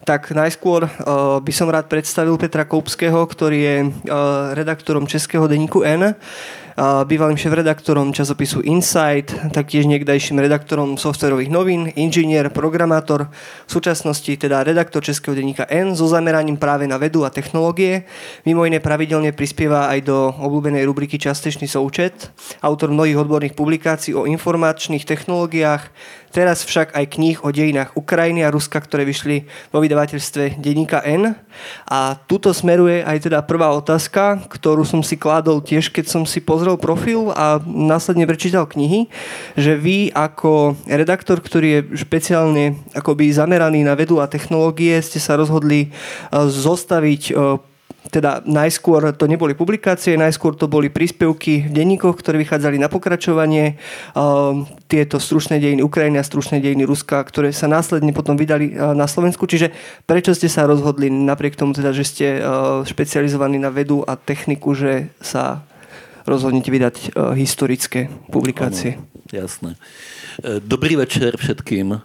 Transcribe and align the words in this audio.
Tak 0.00 0.32
najskôr 0.32 0.88
uh, 0.88 0.90
by 1.44 1.52
som 1.52 1.68
rád 1.68 1.84
predstavil 1.86 2.40
Petra 2.40 2.64
Koupského, 2.64 3.20
ktorý 3.20 3.58
je 3.60 3.76
uh, 3.84 3.90
redaktorom 4.56 5.04
českého 5.04 5.44
denníku 5.44 5.84
N 5.84 6.16
bývalým 6.80 7.36
šéf-redaktorom 7.36 8.08
časopisu 8.16 8.64
Insight, 8.64 9.36
taktiež 9.52 9.84
niekdajším 9.84 10.40
redaktorom 10.40 10.96
softwarových 10.96 11.52
novín, 11.52 11.92
inžinier, 11.92 12.48
programátor, 12.48 13.28
v 13.68 13.70
súčasnosti 13.70 14.32
teda 14.32 14.64
redaktor 14.64 15.04
českého 15.04 15.36
denníka 15.36 15.68
N 15.68 15.92
so 15.92 16.08
zameraním 16.08 16.56
práve 16.56 16.88
na 16.88 16.96
vedu 16.96 17.28
a 17.28 17.30
technológie. 17.30 18.08
Mimo 18.48 18.64
iné 18.64 18.80
pravidelne 18.80 19.36
prispieva 19.36 19.92
aj 19.92 20.08
do 20.08 20.32
obľúbenej 20.32 20.88
rubriky 20.88 21.20
Častečný 21.20 21.68
součet, 21.68 22.32
autor 22.64 22.96
mnohých 22.96 23.28
odborných 23.28 23.58
publikácií 23.58 24.16
o 24.16 24.24
informačných 24.24 25.04
technológiách, 25.04 25.92
Teraz 26.30 26.62
však 26.62 26.94
aj 26.94 27.18
kníh 27.18 27.42
o 27.42 27.50
dejinách 27.50 27.98
Ukrajiny 27.98 28.46
a 28.46 28.54
Ruska, 28.54 28.78
ktoré 28.78 29.02
vyšli 29.02 29.50
vo 29.74 29.82
vydavateľstve 29.90 30.62
Denníka 30.62 31.02
N. 31.02 31.34
A 31.90 32.14
tuto 32.30 32.54
smeruje 32.54 33.02
aj 33.02 33.26
teda 33.26 33.42
prvá 33.42 33.74
otázka, 33.74 34.46
ktorú 34.46 34.86
som 34.86 35.02
si 35.02 35.18
kládol 35.18 35.58
tiež, 35.58 35.90
keď 35.90 36.06
som 36.06 36.22
si 36.22 36.38
pozrel 36.38 36.78
profil 36.78 37.34
a 37.34 37.58
následne 37.66 38.22
prečítal 38.30 38.70
knihy, 38.70 39.10
že 39.58 39.74
vy 39.74 40.14
ako 40.14 40.78
redaktor, 40.86 41.42
ktorý 41.42 41.68
je 41.74 42.06
špeciálne 42.06 42.78
akoby 42.94 43.34
zameraný 43.34 43.82
na 43.82 43.98
vedu 43.98 44.22
a 44.22 44.30
technológie, 44.30 44.94
ste 45.02 45.18
sa 45.18 45.34
rozhodli 45.34 45.90
eh, 45.90 46.46
zostaviť 46.46 47.22
eh, 47.34 47.69
teda 48.10 48.42
najskôr 48.44 49.14
to 49.14 49.30
neboli 49.30 49.54
publikácie, 49.54 50.18
najskôr 50.18 50.58
to 50.58 50.66
boli 50.66 50.90
príspevky 50.90 51.70
v 51.70 51.72
denníkoch, 51.72 52.18
ktoré 52.18 52.42
vychádzali 52.42 52.76
na 52.76 52.90
pokračovanie. 52.90 53.78
Uh, 54.12 54.66
tieto 54.90 55.22
stručné 55.22 55.62
dejiny 55.62 55.80
Ukrajiny 55.86 56.18
a 56.18 56.26
stručné 56.26 56.58
dejiny 56.58 56.82
Ruska, 56.84 57.22
ktoré 57.22 57.54
sa 57.54 57.70
následne 57.70 58.10
potom 58.10 58.34
vydali 58.34 58.74
uh, 58.74 58.92
na 58.92 59.06
Slovensku. 59.06 59.46
Čiže 59.46 59.70
prečo 60.04 60.34
ste 60.34 60.50
sa 60.50 60.66
rozhodli, 60.66 61.08
napriek 61.08 61.54
tomu 61.54 61.72
teda, 61.72 61.94
že 61.94 62.04
ste 62.04 62.26
uh, 62.36 62.82
špecializovaní 62.82 63.62
na 63.62 63.70
vedu 63.70 64.02
a 64.02 64.18
techniku, 64.18 64.74
že 64.74 65.08
sa 65.22 65.62
rozhodnete 66.28 66.68
vydať 66.68 67.16
historické 67.32 68.12
publikácie? 68.28 69.00
Ano, 69.00 69.08
jasné. 69.32 69.70
Eh, 70.40 70.60
dobrý 70.64 70.96
večer 70.96 71.36
všetkým. 71.36 71.92
Eh, 71.92 72.00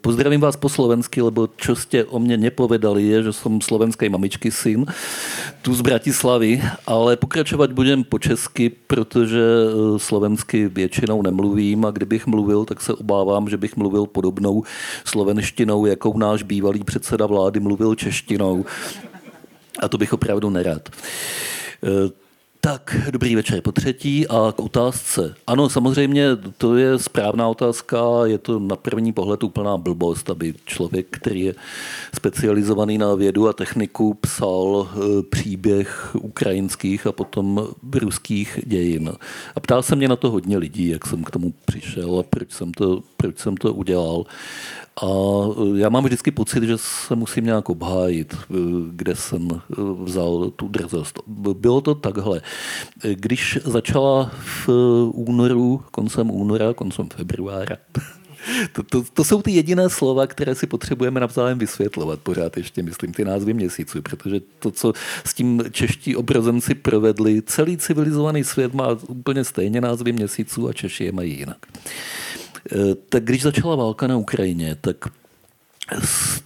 pozdravím 0.00 0.40
vás 0.40 0.56
po 0.56 0.68
slovensky, 0.72 1.20
lebo 1.20 1.52
čo 1.56 1.76
ste 1.76 2.04
o 2.08 2.16
mne 2.16 2.40
nepovedali 2.40 3.04
je, 3.04 3.28
že 3.28 3.32
som 3.36 3.60
slovenskej 3.60 4.08
mamičky 4.08 4.48
syn, 4.48 4.88
tu 5.60 5.74
z 5.76 5.84
Bratislavy, 5.84 6.64
ale 6.88 7.16
pokračovat 7.20 7.72
budem 7.72 8.04
po 8.04 8.16
česky, 8.18 8.72
protože 8.72 9.36
eh, 9.40 9.98
slovensky 9.98 10.68
většinou 10.68 11.22
nemluvím 11.22 11.84
a 11.84 11.90
kdybych 11.90 12.26
mluvil, 12.26 12.64
tak 12.64 12.80
se 12.80 12.94
obávám, 12.94 13.48
že 13.52 13.60
bych 13.60 13.76
mluvil 13.76 14.06
podobnou 14.06 14.64
slovenštinou, 15.04 15.86
jakou 15.86 16.18
náš 16.18 16.42
bývalý 16.42 16.84
předseda 16.84 17.26
vlády 17.26 17.60
mluvil 17.60 17.94
češtinou. 17.94 18.64
A 19.78 19.88
to 19.88 19.98
bych 19.98 20.12
opravdu 20.12 20.50
nerad. 20.50 20.88
Tak, 22.64 22.96
dobrý 23.10 23.34
večer 23.34 23.60
po 23.60 23.72
třetí 23.72 24.28
a 24.28 24.52
k 24.56 24.60
otázce. 24.60 25.34
Ano, 25.46 25.68
samozřejmě 25.68 26.26
to 26.58 26.76
je 26.76 26.98
správná 26.98 27.48
otázka, 27.48 27.98
je 28.24 28.38
to 28.38 28.58
na 28.58 28.76
první 28.76 29.12
pohled 29.12 29.42
úplná 29.42 29.76
blbost, 29.76 30.30
aby 30.30 30.54
člověk, 30.64 31.06
který 31.10 31.40
je 31.40 31.54
specializovaný 32.14 32.98
na 32.98 33.14
vědu 33.14 33.48
a 33.48 33.52
techniku, 33.52 34.14
psal 34.14 34.88
eh, 34.88 35.22
příběh 35.22 36.10
ukrajinských 36.14 37.06
a 37.06 37.12
potom 37.12 37.68
ruských 37.94 38.60
dějin. 38.66 39.12
A 39.56 39.60
ptal 39.60 39.82
se 39.82 39.96
mě 39.96 40.08
na 40.08 40.16
to 40.16 40.30
hodně 40.30 40.58
lidí, 40.58 40.88
jak 40.88 41.06
jsem 41.06 41.24
k 41.24 41.30
tomu 41.30 41.54
přišel 41.64 42.18
a 42.18 42.22
proč 42.22 42.52
jsem 42.52 42.72
to, 42.72 43.02
proč 43.16 43.38
jsem 43.38 43.56
to 43.56 43.74
udělal. 43.74 44.24
A 45.02 45.06
e, 45.06 45.78
já 45.78 45.88
mám 45.88 46.04
vždycky 46.04 46.30
pocit, 46.30 46.62
že 46.64 46.78
se 46.78 47.16
musím 47.16 47.44
nějak 47.44 47.68
obhájit, 47.68 48.34
e, 48.34 48.54
kde 48.90 49.16
jsem 49.16 49.48
e, 49.52 49.58
vzal 50.04 50.50
tu 50.56 50.68
drzost. 50.68 51.18
Bylo 51.54 51.80
to 51.80 51.94
takhle. 51.94 52.40
Když 53.14 53.58
začala 53.64 54.30
v 54.66 54.68
únoru, 55.12 55.82
koncem 55.90 56.30
února, 56.30 56.74
koncem 56.74 57.08
februára, 57.16 57.76
to, 58.72 58.82
to, 58.82 59.04
to 59.12 59.24
jsou 59.24 59.42
ty 59.42 59.50
jediné 59.50 59.90
slova, 59.90 60.26
které 60.26 60.54
si 60.54 60.66
potřebujeme 60.66 61.20
navzájem 61.20 61.58
vysvětlovat. 61.58 62.20
Pořád 62.20 62.56
ještě 62.56 62.82
myslím 62.82 63.12
ty 63.12 63.24
názvy 63.24 63.54
měsíců, 63.54 64.02
protože 64.02 64.40
to, 64.58 64.70
co 64.70 64.92
s 65.24 65.34
tím 65.34 65.62
čeští 65.70 66.16
obrazenci 66.16 66.74
provedli, 66.74 67.42
celý 67.42 67.76
civilizovaný 67.76 68.44
svět 68.44 68.74
má 68.74 68.88
úplně 69.08 69.44
stejně 69.44 69.80
názvy 69.80 70.12
měsíců 70.12 70.68
a 70.68 70.72
Češi 70.72 71.04
je 71.04 71.12
mají 71.12 71.38
jinak. 71.38 71.66
Eh, 72.72 72.94
tak 73.08 73.24
když 73.24 73.42
začala 73.42 73.76
válka 73.76 74.06
na 74.06 74.16
Ukrajině, 74.16 74.76
tak 74.80 74.96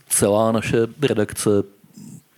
celá 0.09 0.53
naše 0.53 0.79
redakce 1.03 1.51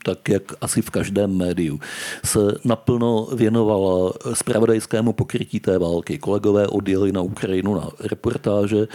tak 0.04 0.28
jak 0.28 0.42
asi 0.60 0.82
v 0.82 0.90
každém 0.90 1.36
médiu, 1.36 1.80
se 2.24 2.38
naplno 2.64 3.28
věnovala 3.34 4.12
spravodajskému 4.32 5.12
pokrytí 5.12 5.60
té 5.60 5.78
války. 5.78 6.18
Kolegové 6.18 6.66
odjeli 6.66 7.12
na 7.12 7.20
Ukrajinu 7.20 7.74
na 7.74 7.88
reportáže. 8.00 8.88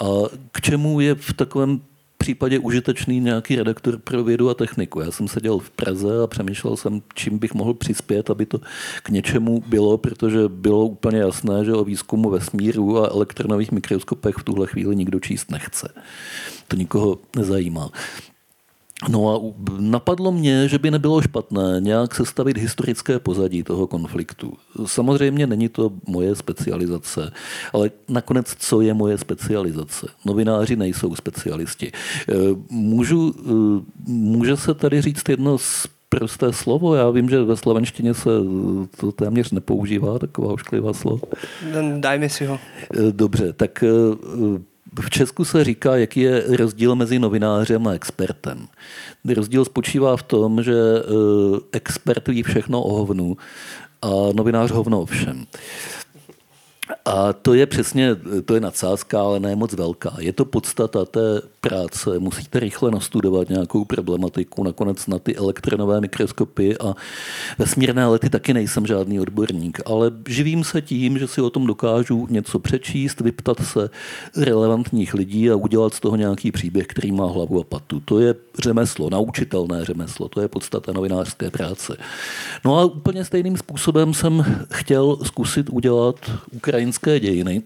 A 0.00 0.06
k 0.52 0.60
čemu 0.60 1.00
je 1.00 1.14
v 1.14 1.32
takovém 1.32 1.80
případě 2.20 2.58
užitečný 2.58 3.20
nějaký 3.20 3.56
redaktor 3.56 3.98
pro 3.98 4.24
vědu 4.24 4.50
a 4.50 4.54
techniku. 4.54 5.00
Já 5.00 5.10
jsem 5.10 5.28
seděl 5.28 5.58
v 5.58 5.70
Praze 5.70 6.22
a 6.22 6.26
přemýšlel 6.26 6.76
jsem, 6.76 7.02
čím 7.14 7.38
bych 7.38 7.54
mohl 7.54 7.74
přispět, 7.74 8.30
aby 8.30 8.46
to 8.46 8.60
k 9.02 9.08
něčemu 9.08 9.62
bylo, 9.66 9.98
protože 9.98 10.48
bylo 10.48 10.86
úplně 10.86 11.18
jasné, 11.18 11.64
že 11.64 11.72
o 11.72 11.84
výzkumu 11.84 12.30
vesmíru 12.30 12.98
a 12.98 13.08
elektronových 13.08 13.72
mikroskopech 13.72 14.36
v 14.36 14.44
tuhle 14.44 14.66
chvíli 14.66 14.96
nikdo 14.96 15.20
číst 15.20 15.50
nechce. 15.50 15.88
To 16.68 16.76
nikoho 16.76 17.18
nezajímá. 17.36 17.90
No 19.08 19.34
a 19.34 19.64
napadlo 19.78 20.32
mě, 20.32 20.68
že 20.68 20.78
by 20.78 20.90
nebylo 20.90 21.22
špatné 21.22 21.76
nějak 21.80 22.14
sestavit 22.14 22.58
historické 22.58 23.18
pozadí 23.18 23.62
toho 23.62 23.86
konfliktu. 23.86 24.52
Samozřejmě 24.86 25.46
není 25.46 25.68
to 25.68 25.92
moje 26.06 26.34
specializace, 26.34 27.32
ale 27.72 27.90
nakonec 28.08 28.54
co 28.58 28.80
je 28.80 28.94
moje 28.94 29.18
specializace? 29.18 30.06
Novináři 30.24 30.76
nejsou 30.76 31.16
specialisti. 31.16 31.86
E, 31.86 32.34
můžu, 32.70 33.34
e, 33.38 33.50
může 34.06 34.56
se 34.56 34.74
tady 34.74 35.02
říct 35.02 35.28
jedno 35.28 35.58
z 35.58 35.86
prosté 36.08 36.52
slovo. 36.52 36.94
Já 36.94 37.10
vím, 37.10 37.28
že 37.28 37.42
ve 37.42 37.56
slovenštině 37.56 38.14
se 38.14 38.30
to 38.96 39.12
téměř 39.12 39.50
nepoužívá, 39.50 40.18
taková 40.18 40.52
ošklivá 40.52 40.92
slovo. 40.92 41.20
Dajme 41.98 42.28
si 42.28 42.44
ho. 42.46 42.58
E, 42.94 43.12
dobře, 43.12 43.52
tak 43.52 43.84
v 45.00 45.10
Česku 45.10 45.44
se 45.44 45.64
říká, 45.64 45.96
jaký 45.96 46.20
je 46.20 46.56
rozdíl 46.56 46.94
mezi 46.94 47.18
novinářem 47.18 47.86
a 47.86 47.92
expertem. 47.92 48.68
Rozdíl 49.34 49.64
spočívá 49.64 50.16
v 50.16 50.22
tom, 50.22 50.62
že 50.62 50.74
eh, 50.74 51.02
expert 51.72 52.28
ví 52.28 52.42
všechno 52.42 52.82
o 52.82 52.92
hovnu 52.92 53.36
a 54.02 54.08
novinář 54.32 54.70
hovno 54.70 55.00
o 55.00 55.06
všem. 55.06 55.46
A 57.04 57.32
to 57.32 57.54
je 57.54 57.66
přesně, 57.66 58.16
to 58.44 58.54
je 58.54 58.60
nadsázka, 58.60 59.20
ale 59.20 59.40
ne 59.40 59.56
moc 59.56 59.72
velká. 59.72 60.16
Je 60.18 60.32
to 60.32 60.44
podstata 60.44 61.04
té 61.04 61.42
práce. 61.60 62.18
Musíte 62.18 62.60
rychle 62.60 62.90
nastudovat 62.90 63.48
nějakou 63.48 63.84
problematiku. 63.84 64.64
Nakonec 64.64 65.06
na 65.06 65.18
ty 65.18 65.36
elektronové 65.36 66.00
mikroskopy 66.00 66.78
a 66.78 66.94
vesmírné 67.58 68.06
lety 68.06 68.30
taky 68.30 68.54
nejsem 68.54 68.86
žádný 68.86 69.20
odborník, 69.20 69.80
ale 69.86 70.10
živím 70.28 70.64
se 70.64 70.82
tím, 70.82 71.18
že 71.18 71.26
si 71.26 71.40
o 71.40 71.50
tom 71.50 71.66
dokážu 71.66 72.26
něco 72.30 72.58
přečíst, 72.58 73.20
vyptat 73.20 73.56
se 73.62 73.90
relevantních 74.36 75.14
lidí 75.14 75.50
a 75.50 75.56
udělat 75.56 75.94
z 75.94 76.00
toho 76.00 76.16
nějaký 76.16 76.52
příběh, 76.52 76.86
který 76.86 77.12
má 77.12 77.26
hlavu 77.26 77.60
a 77.60 77.64
patu. 77.64 78.00
To 78.00 78.20
je 78.20 78.34
řemeslo, 78.62 79.10
naučitelné 79.10 79.84
řemeslo, 79.84 80.28
to 80.28 80.40
je 80.40 80.48
podstata 80.48 80.92
novinářské 80.92 81.50
práce. 81.50 81.96
No 82.64 82.78
a 82.78 82.84
úplně 82.84 83.24
stejným 83.24 83.56
způsobem 83.56 84.14
jsem 84.14 84.64
chtěl 84.72 85.16
zkusit 85.22 85.70
udělat 85.70 86.16
ukrajinské 86.90 87.20
dějiny 87.20 87.62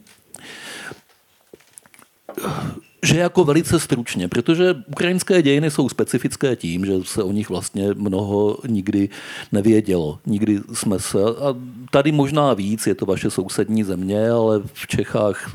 že 3.05 3.19
jako 3.19 3.45
velice 3.45 3.81
stručně, 3.81 4.29
protože 4.29 4.75
ukrajinské 4.87 5.43
dějiny 5.43 5.71
jsou 5.71 5.89
specifické 5.89 6.57
tím, 6.57 6.87
že 6.87 6.93
se 7.05 7.23
o 7.23 7.33
nich 7.33 7.49
vlastně 7.49 7.89
mnoho 7.95 8.59
nikdy 8.69 9.09
nevědělo. 9.53 10.19
Nikdy 10.27 10.61
jsme 10.73 10.99
se, 10.99 11.19
a 11.23 11.55
tady 11.91 12.13
možná 12.13 12.55
víc, 12.55 12.87
je 12.87 12.95
to 12.95 13.07
vaše 13.07 13.31
sousední 13.31 13.85
země, 13.85 14.31
ale 14.31 14.61
v 14.73 14.87
Čechách 14.87 15.51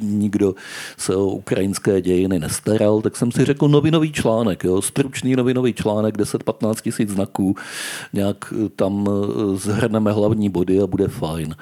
nikdo 0.00 0.54
se 0.98 1.16
o 1.16 1.26
ukrajinské 1.26 2.00
dějiny 2.00 2.38
nestaral, 2.38 3.02
tak 3.02 3.16
jsem 3.16 3.32
si 3.32 3.44
řekl 3.44 3.68
novinový 3.68 4.12
článek, 4.12 4.64
jo, 4.64 4.82
stručný 4.82 5.36
novinový 5.36 5.74
článek, 5.74 6.16
10-15 6.16 6.74
tisíc 6.82 7.10
znaků, 7.10 7.56
nějak 8.12 8.54
tam 8.76 9.08
zhrneme 9.54 10.12
hlavní 10.12 10.48
body 10.48 10.80
a 10.80 10.86
bude 10.86 11.08
fajn. 11.08 11.54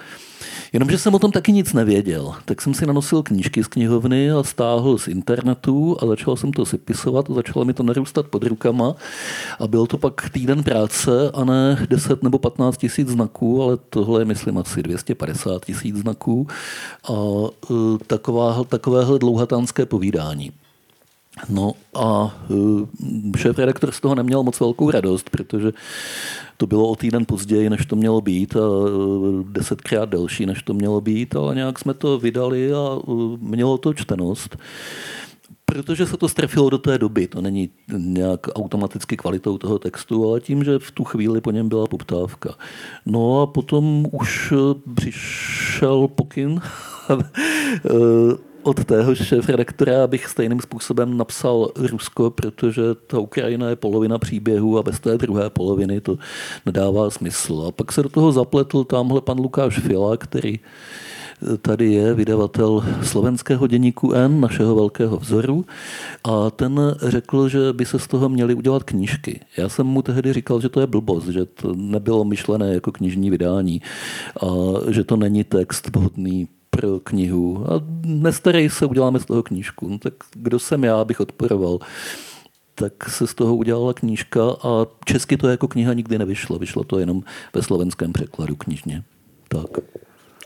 Jenomže 0.73 0.99
jsem 0.99 1.15
o 1.15 1.19
tom 1.19 1.33
taky 1.33 1.53
nic 1.53 1.73
nevěděl. 1.73 2.35
Tak 2.45 2.63
jsem 2.63 2.75
si 2.75 2.87
nanosil 2.87 3.23
knížky 3.23 3.65
z 3.65 3.67
knihovny 3.67 4.31
a 4.31 4.43
stáhl 4.43 4.99
z 4.99 5.09
internetu 5.09 5.97
a 6.03 6.07
začal 6.07 6.37
jsem 6.37 6.53
to 6.53 6.67
sepisovat 6.67 7.31
a 7.31 7.35
začalo 7.35 7.65
mi 7.65 7.75
to 7.75 7.83
narůstat 7.83 8.27
pod 8.27 8.45
rukama. 8.45 8.95
A 9.59 9.67
byl 9.67 9.87
to 9.87 9.99
pak 9.99 10.31
týden 10.31 10.63
práce 10.63 11.31
a 11.35 11.45
ne 11.45 11.87
10 11.91 12.23
nebo 12.23 12.39
15 12.39 12.77
tisíc 12.77 13.09
znaků, 13.09 13.63
ale 13.63 13.79
tohle 13.91 14.21
je 14.21 14.25
myslím 14.25 14.59
asi 14.59 14.83
250 14.83 15.65
tisíc 15.65 15.97
znaků 15.97 16.47
a 17.09 17.15
e, 17.71 17.75
taková, 18.07 18.65
takovéhle 18.65 19.19
dlouhatánské 19.19 19.87
povídání. 19.87 20.53
No 21.49 21.73
a 21.95 22.37
šéf 23.37 23.59
redaktor 23.59 23.93
z 23.93 24.01
toho 24.01 24.15
neměl 24.15 24.43
moc 24.43 24.61
velkou 24.61 24.91
radost, 24.91 25.31
protože 25.31 25.73
to 26.57 26.67
bylo 26.67 26.89
o 26.89 26.97
týden 26.97 27.27
později, 27.27 27.71
než 27.71 27.87
to 27.87 27.97
mělo 27.97 28.21
být 28.21 28.57
a 28.57 28.61
desetkrát 29.43 30.09
delší, 30.09 30.47
než 30.47 30.63
to 30.63 30.75
mělo 30.75 31.01
být, 31.01 31.37
ale 31.37 31.55
nějak 31.55 31.79
jsme 31.79 31.95
to 31.95 32.19
vydali 32.19 32.73
a 32.73 32.99
mělo 33.41 33.79
to 33.79 33.95
čtenost 33.95 34.57
protože 35.65 36.07
se 36.07 36.17
to 36.17 36.29
strefilo 36.29 36.71
do 36.71 36.79
té 36.79 36.99
doby. 36.99 37.27
To 37.27 37.41
není 37.41 37.71
nějak 37.97 38.41
automaticky 38.55 39.17
kvalitou 39.17 39.59
toho 39.59 39.79
textu, 39.79 40.29
ale 40.29 40.41
tím, 40.41 40.65
že 40.65 40.79
v 40.79 40.91
tu 40.91 41.05
chvíli 41.05 41.41
po 41.41 41.51
něm 41.51 41.69
byla 41.69 41.87
poptávka. 41.87 42.55
No 43.07 43.43
a 43.43 43.47
potom 43.47 44.07
už 44.13 44.53
přišel 44.95 46.09
pokyn 46.09 46.61
od 48.63 48.85
tého 48.85 49.15
šéf 49.15 49.49
redaktora, 49.49 50.05
abych 50.05 50.27
stejným 50.27 50.61
způsobem 50.61 51.17
napsal 51.17 51.71
Rusko, 51.77 52.31
protože 52.31 52.83
ta 53.07 53.19
Ukrajina 53.19 53.69
je 53.69 53.77
polovina 53.77 54.19
příběhu 54.19 54.79
a 54.79 54.83
bez 54.83 55.01
té 55.01 55.19
druhé 55.19 55.51
poloviny 55.51 56.01
to 56.01 56.19
nedává 56.67 57.11
smysl. 57.11 57.65
A 57.69 57.73
pak 57.73 57.93
se 57.93 58.03
do 58.03 58.09
toho 58.09 58.33
zapletl 58.33 58.85
tamhle 58.85 59.21
pan 59.21 59.39
Lukáš 59.39 59.79
Fila, 59.79 60.17
který 60.17 60.61
tady 61.63 61.93
je 61.93 62.15
vydavatel 62.15 62.85
slovenského 63.03 63.67
deníku 63.67 64.13
N, 64.13 64.41
našeho 64.41 64.75
velkého 64.75 65.17
vzoru, 65.17 65.65
a 66.25 66.51
ten 66.51 66.97
řekl, 67.03 67.49
že 67.49 67.73
by 67.73 67.85
se 67.85 67.99
z 67.99 68.07
toho 68.07 68.29
měly 68.29 68.55
udělat 68.55 68.83
knížky. 68.83 69.41
Já 69.57 69.69
jsem 69.69 69.87
mu 69.87 70.03
tehdy 70.03 70.33
říkal, 70.33 70.61
že 70.61 70.69
to 70.69 70.81
je 70.81 70.87
blbost, 70.87 71.29
že 71.29 71.45
to 71.45 71.75
nebylo 71.75 72.25
myšlené 72.25 72.75
jako 72.75 72.93
knižní 72.93 73.31
vydání 73.31 73.83
a 74.43 74.47
že 74.91 75.05
to 75.05 75.17
není 75.17 75.45
text 75.45 75.97
vhodný 75.97 76.49
pro 76.71 77.01
knihu. 77.01 77.73
A 77.73 77.81
nestarej 78.05 78.71
se, 78.71 78.87
uděláme 78.87 79.21
z 79.21 79.25
toho 79.25 79.43
knížku. 79.43 79.89
No, 79.89 79.99
tak 79.99 80.15
kdo 80.33 80.59
jsem 80.59 80.85
já, 80.85 81.01
abych 81.01 81.21
odporoval 81.21 81.79
tak 82.81 83.11
se 83.11 83.27
z 83.27 83.35
toho 83.35 83.57
udělala 83.57 83.95
knížka 83.95 84.43
a 84.63 84.87
česky 85.05 85.37
to 85.37 85.49
jako 85.49 85.69
kniha 85.69 85.93
nikdy 85.93 86.19
nevyšlo. 86.19 86.59
Vyšlo 86.59 86.85
to 86.85 86.99
jenom 86.99 87.23
ve 87.55 87.63
slovenském 87.63 88.13
překladu 88.13 88.57
knižně. 88.57 89.03
Tak. 89.49 89.79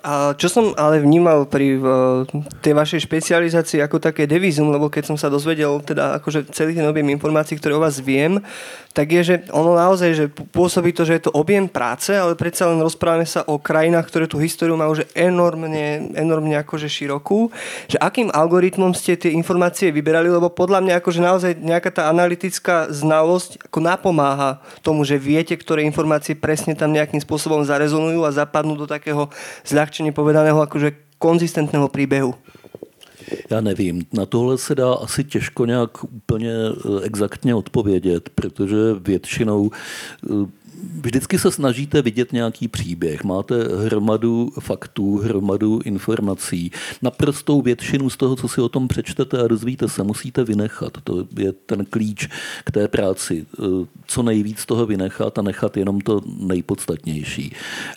A 0.05 0.37
čo 0.37 0.53
som 0.53 0.77
ale 0.77 1.01
vnímal 1.01 1.49
pri 1.49 1.81
uh, 1.81 2.29
tej 2.61 2.77
vašej 2.77 3.09
špecializácii 3.09 3.81
ako 3.81 4.05
také 4.05 4.29
devizum, 4.29 4.69
lebo 4.69 4.93
keď 4.93 5.09
som 5.09 5.17
sa 5.17 5.33
dozvedel 5.33 5.81
teda 5.81 6.21
akože 6.21 6.53
celý 6.53 6.77
ten 6.77 6.85
objem 6.85 7.09
informácií, 7.09 7.57
ktoré 7.57 7.73
o 7.73 7.81
vás 7.81 8.05
viem, 8.05 8.37
tak 8.93 9.09
je, 9.11 9.23
že 9.25 9.37
ono 9.49 9.73
naozaj, 9.73 10.11
že 10.13 10.27
pôsobí 10.29 10.93
to, 10.93 11.09
že 11.09 11.17
je 11.17 11.23
to 11.25 11.33
objem 11.33 11.67
práce, 11.73 12.13
ale 12.13 12.37
predsa 12.37 12.69
len 12.69 12.85
rozprávame 12.85 13.25
sa 13.25 13.49
o 13.49 13.57
krajinách, 13.57 14.07
ktoré 14.13 14.29
tú 14.29 14.37
históriu 14.37 14.77
majú 14.77 14.93
že 14.93 15.09
enormne, 15.17 16.13
enormne 16.13 16.61
akože 16.61 16.87
širokú. 16.87 17.49
Že 17.89 17.97
akým 17.97 18.29
algoritmom 18.29 18.93
ste 18.93 19.17
tie 19.17 19.33
informácie 19.33 19.89
vyberali, 19.89 20.29
lebo 20.29 20.53
podľa 20.53 20.85
mňa 20.85 20.95
akože 21.01 21.21
naozaj 21.25 21.53
nejaká 21.65 21.91
tá 21.91 22.03
analytická 22.13 22.93
znalosť 22.93 23.73
ako 23.73 23.79
napomáha 23.81 24.61
tomu, 24.85 25.03
že 25.09 25.17
viete, 25.17 25.57
ktoré 25.57 25.81
informácie 25.89 26.37
presne 26.37 26.77
tam 26.77 26.93
nejakým 26.93 27.25
spôsobom 27.25 27.65
zarezonujú 27.65 28.21
a 28.23 28.37
zapadnú 28.37 28.77
do 28.77 28.85
takého 28.85 29.33
zľahčenia 29.65 29.94
zľahčeně 29.95 30.13
povedaného 30.13 30.61
akože 30.61 30.93
konzistentného 31.19 31.89
příběhu? 31.89 32.35
Já 33.51 33.61
nevím, 33.61 34.03
na 34.13 34.27
tohle 34.27 34.59
se 34.59 34.75
dá 34.75 34.95
asi 34.95 35.25
těžko 35.25 35.67
nějak 35.67 36.05
úplně 36.05 36.51
eh, 36.51 37.05
exaktně 37.05 37.55
odpovědět, 37.55 38.29
protože 38.35 38.77
většinou 39.01 39.71
eh, 39.71 40.47
vždycky 41.01 41.39
se 41.39 41.51
snažíte 41.51 42.03
vidět 42.03 42.33
nějaký 42.33 42.69
příběh. 42.69 43.25
Máte 43.25 43.55
hromadu 43.85 44.53
faktů, 44.61 45.19
hromadu 45.19 45.81
informací. 45.85 46.71
Naprostou 47.03 47.63
většinu 47.63 48.11
z 48.11 48.17
toho, 48.17 48.37
co 48.37 48.49
si 48.49 48.61
o 48.61 48.69
tom 48.69 48.89
přečtete 48.89 49.39
a 49.39 49.49
dozvíte 49.49 49.89
se, 49.89 50.03
musíte 50.03 50.45
vynechat. 50.45 50.93
To 51.05 51.27
je 51.39 51.53
ten 51.53 51.85
klíč 51.85 52.29
k 52.65 52.71
té 52.71 52.89
práci. 52.89 53.47
Co 54.07 54.23
nejvíc 54.23 54.67
toho 54.67 54.87
vynechat 54.87 55.39
a 55.39 55.43
nechat 55.43 55.77
jenom 55.77 56.01
to 56.01 56.21
nejpodstatnější. 56.39 57.53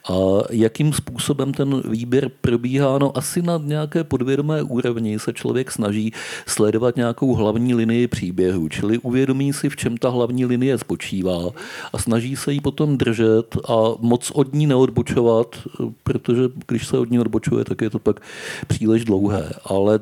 A 0.09 0.13
jakým 0.49 0.94
způsobem 0.94 1.53
ten 1.53 1.81
výběr 1.89 2.31
probíhá? 2.41 2.97
No 2.97 3.17
asi 3.17 3.41
na 3.41 3.61
nějaké 3.63 4.03
podvědomé 4.03 4.63
úrovni 4.63 5.19
se 5.19 5.33
člověk 5.33 5.71
snaží 5.71 6.13
sledovat 6.47 6.95
nějakou 6.95 7.33
hlavní 7.33 7.75
linii 7.75 8.07
příběhu, 8.07 8.69
čili 8.69 8.97
uvědomí 8.97 9.53
si, 9.53 9.69
v 9.69 9.75
čem 9.75 9.97
ta 9.97 10.09
hlavní 10.09 10.45
linie 10.45 10.77
spočívá 10.77 11.49
a 11.94 11.97
snaží 11.97 12.35
se 12.35 12.53
jí 12.53 12.61
potom 12.61 12.87
držet 12.88 13.57
a 13.69 13.75
moc 14.00 14.31
od 14.31 14.54
ní 14.54 14.68
neodbočovat, 14.68 15.56
protože 16.04 16.42
když 16.68 16.88
se 16.88 16.98
od 16.98 17.12
ní 17.12 17.19
odbočuje, 17.19 17.66
tak 17.66 17.81
je 17.81 17.89
to 17.89 18.00
pak 18.00 18.19
příliš 18.68 19.06
dlouhé. 19.06 19.54
Ale 19.66 20.00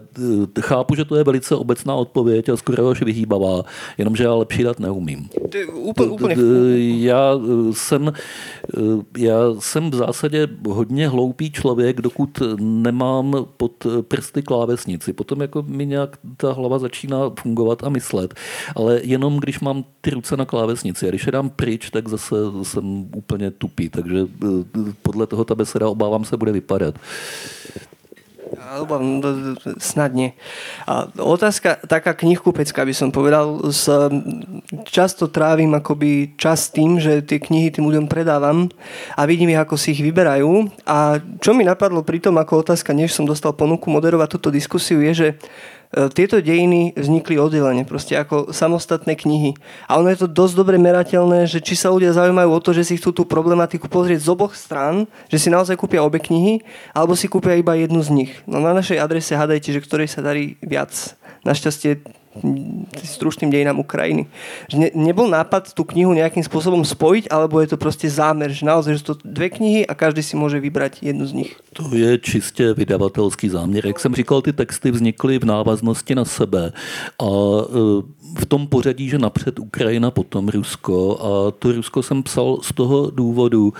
eh, 0.58 0.62
chápu, 0.62 0.96
že 0.96 1.06
to 1.06 1.16
je 1.16 1.24
velice 1.24 1.56
obecná 1.56 1.96
odpověď 1.96 2.50
a 2.50 2.58
skoro 2.58 2.90
až 2.90 3.02
vyhýbavá, 3.02 3.64
jenomže 3.98 4.24
já 4.24 4.34
lepší 4.34 4.64
dát 4.64 4.80
neumím. 4.80 5.30
Úplně, 5.74 6.10
úplně. 6.10 6.36
Já 7.06 7.34
eh, 7.36 7.74
jsem, 7.74 8.14
eh, 8.14 8.82
já 9.18 9.38
jsem 9.60 9.92
v 9.92 9.96
zásadě 9.96 10.48
hodně 10.70 11.10
hloupý 11.10 11.52
člověk, 11.52 12.02
dokud 12.02 12.42
nemám 12.60 13.46
pod 13.58 13.88
prsty 14.02 14.42
klávesnici. 14.42 15.14
Potom 15.14 15.42
jako 15.42 15.64
mi 15.68 15.86
nějak 15.86 16.18
ta 16.38 16.54
hlava 16.54 16.80
začíná 16.80 17.32
fungovat 17.40 17.84
a 17.84 17.90
myslet. 17.90 18.34
Ale 18.76 19.00
jenom 19.04 19.38
když 19.38 19.60
mám 19.60 19.84
ty 20.02 20.10
ruce 20.10 20.38
na 20.38 20.46
klávesnici 20.46 21.08
a 21.08 21.10
když 21.10 21.26
je 21.26 21.32
dám 21.32 21.50
pryč, 21.50 21.90
tak 21.90 22.08
zase 22.08 22.36
jsem 22.76 23.08
úplně 23.16 23.52
tupý, 23.52 23.90
takže 23.90 24.28
eh, 24.44 24.94
podle 25.02 25.28
toho 25.28 25.46
ta 25.46 25.56
beseda, 25.56 25.90
obávám 25.90 26.26
se, 26.26 26.38
bude 26.38 26.52
vypadat. 26.52 26.96
Obávám, 28.56 29.22
snadne. 29.82 30.38
A 30.86 31.10
otázka, 31.18 31.82
taká 31.90 32.14
knihkupecká 32.14 32.86
by 32.86 32.94
som 32.94 33.10
povedal, 33.10 33.74
s, 33.74 33.90
často 34.86 35.28
trávim 35.28 35.74
akoby 35.74 36.38
čas 36.38 36.70
tým, 36.70 37.02
že 37.02 37.26
tie 37.26 37.42
knihy 37.42 37.74
tým 37.74 37.90
ľuďom 37.90 38.06
predávam 38.06 38.70
a 39.18 39.26
vidím 39.26 39.50
ich, 39.50 39.60
ako 39.60 39.76
si 39.82 39.98
ich 39.98 40.02
vyberajú. 40.06 40.70
A 40.86 41.18
čo 41.42 41.58
mi 41.58 41.66
napadlo 41.66 42.06
pri 42.06 42.22
tom 42.22 42.38
ako 42.38 42.62
otázka, 42.62 42.94
než 42.94 43.18
som 43.18 43.26
dostal 43.26 43.58
ponuku 43.58 43.90
moderovať 43.90 44.38
túto 44.38 44.50
diskusiu, 44.54 45.02
je, 45.02 45.14
že 45.14 45.28
tieto 46.12 46.44
dejiny 46.44 46.92
vznikli 47.00 47.40
oddelenie, 47.40 47.88
proste 47.88 48.20
ako 48.20 48.52
samostatné 48.52 49.16
knihy. 49.16 49.56
A 49.88 49.96
ono 49.96 50.12
je 50.12 50.26
to 50.26 50.28
dosť 50.28 50.54
dobre 50.60 50.76
merateľné, 50.76 51.48
že 51.48 51.64
či 51.64 51.80
sa 51.80 51.88
ľudia 51.88 52.12
zaujímajú 52.12 52.50
o 52.52 52.60
to, 52.60 52.76
že 52.76 52.84
si 52.84 53.00
chcú 53.00 53.16
tú 53.16 53.24
problematiku 53.24 53.88
pozrieť 53.88 54.28
z 54.28 54.32
oboch 54.36 54.52
strán, 54.52 55.08
že 55.32 55.40
si 55.40 55.48
naozaj 55.48 55.80
kúpia 55.80 56.04
obe 56.04 56.20
knihy, 56.20 56.60
alebo 56.92 57.16
si 57.16 57.32
kúpia 57.32 57.56
iba 57.56 57.80
jednu 57.80 58.04
z 58.04 58.12
nich. 58.12 58.32
No 58.44 58.60
na 58.60 58.76
našej 58.76 59.00
adrese 59.00 59.40
hádajte, 59.40 59.72
že 59.72 59.80
ktorej 59.80 60.12
sa 60.12 60.20
darí 60.20 60.60
viac. 60.60 60.92
Našťastie 61.48 62.04
stručným 63.04 63.52
dejinám 63.52 63.80
Ukrajiny. 63.80 64.28
Že 64.70 64.78
ne, 64.78 64.90
nebol 64.96 65.30
nápad 65.30 65.74
tú 65.74 65.84
knihu 65.84 66.14
nejakým 66.14 66.44
spôsobom 66.44 66.84
spojiť, 66.86 67.32
alebo 67.32 67.62
je 67.62 67.68
to 67.68 67.78
prostě 67.78 68.10
zámer, 68.10 68.52
že 68.52 68.66
naozaj 68.66 68.98
že 68.98 69.04
to 69.04 69.14
dvě 69.26 69.50
knihy 69.50 69.82
a 69.88 69.94
každý 69.96 70.24
si 70.24 70.36
může 70.38 70.60
vybrat 70.60 70.92
jednu 71.02 71.26
z 71.26 71.34
nich. 71.34 71.56
To 71.74 71.96
je 71.96 72.18
čistě 72.18 72.74
vydavatelský 72.74 73.50
záměr. 73.50 73.88
Jak 73.88 74.00
jsem 74.00 74.16
říkal, 74.16 74.42
ty 74.42 74.54
texty 74.54 74.92
vznikly 74.92 75.40
v 75.40 75.46
návaznosti 75.46 76.16
na 76.16 76.26
sebe 76.26 76.72
a 77.22 77.26
e, 77.26 78.16
v 78.40 78.46
tom 78.46 78.68
pořadí, 78.68 79.10
že 79.10 79.18
napřed 79.18 79.60
Ukrajina, 79.60 80.12
potom 80.12 80.50
Rusko 80.50 81.18
a 81.20 81.52
to 81.52 81.72
Rusko 81.72 82.04
jsem 82.04 82.24
psal 82.24 82.58
z 82.62 82.74
toho 82.74 83.12
důvodu, 83.12 83.74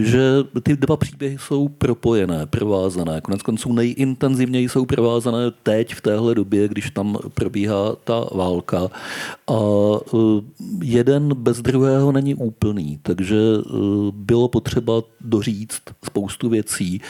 že 0.00 0.20
ty 0.62 0.76
dva 0.76 0.96
příběhy 0.96 1.36
jsou 1.38 1.68
propojené, 1.68 2.46
provázané. 2.46 3.20
Konec 3.20 3.42
konců 3.42 3.72
nejintenzivněji 3.72 4.68
jsou 4.68 4.86
provázané 4.86 5.50
teď 5.62 5.94
v 5.94 6.00
téhle 6.00 6.34
době, 6.34 6.68
když 6.68 6.90
tam 6.90 7.18
probíhá 7.34 7.69
ta 8.04 8.24
válka 8.32 8.88
a 9.46 9.54
e, 9.54 10.16
jeden 10.82 11.34
bez 11.34 11.62
druhého 11.62 12.12
není 12.12 12.34
úplný, 12.34 12.98
takže 13.02 13.36
e, 13.36 13.62
bylo 14.12 14.48
potřeba 14.48 15.02
doříct 15.20 15.82
spoustu 16.04 16.48
věcí 16.48 17.00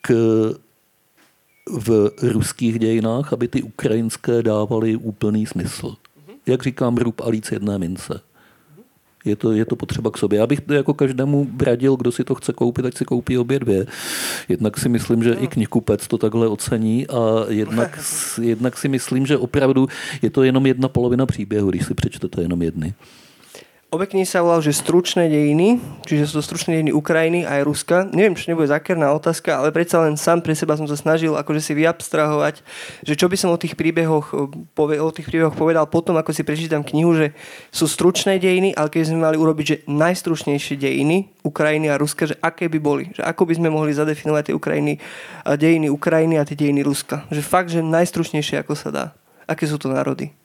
k 0.00 0.14
v 1.70 2.10
ruských 2.22 2.78
dějinách, 2.78 3.32
aby 3.32 3.48
ty 3.48 3.62
ukrajinské 3.62 4.42
dávaly 4.42 4.96
úplný 4.96 5.46
smysl. 5.46 5.94
Jak 6.46 6.62
říkám, 6.62 6.96
rub 6.96 7.20
a 7.20 7.28
líc 7.28 7.52
jedné 7.52 7.78
mince. 7.78 8.20
Je 9.28 9.36
to, 9.36 9.52
je 9.52 9.64
to 9.64 9.76
potřeba 9.76 10.10
k 10.10 10.18
sobě. 10.18 10.38
Já 10.38 10.46
bych 10.46 10.60
jako 10.70 10.94
každému 10.94 11.46
radil, 11.60 11.96
kdo 11.96 12.12
si 12.12 12.24
to 12.24 12.34
chce 12.34 12.52
koupit, 12.52 12.84
ať 12.84 12.96
si 12.96 13.04
koupí 13.04 13.38
obě 13.38 13.58
dvě. 13.58 13.86
Jednak 14.48 14.78
si 14.78 14.88
myslím, 14.88 15.22
že 15.22 15.32
i 15.32 15.46
knihkupec 15.46 16.08
to 16.08 16.18
takhle 16.18 16.48
ocení 16.48 17.06
a 17.06 17.44
jednak, 17.48 18.00
jednak 18.42 18.78
si 18.78 18.88
myslím, 18.88 19.26
že 19.26 19.38
opravdu 19.38 19.88
je 20.22 20.30
to 20.30 20.42
jenom 20.42 20.66
jedna 20.66 20.88
polovina 20.88 21.26
příběhu, 21.26 21.70
když 21.70 21.86
si 21.86 21.94
přečtete 21.94 22.42
jenom 22.42 22.62
jedny. 22.62 22.94
Obe 23.88 24.04
knihy 24.04 24.28
sa 24.28 24.44
volajú, 24.44 24.68
že 24.68 24.84
stručné 24.84 25.32
dejiny, 25.32 25.80
čiže 26.04 26.28
sú 26.28 26.32
to 26.38 26.42
stručné 26.44 26.76
dejiny 26.76 26.92
Ukrajiny 26.92 27.48
a 27.48 27.56
aj 27.56 27.62
Ruska. 27.64 27.96
Neviem, 28.12 28.36
či 28.36 28.52
nebude 28.52 28.68
zakerná 28.68 29.16
otázka, 29.16 29.56
ale 29.56 29.72
predsa 29.72 30.04
len 30.04 30.20
sám 30.20 30.44
pre 30.44 30.52
seba 30.52 30.76
som 30.76 30.84
sa 30.84 30.92
snažil 30.92 31.32
akože 31.32 31.64
si 31.64 31.72
vyabstrahovať, 31.72 32.60
že 33.00 33.16
čo 33.16 33.32
by 33.32 33.36
som 33.40 33.48
o 33.48 33.56
tých 33.56 33.80
príbehoch, 33.80 34.36
o 34.76 35.10
tých 35.16 35.32
príbehoch 35.32 35.56
povedal 35.56 35.88
potom, 35.88 36.20
ako 36.20 36.36
si 36.36 36.44
prečítam 36.44 36.84
knihu, 36.84 37.16
že 37.16 37.32
sú 37.72 37.88
stručné 37.88 38.36
dejiny, 38.36 38.76
ale 38.76 38.92
keď 38.92 39.08
sme 39.08 39.24
mali 39.24 39.40
urobiť, 39.40 39.64
že 39.64 39.80
najstručnejšie 39.88 40.76
dejiny 40.76 41.32
Ukrajiny 41.40 41.88
a 41.88 41.96
Ruska, 41.96 42.28
že 42.28 42.36
aké 42.44 42.68
by 42.68 42.76
boli, 42.84 43.08
že 43.16 43.24
ako 43.24 43.48
by 43.48 43.56
sme 43.56 43.72
mohli 43.72 43.96
zadefinovať 43.96 44.52
tie 44.52 44.54
Ukrajiny, 44.54 45.00
dejiny 45.56 45.88
Ukrajiny 45.88 46.36
a 46.36 46.44
tie 46.44 46.60
dejiny 46.60 46.84
Ruska. 46.84 47.24
Že 47.32 47.40
fakt, 47.40 47.72
že 47.72 47.80
najstručnejšie, 47.80 48.60
ako 48.60 48.76
sa 48.76 48.92
dá. 48.92 49.04
Aké 49.48 49.64
jsou 49.64 49.80
to 49.80 49.88
národy? 49.88 50.37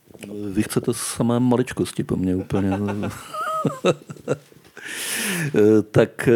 Vy 0.52 0.64
chcete 0.64 0.92
samé 0.94 1.40
maličkosti 1.40 2.04
po 2.04 2.16
mně 2.16 2.36
úplně. 2.36 2.72
tak 5.92 6.30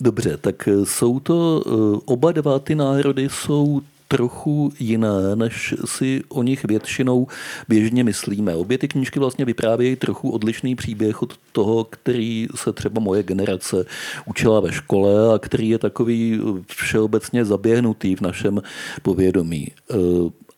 dobře, 0.00 0.36
tak 0.36 0.68
jsou 0.84 1.20
to 1.20 1.64
oba 2.04 2.32
dva 2.32 2.58
ty 2.58 2.74
národy 2.74 3.28
jsou 3.28 3.80
trochu 4.08 4.72
jiné, 4.78 5.36
než 5.36 5.74
si 5.84 6.22
o 6.28 6.42
nich 6.42 6.64
většinou 6.64 7.26
běžně 7.68 8.04
myslíme. 8.04 8.54
Obě 8.54 8.78
ty 8.78 8.88
knížky 8.88 9.18
vlastně 9.18 9.44
vyprávějí 9.44 9.96
trochu 9.96 10.30
odlišný 10.30 10.76
příběh 10.76 11.22
od 11.22 11.34
toho, 11.52 11.84
který 11.84 12.46
se 12.54 12.72
třeba 12.72 13.00
moje 13.00 13.22
generace 13.22 13.84
učila 14.26 14.60
ve 14.60 14.72
škole 14.72 15.34
a 15.34 15.38
který 15.38 15.68
je 15.68 15.78
takový 15.78 16.40
všeobecně 16.66 17.44
zaběhnutý 17.44 18.16
v 18.16 18.20
našem 18.20 18.62
povědomí. 19.02 19.68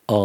A 0.07 0.15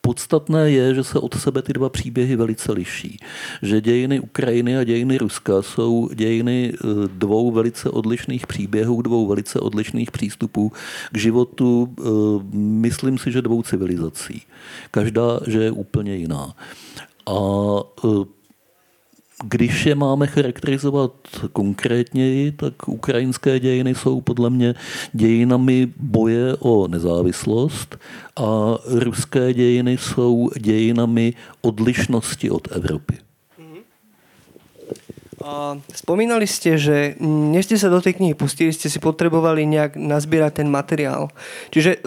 Podstatné 0.00 0.70
je, 0.70 0.94
že 0.94 1.04
se 1.04 1.18
od 1.18 1.34
sebe 1.34 1.62
ty 1.62 1.72
dva 1.72 1.88
příběhy 1.88 2.36
velice 2.36 2.72
liší. 2.72 3.18
Že 3.62 3.80
dějiny 3.80 4.20
Ukrajiny 4.20 4.78
a 4.78 4.84
dějiny 4.84 5.18
Ruska 5.18 5.62
jsou 5.62 6.08
dějiny 6.14 6.72
eh, 6.74 6.86
dvou 7.06 7.50
velice 7.50 7.90
odlišných 7.90 8.46
příběhů, 8.46 9.02
dvou 9.02 9.26
velice 9.26 9.60
odlišných 9.60 10.10
přístupů 10.10 10.72
k 11.12 11.18
životu, 11.18 11.94
eh, 11.98 12.02
myslím 12.54 13.18
si, 13.18 13.32
že 13.32 13.42
dvou 13.42 13.62
civilizací. 13.62 14.42
Každá, 14.90 15.40
že 15.46 15.62
je 15.62 15.70
úplně 15.70 16.16
jiná. 16.16 16.54
A 17.26 17.38
eh, 18.04 18.39
když 19.44 19.86
je 19.86 19.94
máme 19.94 20.26
charakterizovat 20.26 21.12
konkrétněji, 21.52 22.52
tak 22.52 22.88
ukrajinské 22.88 23.60
dějiny 23.60 23.94
jsou 23.94 24.20
podle 24.20 24.50
mě 24.50 24.74
dějinami 25.12 25.88
boje 25.96 26.56
o 26.58 26.88
nezávislost 26.88 27.98
a 28.36 28.78
ruské 28.86 29.54
dějiny 29.54 29.98
jsou 29.98 30.50
dějinami 30.60 31.34
odlišnosti 31.60 32.50
od 32.50 32.68
Evropy. 32.70 33.29
Spomínali 35.96 36.44
ste, 36.44 36.76
že 36.76 37.16
než 37.24 37.64
ste 37.64 37.80
sa 37.80 37.88
do 37.88 37.96
tej 37.96 38.20
knihy 38.20 38.36
pustili, 38.36 38.76
ste 38.76 38.92
si 38.92 39.00
potrebovali 39.00 39.64
nejak 39.64 39.96
nazbierať 39.96 40.60
ten 40.60 40.68
materiál. 40.68 41.32
Čiže 41.72 42.04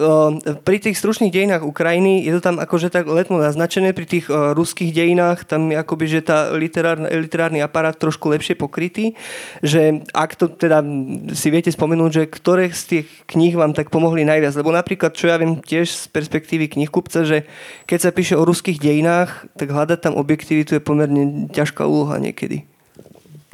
pri 0.62 0.76
tých 0.78 0.94
stručných 0.94 1.34
dejinách 1.34 1.66
Ukrajiny 1.66 2.22
je 2.22 2.38
to 2.38 2.40
tam 2.46 2.62
akože 2.62 2.94
tak 2.94 3.10
letmo 3.10 3.42
naznačené, 3.42 3.90
pri 3.90 4.06
tých 4.06 4.30
ruských 4.30 4.94
dejinách 4.94 5.50
tam 5.50 5.66
je 5.66 5.76
akoby, 5.82 6.06
že 6.06 6.20
tá 6.22 6.54
literárny, 6.54 7.10
literárny 7.10 7.58
aparát 7.58 7.98
trošku 7.98 8.30
lepšie 8.30 8.54
pokrytý, 8.54 9.18
že 9.66 10.06
ak 10.14 10.38
to 10.38 10.46
teda 10.54 10.86
si 11.34 11.50
viete 11.50 11.74
spomenúť, 11.74 12.10
že 12.14 12.22
ktoré 12.30 12.70
z 12.70 12.82
tých 12.86 13.06
kníh 13.26 13.58
vám 13.58 13.74
tak 13.74 13.90
pomohli 13.90 14.22
najviac, 14.22 14.54
lebo 14.54 14.70
napríklad, 14.70 15.10
čo 15.10 15.26
ja 15.26 15.42
viem 15.42 15.58
tiež 15.58 15.90
z 15.90 16.06
perspektívy 16.14 16.70
knihkupca, 16.70 17.26
že 17.26 17.50
keď 17.90 17.98
sa 17.98 18.10
píše 18.14 18.38
o 18.38 18.46
ruských 18.46 18.78
dejinách, 18.78 19.50
tak 19.58 19.74
hľadať 19.74 19.98
tam 20.06 20.14
objektivitu 20.14 20.78
je 20.78 20.86
pomerne 20.86 21.50
ťažká 21.50 21.82
úloha 21.82 22.22
niekedy. 22.22 22.70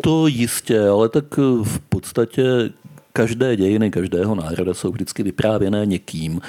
To 0.02 0.26
jistě, 0.26 0.88
ale 0.88 1.09
tak 1.09 1.25
eh, 1.38 1.64
v 1.64 1.80
podstatě 1.80 2.71
každé 3.12 3.57
dějiny 3.57 3.90
každého 3.90 4.35
národa 4.35 4.75
jsou 4.75 4.90
vždycky 4.90 5.23
vyprávěné 5.23 5.87
někým 5.87 6.40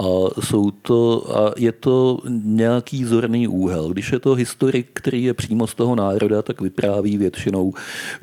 a, 0.00 0.04
jsou 0.40 0.70
to, 0.70 1.24
a 1.38 1.54
je 1.56 1.72
to 1.72 2.18
nějaký 2.44 3.04
zorný 3.04 3.48
úhel. 3.48 3.88
Když 3.88 4.12
je 4.12 4.18
to 4.18 4.34
historik, 4.34 4.90
který 4.92 5.24
je 5.24 5.34
přímo 5.34 5.66
z 5.66 5.74
toho 5.74 5.94
národa, 5.94 6.42
tak 6.42 6.60
vypráví 6.60 7.18
většinou 7.18 7.72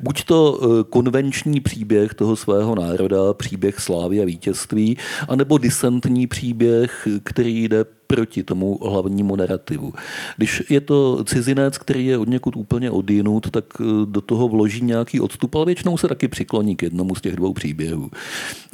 buď 0.00 0.24
to 0.24 0.60
eh, 0.62 0.84
konvenční 0.90 1.60
příběh 1.60 2.14
toho 2.14 2.36
svého 2.36 2.74
národa, 2.74 3.32
příběh 3.32 3.80
slávy 3.80 4.22
a 4.22 4.24
vítězství, 4.24 4.96
anebo 5.28 5.58
disentní 5.58 6.26
příběh, 6.26 7.08
který 7.24 7.64
jde 7.64 7.84
proti 8.06 8.42
tomu 8.42 8.78
hlavnímu 8.82 9.36
narrativu. 9.36 9.92
Když 10.36 10.62
je 10.70 10.80
to 10.80 11.24
cizinec, 11.24 11.78
který 11.78 12.06
je 12.06 12.18
od 12.18 12.28
někud 12.28 12.56
úplně 12.56 12.90
odjinut, 12.90 13.50
tak 13.50 13.64
eh, 13.80 13.84
do 14.04 14.20
toho 14.20 14.48
vloží 14.48 14.84
nějaký 14.84 15.20
odstup, 15.20 15.54
ale 15.54 15.66
většinou 15.66 15.98
se 15.98 16.08
taky 16.08 16.28
přikloní 16.28 16.76
k 16.76 16.82
jednomu 16.82 17.14
z 17.14 17.20
těch 17.20 17.36
dvou 17.36 17.52
příběhů. 17.52 18.10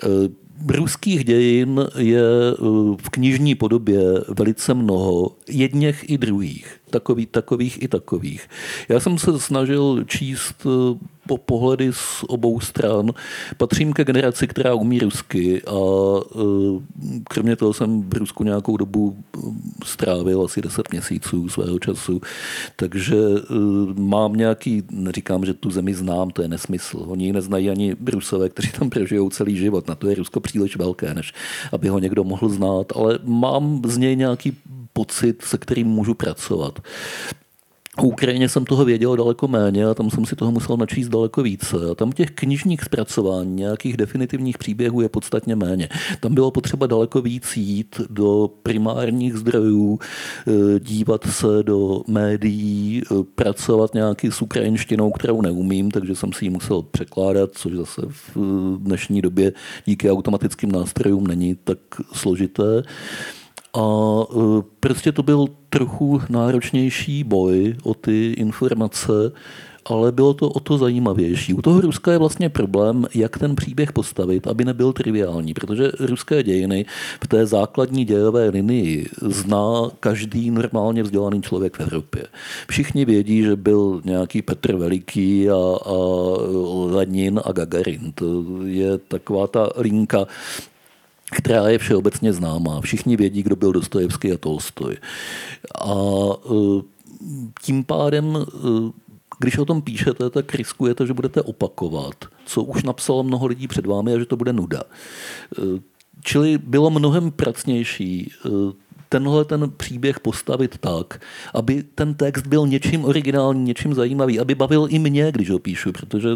Eh, 0.02 0.06
ruských 0.68 1.24
dějin 1.24 1.80
je 1.98 2.22
eh, 2.22 2.56
v 3.02 3.10
knižní 3.10 3.54
podobě 3.54 4.00
velice 4.38 4.74
mnoho, 4.74 5.30
jedněch 5.48 6.10
i 6.10 6.18
druhých 6.18 6.81
takový, 6.92 7.26
takových 7.26 7.82
i 7.82 7.88
takových. 7.88 8.48
Já 8.88 9.00
jsem 9.00 9.18
se 9.18 9.40
snažil 9.40 10.04
číst 10.06 10.66
eh, 10.66 10.98
po 11.26 11.38
pohledy 11.38 11.92
z 11.92 12.24
obou 12.28 12.60
stran. 12.60 13.10
Patřím 13.56 13.92
ke 13.92 14.04
generaci, 14.04 14.46
která 14.48 14.74
umí 14.74 14.98
rusky 14.98 15.62
a 15.62 15.72
eh, 15.72 16.80
kromě 17.28 17.56
toho 17.56 17.72
jsem 17.72 18.02
v 18.02 18.14
Rusku 18.14 18.44
nějakou 18.44 18.76
dobu 18.76 19.16
eh, 19.16 19.40
strávil 19.84 20.44
asi 20.44 20.62
10 20.62 20.92
měsíců 20.92 21.48
svého 21.48 21.78
času, 21.78 22.20
takže 22.76 23.16
mám 23.94 24.32
nějaký, 24.34 24.82
neříkám, 24.90 25.44
že 25.44 25.54
tu 25.54 25.70
zemi 25.70 25.94
znám, 25.94 26.30
to 26.30 26.42
je 26.42 26.48
nesmysl. 26.48 27.04
Oni 27.06 27.24
ji 27.24 27.32
neznají 27.32 27.70
ani 27.70 27.96
Rusové, 28.06 28.48
kteří 28.48 28.72
tam 28.72 28.90
přežijou 28.90 29.30
celý 29.30 29.56
život. 29.56 29.88
Na 29.88 29.94
to 29.94 30.08
je 30.08 30.14
Rusko 30.14 30.40
příliš 30.40 30.76
velké, 30.76 31.14
než 31.14 31.32
aby 31.72 31.88
ho 31.88 31.98
někdo 31.98 32.24
mohl 32.24 32.48
znát, 32.48 32.92
ale 32.96 33.18
mám 33.24 33.82
z 33.86 33.96
něj 33.96 34.16
nějaký 34.16 34.56
pocit, 34.92 35.42
se 35.42 35.58
kterým 35.58 35.86
můžu 35.86 36.14
pracovat. 36.14 36.78
U 38.00 38.08
Ukrajině 38.08 38.48
jsem 38.48 38.64
toho 38.64 38.84
věděl 38.84 39.16
daleko 39.16 39.48
méně 39.48 39.86
a 39.86 39.94
tam 39.94 40.10
jsem 40.10 40.26
si 40.26 40.36
toho 40.36 40.52
musel 40.52 40.76
načíst 40.76 41.08
daleko 41.08 41.42
více. 41.42 41.76
A 41.90 41.94
tam 41.94 42.12
těch 42.12 42.30
knižních 42.30 42.82
zpracování, 42.82 43.54
nějakých 43.54 43.96
definitivních 43.96 44.58
příběhů 44.58 45.00
je 45.00 45.08
podstatně 45.08 45.56
méně. 45.56 45.88
Tam 46.20 46.34
bylo 46.34 46.50
potřeba 46.50 46.86
daleko 46.86 47.22
víc 47.22 47.56
jít 47.56 48.00
do 48.10 48.50
primárních 48.62 49.34
zdrojů, 49.34 49.98
e, 49.98 50.80
dívat 50.80 51.24
se 51.30 51.46
do 51.62 52.02
médií, 52.08 53.02
e, 53.02 53.22
pracovat 53.34 53.94
nějaký 53.94 54.30
s 54.30 54.42
ukrajinštinou, 54.42 55.10
kterou 55.10 55.42
neumím, 55.42 55.90
takže 55.90 56.14
jsem 56.14 56.32
si 56.32 56.44
ji 56.44 56.50
musel 56.50 56.82
překládat, 56.82 57.50
což 57.52 57.72
zase 57.72 58.02
v 58.08 58.36
dnešní 58.78 59.22
době 59.22 59.52
díky 59.86 60.10
automatickým 60.10 60.72
nástrojům 60.72 61.26
není 61.26 61.54
tak 61.54 61.78
složité. 62.12 62.82
A 63.76 63.80
e, 63.80 64.62
prostě 64.80 65.12
to 65.12 65.22
byl 65.22 65.46
trochu 65.70 66.20
náročnější 66.28 67.24
boj 67.24 67.74
o 67.82 67.94
ty 67.94 68.32
informace, 68.32 69.32
ale 69.84 70.12
bylo 70.12 70.34
to 70.34 70.48
o 70.48 70.60
to 70.60 70.78
zajímavější. 70.78 71.54
U 71.54 71.62
toho 71.62 71.80
Ruska 71.80 72.12
je 72.12 72.18
vlastně 72.18 72.48
problém, 72.48 73.06
jak 73.14 73.38
ten 73.38 73.56
příběh 73.56 73.92
postavit, 73.92 74.46
aby 74.46 74.64
nebyl 74.64 74.92
triviální, 74.92 75.54
protože 75.54 75.90
ruské 75.98 76.42
dějiny 76.42 76.86
v 77.24 77.28
té 77.28 77.46
základní 77.46 78.04
dějové 78.04 78.48
linii 78.48 79.08
zná 79.22 79.90
každý 80.00 80.50
normálně 80.50 81.02
vzdělaný 81.02 81.42
člověk 81.42 81.76
v 81.76 81.80
Evropě. 81.80 82.26
Všichni 82.68 83.04
vědí, 83.04 83.42
že 83.42 83.56
byl 83.56 84.00
nějaký 84.04 84.42
Petr 84.42 84.76
Veliký 84.76 85.50
a, 85.50 85.54
a 85.86 85.96
Lenin 86.86 87.40
a 87.44 87.52
Gagarin. 87.52 88.12
To 88.14 88.44
je 88.64 88.98
taková 88.98 89.46
ta 89.46 89.68
linka 89.76 90.26
která 91.30 91.68
je 91.68 91.78
všeobecně 91.78 92.32
známá. 92.32 92.80
Všichni 92.80 93.16
vědí, 93.16 93.42
kdo 93.42 93.56
byl 93.56 93.72
Dostojevský 93.72 94.32
a 94.32 94.38
Tolstoj. 94.38 94.96
A 95.80 95.94
e, 96.46 96.82
tím 97.62 97.84
pádem, 97.84 98.36
e, 98.36 98.46
když 99.38 99.58
o 99.58 99.64
tom 99.64 99.82
píšete, 99.82 100.30
tak 100.30 100.54
riskujete, 100.54 101.06
že 101.06 101.12
budete 101.14 101.42
opakovat, 101.42 102.14
co 102.44 102.62
už 102.62 102.82
napsalo 102.82 103.22
mnoho 103.22 103.46
lidí 103.46 103.68
před 103.68 103.86
vámi 103.86 104.14
a 104.14 104.18
že 104.18 104.26
to 104.26 104.36
bude 104.36 104.52
nuda. 104.52 104.82
E, 104.82 105.80
čili 106.24 106.58
bylo 106.58 106.90
mnohem 106.90 107.30
pracnější 107.30 108.32
tenhle 109.12 109.44
ten 109.44 109.68
příběh 109.76 110.20
postavit 110.20 110.78
tak, 110.80 111.20
aby 111.54 111.84
ten 111.94 112.14
text 112.14 112.46
byl 112.48 112.66
něčím 112.66 113.04
originální, 113.04 113.64
něčím 113.64 113.94
zajímavý, 113.94 114.40
aby 114.40 114.54
bavil 114.54 114.88
i 114.88 114.98
mě, 114.98 115.32
když 115.32 115.50
ho 115.50 115.58
píšu, 115.58 115.92
protože 115.92 116.28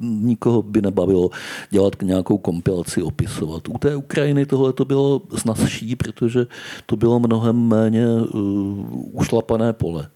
nikoho 0.00 0.62
by 0.62 0.82
nebavilo 0.82 1.30
dělat 1.70 1.92
nějakou 2.02 2.38
kompilaci, 2.38 3.02
opisovat. 3.02 3.68
U 3.68 3.76
té 3.78 3.96
Ukrajiny 3.96 4.46
tohle 4.46 4.72
to 4.72 4.84
bylo 4.84 5.22
snazší, 5.36 5.96
protože 5.96 6.46
to 6.86 6.96
bylo 6.96 7.20
mnohem 7.20 7.68
méně 7.68 8.06
uh, 8.06 9.20
ušlapané 9.20 9.72
pole. 9.72 10.08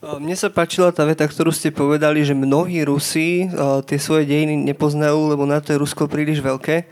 Mne 0.00 0.32
sa 0.32 0.48
páčila 0.48 0.96
tá 0.96 1.04
veta, 1.04 1.28
ktorú 1.28 1.52
ste 1.52 1.68
povedali, 1.68 2.24
že 2.24 2.32
mnohí 2.32 2.80
Rusi 2.88 3.44
uh, 3.44 3.84
tie 3.84 4.00
svoje 4.00 4.24
dejiny 4.24 4.56
nepoznajú, 4.72 5.28
lebo 5.28 5.44
na 5.44 5.60
to 5.60 5.76
je 5.76 5.80
Rusko 5.80 6.08
príliš 6.08 6.40
veľké 6.40 6.88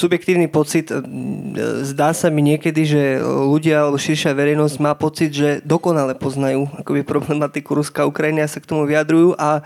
subjektívny 0.00 0.48
pocit, 0.48 0.88
e, 0.88 0.96
zdá 1.84 2.16
sa 2.16 2.32
mi 2.32 2.40
niekedy, 2.40 2.88
že 2.88 3.02
ľudia 3.20 3.84
alebo 3.84 4.00
širšia 4.00 4.32
verejnosť 4.32 4.76
má 4.80 4.96
pocit, 4.96 5.36
že 5.36 5.60
dokonale 5.60 6.16
poznajú 6.16 6.64
akoby 6.80 7.04
problematiku 7.04 7.76
Ruska 7.76 8.08
a 8.08 8.08
Ukrajiny 8.08 8.40
a 8.40 8.48
sa 8.48 8.64
k 8.64 8.68
tomu 8.72 8.88
vyjadrujú 8.88 9.36
a 9.36 9.60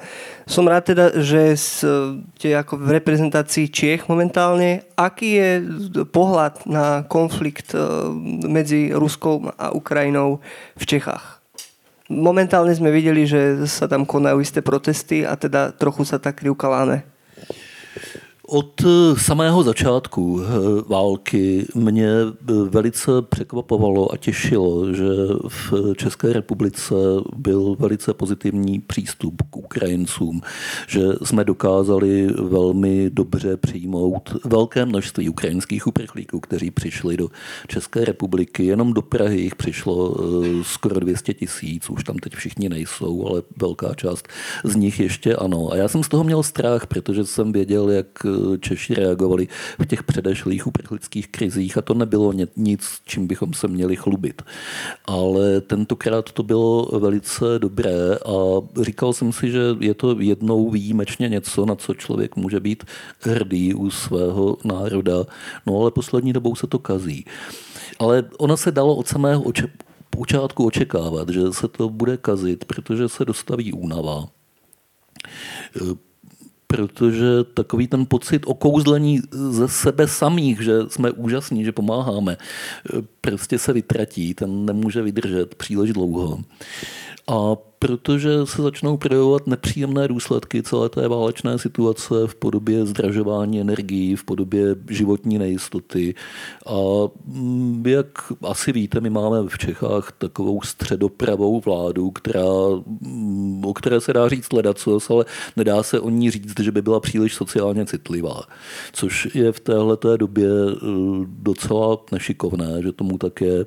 som 0.50 0.66
rád 0.66 0.90
teda, 0.90 1.06
že 1.22 1.54
ste 1.54 2.48
ako 2.52 2.82
v 2.82 2.98
reprezentácii 2.98 3.70
Čiech 3.70 4.10
momentálne. 4.10 4.82
Aký 4.98 5.38
je 5.38 5.50
pohľad 6.10 6.66
na 6.66 7.06
konflikt 7.06 7.70
e, 7.70 7.78
medzi 8.50 8.90
Ruskou 8.90 9.54
a 9.54 9.70
Ukrajinou 9.70 10.42
v 10.74 10.84
Čechách? 10.84 11.38
Momentálne 12.10 12.74
sme 12.76 12.92
videli, 12.92 13.24
že 13.24 13.64
sa 13.64 13.88
tam 13.88 14.04
konajú 14.04 14.42
isté 14.44 14.60
protesty 14.60 15.24
a 15.24 15.38
teda 15.40 15.72
trochu 15.72 16.04
sa 16.04 16.20
tak 16.20 16.44
krivka 16.44 16.68
láme. 16.68 17.14
Od 18.46 18.80
eh, 18.80 19.20
samého 19.20 19.62
začátku 19.62 20.40
eh, 20.42 20.48
války 20.88 21.66
mě 21.74 22.08
eh, 22.08 22.52
velice 22.68 23.10
překvapovalo 23.28 24.12
a 24.12 24.16
těšilo, 24.16 24.94
že 24.94 25.04
v 25.48 25.72
České 25.96 26.32
republice 26.32 26.94
byl 27.36 27.76
velice 27.78 28.14
pozitivní 28.14 28.80
přístup 28.80 29.42
k 29.50 29.56
Ukrajincům, 29.56 30.40
že 30.86 31.00
jsme 31.22 31.44
dokázali 31.44 32.26
velmi 32.26 33.10
dobře 33.10 33.56
přijmout 33.56 34.36
velké 34.44 34.86
množství 34.86 35.28
ukrajinských 35.28 35.86
uprchlíků, 35.86 36.40
kteří 36.40 36.70
přišli 36.70 37.16
do 37.16 37.28
České 37.66 38.04
republiky. 38.04 38.66
Jenom 38.66 38.92
do 38.92 39.02
Prahy 39.02 39.40
jich 39.40 39.54
přišlo 39.54 40.16
skoro 40.62 41.00
200 41.00 41.34
tisíc, 41.34 41.90
už 41.90 42.04
tam 42.04 42.16
teď 42.16 42.34
všichni 42.34 42.68
nejsou, 42.68 43.26
ale 43.28 43.42
velká 43.56 43.94
část 43.94 44.28
z 44.64 44.76
nich 44.76 45.00
ještě 45.00 45.36
ano. 45.36 45.72
A 45.72 45.76
já 45.76 45.88
jsem 45.88 46.02
z 46.02 46.08
toho 46.08 46.24
měl 46.24 46.42
strach, 46.42 46.86
protože 46.86 47.24
jsem 47.24 47.52
věděl, 47.52 47.90
jak 47.90 48.26
Češi 48.60 48.94
reagovali 48.94 49.48
v 49.78 49.86
těch 49.86 50.02
předešlých 50.02 50.66
uprchlických 50.66 51.28
krizích 51.28 51.78
a 51.78 51.82
to 51.82 51.94
nebylo 51.94 52.32
nic, 52.56 53.00
čím 53.04 53.26
bychom 53.26 53.54
se 53.54 53.68
měli 53.68 53.96
chlubit. 53.96 54.42
Ale 55.04 55.60
tentokrát 55.60 56.32
to 56.32 56.42
bylo 56.42 56.98
velice 56.98 57.44
dobré 57.58 58.14
a 58.14 58.34
říkal 58.82 59.12
jsem 59.12 59.32
si, 59.32 59.50
že 59.50 59.60
je 59.80 59.94
to 59.94 60.20
jednou 60.20 60.70
výjimečně 60.70 61.28
něco, 61.28 61.66
na 61.66 61.74
co 61.74 61.94
člověk 61.94 62.36
může 62.36 62.60
být 62.60 62.84
hrdý 63.20 63.74
u 63.74 63.90
svého 63.90 64.56
národa. 64.64 65.24
No 65.66 65.80
ale 65.80 65.90
poslední 65.90 66.32
dobou 66.32 66.54
se 66.54 66.66
to 66.66 66.78
kazí. 66.78 67.24
Ale 67.98 68.24
ono 68.38 68.56
se 68.56 68.72
dalo 68.72 68.96
od 68.96 69.08
samého 69.08 69.42
oče- 69.42 69.70
počátku 70.10 70.66
očekávat, 70.66 71.28
že 71.28 71.52
se 71.52 71.68
to 71.68 71.88
bude 71.88 72.16
kazit, 72.16 72.64
protože 72.64 73.08
se 73.08 73.24
dostaví 73.24 73.72
únava 73.72 74.26
protože 76.76 77.44
takový 77.54 77.86
ten 77.86 78.06
pocit 78.06 78.42
okouzlení 78.46 79.20
ze 79.30 79.68
sebe 79.68 80.08
samých, 80.08 80.60
že 80.60 80.72
jsme 80.88 81.10
úžasní, 81.10 81.64
že 81.64 81.72
pomáháme, 81.72 82.36
prostě 83.20 83.58
se 83.58 83.72
vytratí, 83.72 84.34
ten 84.34 84.66
nemůže 84.66 85.02
vydržet 85.02 85.54
příliš 85.54 85.92
dlouho. 85.92 86.38
A 87.28 87.56
protože 87.86 88.30
se 88.44 88.62
začnou 88.62 88.96
projevovat 88.96 89.46
nepříjemné 89.46 90.08
důsledky 90.08 90.62
celé 90.62 90.88
té 90.88 91.08
válečné 91.08 91.58
situace 91.58 92.14
v 92.26 92.34
podobě 92.34 92.86
zdražování 92.86 93.60
energií, 93.60 94.16
v 94.16 94.24
podobě 94.24 94.76
životní 94.90 95.38
nejistoty. 95.38 96.14
A 96.66 96.74
mm, 97.26 97.84
jak 97.86 98.06
asi 98.42 98.72
víte, 98.72 99.00
my 99.00 99.10
máme 99.10 99.48
v 99.48 99.58
Čechách 99.58 100.12
takovou 100.18 100.62
středopravou 100.62 101.60
vládu, 101.60 102.10
která, 102.10 102.50
mm, 103.00 103.64
o 103.64 103.74
které 103.74 104.00
se 104.00 104.12
dá 104.12 104.28
říct 104.28 104.52
ledacos, 104.52 105.10
ale 105.10 105.24
nedá 105.56 105.82
se 105.82 106.00
o 106.00 106.10
ní 106.10 106.30
říct, 106.30 106.60
že 106.60 106.72
by 106.72 106.82
byla 106.82 107.00
příliš 107.00 107.34
sociálně 107.34 107.86
citlivá. 107.86 108.40
Což 108.92 109.28
je 109.34 109.52
v 109.52 109.60
téhle 109.60 109.98
době 110.16 110.48
e, 110.48 110.76
docela 111.26 111.98
nešikovné, 112.12 112.82
že 112.82 112.92
tomu 112.92 113.18
také 113.18 113.64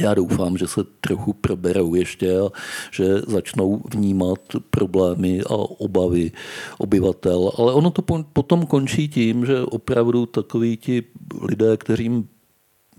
já 0.00 0.14
doufám, 0.14 0.58
že 0.58 0.66
se 0.66 0.80
trochu 1.00 1.32
proberou 1.32 1.94
ještě 1.94 2.40
a 2.40 2.48
že 2.90 3.04
začnou 3.26 3.82
vnímat 3.94 4.40
problémy 4.70 5.40
a 5.40 5.54
obavy 5.54 6.32
obyvatel. 6.78 7.52
Ale 7.58 7.72
ono 7.72 7.90
to 7.90 8.02
potom 8.32 8.66
končí 8.66 9.08
tím, 9.08 9.46
že 9.46 9.60
opravdu 9.60 10.26
takoví 10.26 10.76
ti 10.76 11.02
lidé, 11.42 11.76
kterým 11.76 12.28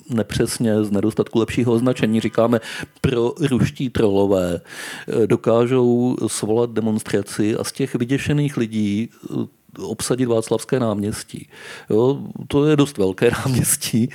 nepřesně 0.09 0.83
z 0.83 0.91
nedostatku 0.91 1.39
lepšího 1.39 1.73
označení 1.73 2.19
říkáme 2.19 2.59
pro 3.01 3.33
ruští 3.49 3.89
trolové, 3.89 4.61
dokážou 5.25 6.15
svolat 6.27 6.69
demonstraci 6.69 7.55
a 7.55 7.63
z 7.63 7.71
těch 7.71 7.95
vyděšených 7.95 8.57
lidí 8.57 9.09
obsadit 9.79 10.25
Václavské 10.25 10.79
náměstí. 10.79 11.47
Jo, 11.89 12.19
to 12.47 12.65
je 12.65 12.75
dost 12.75 12.97
velké 12.97 13.31
náměstí 13.45 14.09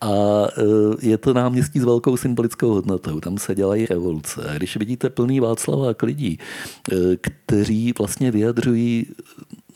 a 0.00 0.10
e, 0.10 1.06
je 1.06 1.18
to 1.18 1.34
náměstí 1.34 1.80
s 1.80 1.84
velkou 1.84 2.16
symbolickou 2.16 2.68
hodnotou. 2.68 3.20
Tam 3.20 3.38
se 3.38 3.54
dělají 3.54 3.86
revoluce. 3.86 4.54
Když 4.56 4.76
vidíte 4.76 5.10
plný 5.10 5.40
Václavák 5.40 6.02
lidí, 6.02 6.38
e, 6.92 6.96
kteří 7.16 7.94
vlastně 7.98 8.30
vyjadřují 8.30 9.06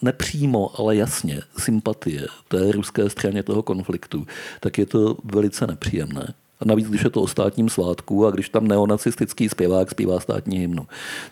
nepřímo, 0.02 0.80
ale 0.80 0.96
jasně 0.96 1.42
sympatie 1.58 2.26
té 2.48 2.72
ruské 2.72 3.10
straně 3.10 3.42
toho 3.42 3.62
konfliktu, 3.62 4.26
tak 4.60 4.78
je 4.78 4.86
to 4.86 5.16
velice 5.24 5.66
nepříjemné. 5.66 6.34
A 6.60 6.64
navíc, 6.64 6.88
když 6.88 7.04
je 7.04 7.10
to 7.10 7.22
o 7.22 7.28
státním 7.28 7.68
svátku 7.68 8.26
a 8.26 8.30
když 8.30 8.48
tam 8.48 8.68
neonacistický 8.68 9.48
zpěvák 9.48 9.90
zpívá 9.90 10.20
státní 10.20 10.58
hymnu. 10.58 10.86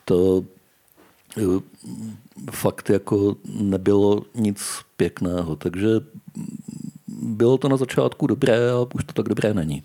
To 0.05 0.45
e, 1.39 1.43
fakt 2.51 2.91
jako 2.91 3.37
nebylo 3.61 4.23
nic 4.35 4.61
pěkného. 4.97 5.57
Takže 5.57 5.89
bylo 7.07 7.59
to 7.59 7.69
na 7.69 7.77
začátku 7.77 8.27
dobré 8.27 8.71
a 8.71 8.87
už 8.95 9.05
to 9.05 9.13
tak 9.13 9.29
dobré 9.29 9.55
není. 9.55 9.83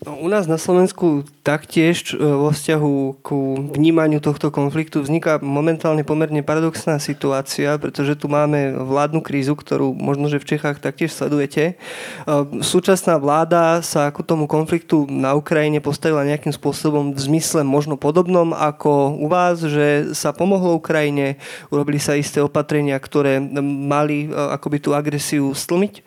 No, 0.00 0.16
u 0.16 0.32
nás 0.32 0.48
na 0.48 0.56
Slovensku 0.56 1.28
taktiež 1.44 2.16
e, 2.16 2.24
vo 2.24 2.48
vzťahu 2.56 3.20
ku 3.20 3.68
vnímaniu 3.76 4.16
tohto 4.24 4.48
konfliktu 4.48 5.04
vzniká 5.04 5.36
momentálne 5.44 6.00
pomerne 6.08 6.40
paradoxná 6.40 6.96
situácia, 6.96 7.76
pretože 7.76 8.16
tu 8.16 8.24
máme 8.24 8.80
vládnu 8.80 9.20
krízu, 9.20 9.52
ktorú 9.52 9.92
možno, 9.92 10.32
že 10.32 10.40
v 10.40 10.56
Čechách 10.56 10.80
taktiež 10.80 11.12
sledujete. 11.12 11.76
E, 11.76 11.84
súčasná 12.64 13.20
vláda 13.20 13.84
sa 13.84 14.08
ako 14.08 14.24
tomu 14.24 14.44
konfliktu 14.48 15.04
na 15.04 15.36
Ukrajine 15.36 15.84
postavila 15.84 16.24
nejakým 16.24 16.56
spôsobom 16.56 17.12
v 17.12 17.20
zmysle 17.20 17.60
možno 17.60 18.00
podobnom 18.00 18.56
ako 18.56 19.20
u 19.20 19.28
vás, 19.28 19.60
že 19.60 20.16
sa 20.16 20.32
pomohlo 20.32 20.80
Ukrajine, 20.80 21.36
urobili 21.68 22.00
sa 22.00 22.16
isté 22.16 22.40
opatrenia, 22.40 22.96
ktoré 22.96 23.36
mali 23.60 24.24
e, 24.24 24.28
akoby 24.32 24.80
tú 24.80 24.96
agresiu 24.96 25.52
stlmiť 25.52 26.00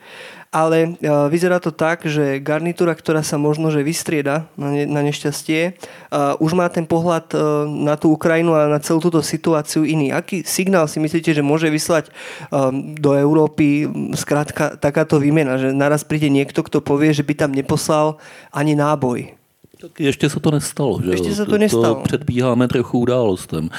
ale 0.53 0.77
e, 0.85 1.09
vyzerá 1.33 1.57
to 1.57 1.73
tak, 1.73 2.05
že 2.05 2.37
garnitúra, 2.37 2.93
ktorá 2.93 3.25
sa 3.25 3.41
možno 3.41 3.73
že 3.73 3.81
vystrieda 3.81 4.45
na, 4.53 4.69
ne, 4.69 4.85
na 4.85 5.01
nešťastie, 5.01 5.73
uh, 6.13 6.37
už 6.37 6.53
má 6.53 6.69
ten 6.69 6.85
pohľad 6.85 7.25
uh, 7.33 7.65
na 7.65 7.97
tú 7.97 8.13
Ukrajinu 8.13 8.53
a 8.53 8.69
na 8.69 8.77
celú 8.77 9.01
túto 9.01 9.25
situáciu 9.25 9.81
iný. 9.81 10.13
Aký 10.13 10.45
signál 10.45 10.85
si 10.85 11.01
myslíte, 11.01 11.33
že 11.33 11.41
môže 11.41 11.73
vyslať 11.73 12.13
um, 12.53 12.93
do 12.93 13.17
Európy 13.17 13.89
zkrátka 14.13 14.77
takáto 14.77 15.17
výmena, 15.17 15.57
že 15.57 15.73
naraz 15.73 16.05
príde 16.05 16.29
niekto, 16.29 16.61
kto 16.61 16.85
povie, 16.85 17.17
že 17.17 17.25
by 17.25 17.33
tam 17.33 17.51
neposlal 17.57 18.21
ani 18.53 18.77
náboj? 18.77 19.33
Tak 19.81 19.99
ještě 19.99 20.29
se 20.29 20.39
to 20.39 20.51
nestalo. 20.51 21.01
Že? 21.03 21.11
Ještě 21.11 21.35
se 21.35 21.45
to 21.45 21.57
nestalo. 21.57 21.95
To 21.95 22.01
předbíháme 22.01 22.67
trochu 22.67 22.99
událostem. 22.99 23.69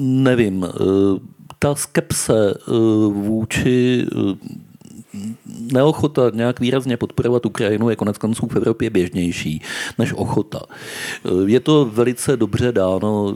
Nevím, 0.00 0.66
ta 1.58 1.74
skepse 1.74 2.54
vůči 3.08 4.06
neochota 5.72 6.30
nějak 6.34 6.60
výrazně 6.60 6.96
podporovat 6.96 7.46
Ukrajinu 7.46 7.90
je 7.90 7.96
konec 7.96 8.18
konců 8.18 8.46
v 8.46 8.56
Evropě 8.56 8.90
běžnější 8.90 9.62
než 9.98 10.12
ochota. 10.12 10.60
Je 11.46 11.60
to 11.60 11.84
velice 11.84 12.36
dobře 12.36 12.72
dáno 12.72 13.34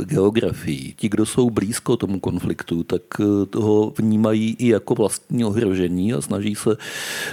eh, 0.00 0.04
geografií. 0.04 0.94
Ti, 0.96 1.08
kdo 1.08 1.26
jsou 1.26 1.50
blízko 1.50 1.96
tomu 1.96 2.20
konfliktu, 2.20 2.84
tak 2.84 3.02
eh, 3.20 3.46
toho 3.46 3.92
vnímají 3.98 4.56
i 4.58 4.68
jako 4.68 4.94
vlastní 4.94 5.44
ohrožení 5.44 6.14
a 6.14 6.20
snaží 6.20 6.54
se, 6.54 6.76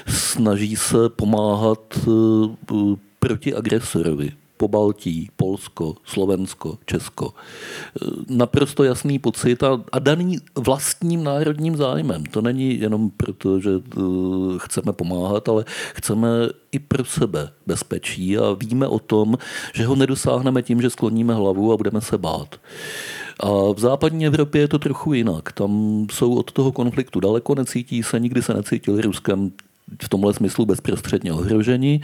snaží 0.07 0.75
se 0.75 1.09
pomáhat 1.09 1.99
eh, 2.07 2.95
proti 3.19 3.53
agresorovi. 3.53 4.40
Pobaltí, 4.61 5.29
Polsko, 5.35 5.95
Slovensko, 6.05 6.77
Česko. 6.85 7.33
Naprosto 8.29 8.83
jasný 8.83 9.19
pocit 9.19 9.63
a, 9.63 9.81
a 9.91 9.99
daný 9.99 10.37
vlastním 10.55 11.23
národním 11.23 11.75
zájmem. 11.77 12.23
To 12.25 12.41
není 12.41 12.79
jenom 12.79 13.09
proto, 13.09 13.59
že 13.59 13.69
uh, 13.97 14.57
chceme 14.57 14.93
pomáhat, 14.93 15.49
ale 15.49 15.65
chceme 15.95 16.27
i 16.71 16.79
pro 16.79 17.05
sebe 17.05 17.49
bezpečí 17.65 18.37
a 18.37 18.53
víme 18.53 18.87
o 18.87 18.99
tom, 18.99 19.37
že 19.73 19.85
ho 19.85 19.95
nedosáhneme 19.95 20.61
tím, 20.61 20.81
že 20.81 20.89
skloníme 20.89 21.33
hlavu 21.33 21.73
a 21.73 21.77
budeme 21.77 22.01
se 22.01 22.17
bát. 22.17 22.55
A 23.39 23.49
v 23.73 23.79
západní 23.79 24.25
Evropě 24.25 24.61
je 24.61 24.67
to 24.67 24.79
trochu 24.79 25.13
jinak. 25.13 25.51
Tam 25.51 26.05
jsou 26.11 26.35
od 26.35 26.51
toho 26.51 26.71
konfliktu 26.71 27.19
daleko, 27.19 27.55
necítí 27.55 28.03
se, 28.03 28.19
nikdy 28.19 28.41
se 28.41 28.53
necítili 28.53 29.01
Ruskem 29.01 29.51
v 30.03 30.09
tomhle 30.09 30.33
smyslu 30.33 30.65
bezprostředně 30.65 31.33
ohroženi 31.33 32.01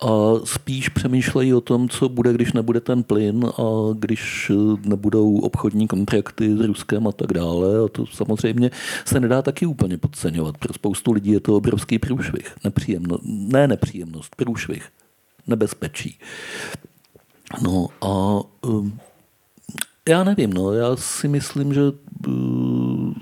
a 0.00 0.06
spíš 0.44 0.88
přemýšlejí 0.88 1.54
o 1.54 1.60
tom, 1.60 1.88
co 1.88 2.08
bude, 2.08 2.32
když 2.32 2.52
nebude 2.52 2.80
ten 2.80 3.02
plyn 3.02 3.46
a 3.58 3.62
když 3.98 4.52
nebudou 4.84 5.38
obchodní 5.38 5.88
kontrakty 5.88 6.56
s 6.56 6.60
Ruskem 6.60 7.06
a 7.06 7.12
tak 7.12 7.32
dále. 7.32 7.84
A 7.84 7.88
to 7.88 8.06
samozřejmě 8.06 8.70
se 9.04 9.20
nedá 9.20 9.42
taky 9.42 9.66
úplně 9.66 9.98
podceňovat. 9.98 10.58
Pro 10.58 10.74
spoustu 10.74 11.12
lidí 11.12 11.30
je 11.30 11.40
to 11.40 11.56
obrovský 11.56 11.98
průšvih. 11.98 12.54
Nepříjemno, 12.64 13.18
ne 13.24 13.68
nepříjemnost, 13.68 14.36
průšvih. 14.36 14.88
Nebezpečí. 15.46 16.18
No 17.62 17.88
a 18.00 18.40
um, 18.66 18.98
já 20.08 20.24
nevím, 20.24 20.52
no, 20.52 20.72
já 20.72 20.96
si 20.96 21.28
myslím, 21.28 21.74
že 21.74 21.80
uh, 22.26 23.12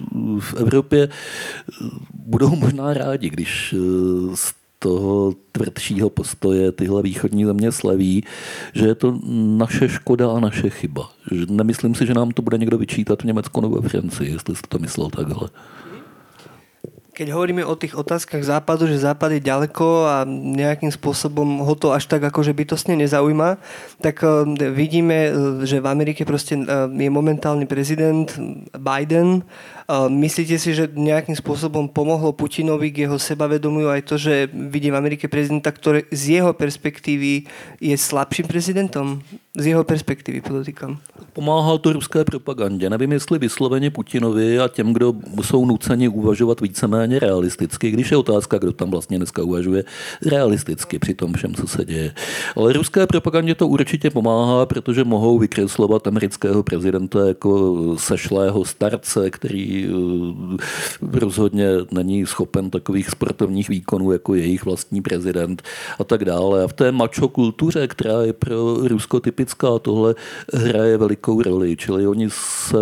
v 0.40 0.54
Evropě 0.54 1.08
uh, 1.08 1.88
budou 2.14 2.56
možná 2.56 2.94
rádi, 2.94 3.30
když 3.30 3.72
uh, 3.72 4.34
z 4.34 4.54
toho 4.78 5.34
tvrdšího 5.52 6.10
postoje 6.10 6.72
tyhle 6.72 7.02
východní 7.02 7.44
země 7.44 7.72
sleví, 7.72 8.24
že 8.74 8.86
je 8.86 8.94
to 8.94 9.18
naše 9.56 9.88
škoda 9.88 10.30
a 10.32 10.40
naše 10.40 10.70
chyba. 10.70 11.10
Nemyslím 11.48 11.94
si, 11.94 12.06
že 12.06 12.14
nám 12.14 12.30
to 12.30 12.42
bude 12.42 12.58
někdo 12.58 12.78
vyčítat 12.78 13.22
v 13.22 13.24
Německu 13.24 13.60
nebo 13.60 13.80
ve 13.80 13.88
Francii, 13.88 14.32
jestli 14.32 14.56
jste 14.56 14.68
to 14.68 14.78
myslel 14.78 15.10
takhle. 15.10 15.48
Keď 17.22 17.30
hovoríme 17.30 17.62
o 17.62 17.78
tých 17.78 17.94
otázkach 17.94 18.42
západu, 18.42 18.90
že 18.90 18.98
západ 18.98 19.38
je 19.38 19.46
ďaleko 19.46 20.10
a 20.10 20.26
nejakým 20.26 20.90
spôsobom 20.90 21.62
ho 21.62 21.74
to 21.78 21.94
až 21.94 22.10
tak 22.10 22.18
akože 22.18 22.50
bytostne 22.50 22.98
nezaujíma, 22.98 23.62
tak 24.02 24.26
uh, 24.26 24.42
vidíme, 24.74 25.30
že 25.62 25.78
v 25.78 25.86
Amerike 25.86 26.26
proste 26.26 26.58
uh, 26.58 26.90
je 26.90 27.06
momentálny 27.06 27.70
prezident 27.70 28.26
Biden. 28.74 29.46
Myslíte 30.08 30.56
si, 30.56 30.72
že 30.72 30.88
nejakým 30.88 31.36
spôsobom 31.36 31.84
pomohlo 31.84 32.32
Putinovi 32.32 32.88
k 32.88 33.04
jeho 33.04 33.20
sebavedomiu 33.20 33.92
aj 33.92 34.02
to, 34.08 34.16
že 34.16 34.48
vidí 34.48 34.88
v 34.88 34.96
Amerike 34.96 35.28
prezidenta, 35.28 35.68
ktorý 35.68 36.08
z 36.08 36.40
jeho 36.40 36.56
perspektívy 36.56 37.44
je 37.76 37.96
slabším 37.96 38.48
prezidentom? 38.48 39.20
Z 39.52 39.66
jeho 39.68 39.84
perspektivy, 39.84 40.40
podotýkám. 40.40 40.96
Pomáhá 41.32 41.78
to 41.78 41.92
ruské 41.92 42.24
propagandě. 42.24 42.90
Nevím, 42.90 43.12
jestli 43.12 43.38
vysloveně 43.38 43.90
Putinovi 43.90 44.58
a 44.58 44.68
těm, 44.68 44.92
kdo 44.92 45.14
jsou 45.42 45.66
nuceni 45.66 46.08
uvažovat 46.08 46.60
víceméně 46.60 47.18
realisticky, 47.18 47.90
když 47.90 48.10
je 48.10 48.16
otázka, 48.16 48.58
kdo 48.58 48.72
tam 48.72 48.90
vlastně 48.90 49.16
dneska 49.16 49.42
uvažuje 49.42 49.84
realisticky 50.26 50.98
při 50.98 51.14
tom 51.14 51.32
všem, 51.32 51.54
co 51.54 51.66
se 51.66 51.84
děje. 51.84 52.14
Ale 52.56 52.72
ruské 52.72 53.06
propagandě 53.06 53.54
to 53.54 53.68
určitě 53.68 54.10
pomáhá, 54.10 54.66
protože 54.66 55.04
mohou 55.04 55.38
vykreslovat 55.38 56.06
amerického 56.06 56.62
prezidenta 56.62 57.28
jako 57.28 57.76
sešlého 57.98 58.64
starce, 58.64 59.30
který 59.30 59.81
eh, 59.88 61.18
rozhodně 61.18 61.68
není 61.90 62.26
schopen 62.26 62.70
takových 62.70 63.10
sportovních 63.10 63.68
výkonů 63.68 64.12
jako 64.12 64.34
jejich 64.34 64.64
vlastní 64.64 65.02
prezident 65.02 65.62
a 65.98 66.04
tak 66.04 66.24
dále. 66.24 66.64
A 66.64 66.68
v 66.68 66.72
té 66.72 66.92
mačo 66.92 67.28
kultuře, 67.28 67.88
která 67.88 68.22
je 68.22 68.32
pro 68.32 68.88
Rusko 68.88 69.20
typická, 69.20 69.78
tohle 69.78 70.14
hraje 70.54 70.98
velikou 70.98 71.42
roli. 71.42 71.76
Čili 71.76 72.06
oni 72.06 72.28
se, 72.30 72.78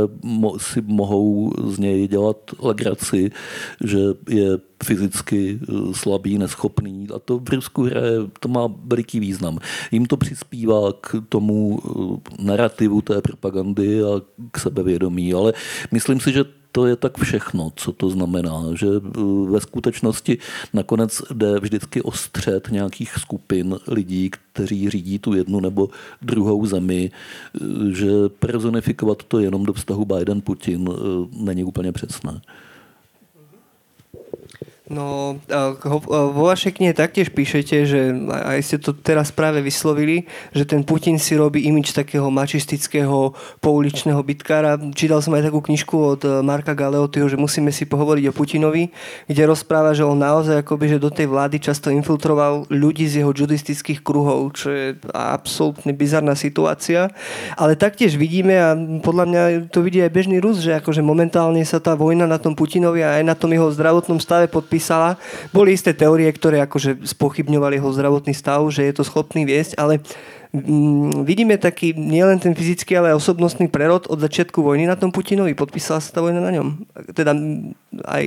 si 0.56 0.80
mohou 0.86 1.52
z 1.64 1.78
něj 1.78 2.08
dělat 2.08 2.36
legraci, 2.58 3.30
že 3.84 3.98
je 4.28 4.58
fyzicky 4.84 5.58
eh, 5.62 5.72
slabý, 5.92 6.38
neschopný 6.38 7.08
a 7.14 7.18
to 7.18 7.38
v 7.38 7.48
Rusku 7.48 7.82
hraje, 7.82 8.12
to 8.40 8.48
má 8.48 8.68
veliký 8.84 9.20
význam. 9.20 9.58
Jim 9.92 10.06
to 10.06 10.16
přispívá 10.16 10.92
k 11.00 11.16
tomu 11.28 11.80
eh, 11.84 12.44
narrativu 12.44 13.02
té 13.02 13.20
propagandy 13.22 14.02
a 14.02 14.20
k 14.50 14.58
sebevědomí, 14.58 15.34
ale 15.34 15.52
myslím 15.92 16.20
si, 16.20 16.32
že 16.32 16.44
to 16.72 16.86
je 16.86 16.96
tak 16.96 17.18
všechno, 17.18 17.72
co 17.76 17.92
to 17.92 18.10
znamená, 18.10 18.62
že 18.74 18.86
eh, 18.86 19.20
ve 19.50 19.60
skutečnosti 19.60 20.38
nakonec 20.72 21.22
jde 21.34 21.60
vždycky 21.60 22.02
o 22.02 22.12
střed 22.12 22.68
nějakých 22.70 23.12
skupin 23.12 23.76
lidí, 23.88 24.30
kteří 24.30 24.90
řídí 24.90 25.18
tu 25.18 25.34
jednu 25.34 25.60
nebo 25.60 25.88
druhou 26.22 26.66
zemi, 26.66 27.10
že 27.92 28.10
personifikovat 28.38 29.22
to 29.22 29.38
jenom 29.38 29.66
do 29.66 29.72
vztahu 29.72 30.04
Biden-Putin 30.04 30.88
není 31.32 31.64
úplně 31.64 31.92
přesné. 31.92 32.40
No, 34.90 35.38
vo 36.10 36.50
vašej 36.50 36.82
knihe 36.82 36.90
taktiež 36.90 37.30
píšete, 37.30 37.76
že 37.86 38.10
aj 38.26 38.58
ste 38.58 38.76
to 38.82 38.90
teraz 38.90 39.30
práve 39.30 39.62
vyslovili, 39.62 40.26
že 40.50 40.66
ten 40.66 40.82
Putin 40.82 41.14
si 41.14 41.38
robí 41.38 41.62
imič 41.62 41.94
takého 41.94 42.26
mačistického 42.26 43.30
pouličného 43.62 44.18
bitkára. 44.18 44.74
Čítal 44.90 45.22
som 45.22 45.38
aj 45.38 45.46
takú 45.46 45.62
knižku 45.62 45.94
od 45.94 46.20
e, 46.26 46.42
Marka 46.42 46.74
Galeotyho, 46.74 47.30
že 47.30 47.38
musíme 47.38 47.70
si 47.70 47.86
pohovoriť 47.86 48.24
o 48.26 48.34
Putinovi, 48.34 48.90
kde 49.30 49.42
rozpráva, 49.46 49.94
že 49.94 50.02
on 50.02 50.18
naozaj 50.18 50.66
akoby, 50.66 50.98
že 50.98 50.98
do 50.98 51.14
tej 51.14 51.30
vlády 51.30 51.62
často 51.62 51.94
infiltroval 51.94 52.66
ľudí 52.66 53.06
z 53.06 53.22
jeho 53.22 53.30
judistických 53.30 54.02
kruhov, 54.02 54.58
čo 54.58 54.74
je 54.74 54.98
absolútne 55.14 55.94
bizarná 55.94 56.34
situácia. 56.34 57.14
Ale 57.54 57.78
taktiež 57.78 58.18
vidíme, 58.18 58.58
a 58.58 58.74
podľa 59.06 59.24
mňa 59.30 59.42
to 59.70 59.86
vidí 59.86 60.02
aj 60.02 60.10
bežný 60.10 60.42
Rus, 60.42 60.58
že 60.58 60.74
akože 60.82 60.98
momentálne 60.98 61.62
sa 61.62 61.78
tá 61.78 61.94
vojna 61.94 62.26
na 62.26 62.42
tom 62.42 62.58
Putinovi 62.58 63.06
a 63.06 63.22
aj 63.22 63.24
na 63.30 63.38
tom 63.38 63.54
jeho 63.54 63.70
zdravotnom 63.70 64.18
stave 64.18 64.50
podpísala 64.50 64.79
písala. 64.80 65.20
Boli 65.52 65.76
isté 65.76 65.92
teórie, 65.92 66.32
ktoré 66.32 66.64
akože 66.64 67.04
spochybňovali 67.04 67.76
jeho 67.76 67.92
zdravotný 67.92 68.32
stav, 68.32 68.64
že 68.72 68.88
je 68.88 68.96
to 68.96 69.04
schopný 69.04 69.44
viesť, 69.44 69.76
ale 69.76 70.00
vidíme 71.22 71.58
taký 71.58 71.94
nielen 71.94 72.38
ten 72.42 72.54
fyzický, 72.54 72.98
ale 72.98 73.14
aj 73.14 73.22
osobnostný 73.22 73.70
prerod 73.70 74.10
od 74.10 74.18
začiatku 74.18 74.62
vojny 74.62 74.86
na 74.86 74.98
tom 74.98 75.14
Putinovi. 75.14 75.54
Podpísala 75.54 76.02
sa 76.02 76.10
tá 76.10 76.20
vojna 76.20 76.42
na 76.42 76.50
ňom. 76.50 76.68
Teda 77.14 77.30
aj... 78.04 78.24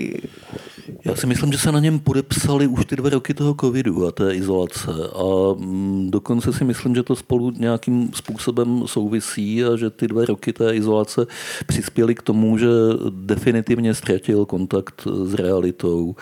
Já 1.05 1.15
si 1.15 1.27
myslím, 1.27 1.51
že 1.51 1.57
se 1.57 1.71
na 1.71 1.79
něm 1.79 1.99
podepsali 1.99 2.67
už 2.67 2.85
ty 2.85 2.95
dva 2.95 3.09
roky 3.09 3.33
toho 3.33 3.55
covidu 3.59 4.07
a 4.07 4.11
té 4.11 4.35
izolace. 4.35 4.91
A 5.15 5.53
mm, 5.59 6.11
dokonce 6.11 6.53
si 6.53 6.63
myslím, 6.63 6.95
že 6.95 7.03
to 7.03 7.15
spolu 7.15 7.51
nějakým 7.51 8.09
způsobem 8.13 8.83
souvisí 8.85 9.63
a 9.63 9.75
že 9.75 9.89
ty 9.89 10.07
dva 10.07 10.25
roky 10.25 10.53
té 10.53 10.75
izolace 10.75 11.27
přispěly 11.67 12.15
k 12.15 12.21
tomu, 12.21 12.57
že 12.57 12.67
definitivně 13.09 13.93
ztratil 13.93 14.45
kontakt 14.45 15.07
s 15.23 15.33
realitou. 15.33 16.15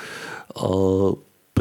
A 0.56 0.68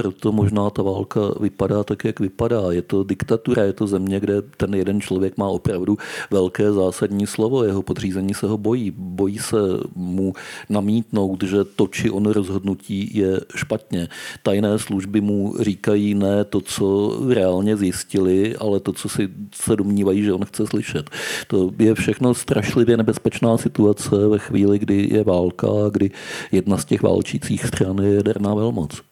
proto 0.03 0.33
možná 0.33 0.71
ta 0.71 0.83
válka 0.83 1.21
vypadá 1.41 1.85
tak, 1.85 2.05
jak 2.05 2.21
vypadá. 2.21 2.73
Je 2.73 2.83
to 2.83 3.05
diktatura, 3.05 3.63
je 3.63 3.73
to 3.73 3.87
země, 3.87 4.21
kde 4.21 4.43
ten 4.43 4.75
jeden 4.75 5.01
člověk 5.01 5.37
má 5.37 5.49
opravdu 5.49 5.99
velké 6.31 6.73
zásadní 6.73 7.27
slovo, 7.27 7.65
jeho 7.65 7.83
podřízení 7.83 8.35
se 8.35 8.47
ho 8.47 8.59
bojí. 8.59 8.91
Bojí 8.97 9.39
se 9.39 9.57
mu 9.95 10.33
namítnout, 10.69 11.43
že 11.43 11.65
to, 11.65 11.87
či 11.87 12.11
on 12.11 12.27
rozhodnutí 12.27 13.11
je 13.15 13.41
špatně. 13.55 14.09
Tajné 14.43 14.79
služby 14.79 15.21
mu 15.21 15.55
říkají 15.61 16.15
ne 16.15 16.45
to, 16.45 16.61
co 16.61 17.17
reálně 17.29 17.77
zjistili, 17.77 18.57
ale 18.57 18.81
to, 18.81 18.93
co 18.93 19.09
si 19.09 19.29
se 19.55 19.77
domnívají, 19.77 20.23
že 20.23 20.33
on 20.33 20.45
chce 20.45 20.67
slyšet. 20.67 21.11
To 21.47 21.71
je 21.79 21.95
všechno 21.95 22.35
strašlivě 22.35 22.97
nebezpečná 22.97 23.59
situace 23.59 24.29
ve 24.29 24.39
chvíli, 24.39 24.79
kdy 24.79 25.09
je 25.13 25.25
válka 25.25 25.69
kdy 25.91 26.11
jedna 26.53 26.79
z 26.79 26.85
těch 26.85 27.03
válčících 27.03 27.65
stran 27.65 27.99
je 27.99 28.15
jaderná 28.15 28.55
velmoc. 28.55 29.10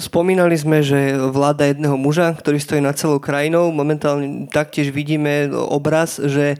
Spomínali 0.00 0.56
sme, 0.56 0.80
že 0.80 1.16
vláda 1.16 1.68
jedného 1.68 1.96
muža, 2.00 2.32
ktorý 2.32 2.58
stojí 2.60 2.80
nad 2.80 2.96
celou 2.96 3.20
krajinou. 3.20 3.68
Momentálne 3.72 4.48
taktiež 4.48 4.88
vidíme 4.92 5.52
obraz, 5.52 6.16
že 6.22 6.56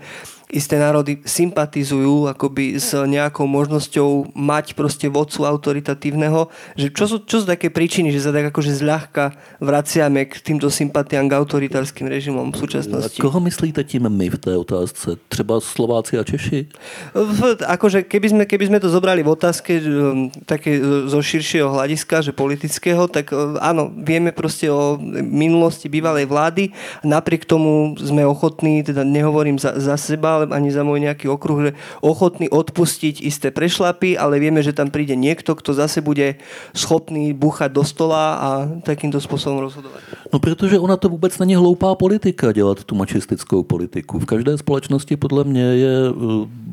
isté 0.47 0.79
národy 0.79 1.19
sympatizujú 1.27 2.31
akoby 2.31 2.79
s 2.79 2.95
nejakou 2.95 3.51
možnosťou 3.51 4.31
mať 4.31 4.79
proste 4.79 5.11
vodcu 5.11 5.43
autoritatívneho. 5.43 6.47
Že 6.79 6.87
čo, 6.95 7.05
sú, 7.11 7.17
čo 7.27 7.37
sú 7.43 7.47
také 7.51 7.67
príčiny, 7.67 8.15
že 8.15 8.23
sa 8.23 8.31
tak 8.31 8.55
akože 8.55 8.79
zľahka 8.79 9.35
vraciame 9.59 10.31
k 10.31 10.39
týmto 10.39 10.71
sympatiám 10.71 11.27
k 11.27 11.33
autoritárským 11.35 12.07
režimom 12.07 12.55
v 12.55 12.57
súčasnosti? 12.63 13.19
A 13.19 13.23
koho 13.23 13.43
myslíte 13.43 13.83
tím 13.85 14.07
my 14.07 14.31
v 14.31 14.39
té 14.39 14.53
otázce? 14.57 15.19
Třeba 15.29 15.61
Slováci 15.61 16.19
a 16.19 16.23
Češi? 16.23 16.67
V, 17.15 17.41
akože 17.67 18.07
keby 18.07 18.27
sme, 18.31 18.43
keby 18.47 18.65
sme 18.71 18.79
to 18.79 18.87
zobrali 18.87 19.27
v 19.27 19.35
otázke 19.35 19.83
um, 19.83 20.31
také 20.47 20.79
zo 21.11 21.19
širšieho 21.19 21.75
hľadiska, 21.75 22.23
že 22.23 22.31
politického, 22.31 23.11
tak 23.11 23.35
uh, 23.35 23.59
áno, 23.59 23.91
vieme 23.91 24.31
proste 24.31 24.71
o 24.71 24.95
minulosti 25.23 25.91
bývalej 25.91 26.31
vlády. 26.31 26.71
Napriek 27.03 27.45
tomu 27.51 27.99
sme 27.99 28.23
ochotní, 28.23 28.87
teda 28.87 29.03
nehovorím 29.03 29.59
za, 29.59 29.75
za 29.75 29.99
seba, 29.99 30.36
ale 30.37 30.45
ani 30.53 30.69
za 30.71 30.85
môj 30.85 31.01
nejaký 31.01 31.27
okruh, 31.33 31.71
že 31.71 31.71
ochotný 32.05 32.53
odpustiť 32.53 33.25
isté 33.25 33.49
prešlapy, 33.51 34.21
ale 34.21 34.39
vieme, 34.39 34.61
že 34.61 34.77
tam 34.77 34.93
príde 34.93 35.17
niekto, 35.17 35.57
kto 35.57 35.73
zase 35.73 36.05
bude 36.05 36.37
schopný 36.77 37.33
buchať 37.33 37.73
do 37.73 37.83
stola 37.85 38.25
a 38.37 38.49
takýmto 38.85 39.19
spôsobom 39.19 39.65
rozhodovať. 39.65 40.01
No 40.33 40.39
protože 40.39 40.79
ona 40.79 40.97
to 40.97 41.09
vůbec 41.09 41.39
není 41.39 41.55
hloupá 41.55 41.95
politika 41.95 42.53
dělat 42.53 42.85
tu 42.85 42.95
mačistickou 42.95 43.63
politiku. 43.63 44.19
V 44.19 44.27
každé 44.27 44.59
společnosti 44.59 45.17
podle 45.17 45.45
mě 45.45 45.63
je 45.63 45.97
eh, 46.09 46.67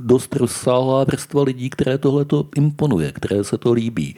dost 0.00 0.36
rozsáhlá 0.36 1.04
vrstva 1.04 1.42
lidí, 1.42 1.70
které 1.70 1.98
tohle 1.98 2.24
to 2.24 2.48
imponuje, 2.56 3.12
které 3.12 3.44
se 3.44 3.58
to 3.58 3.72
líbí. 3.72 4.16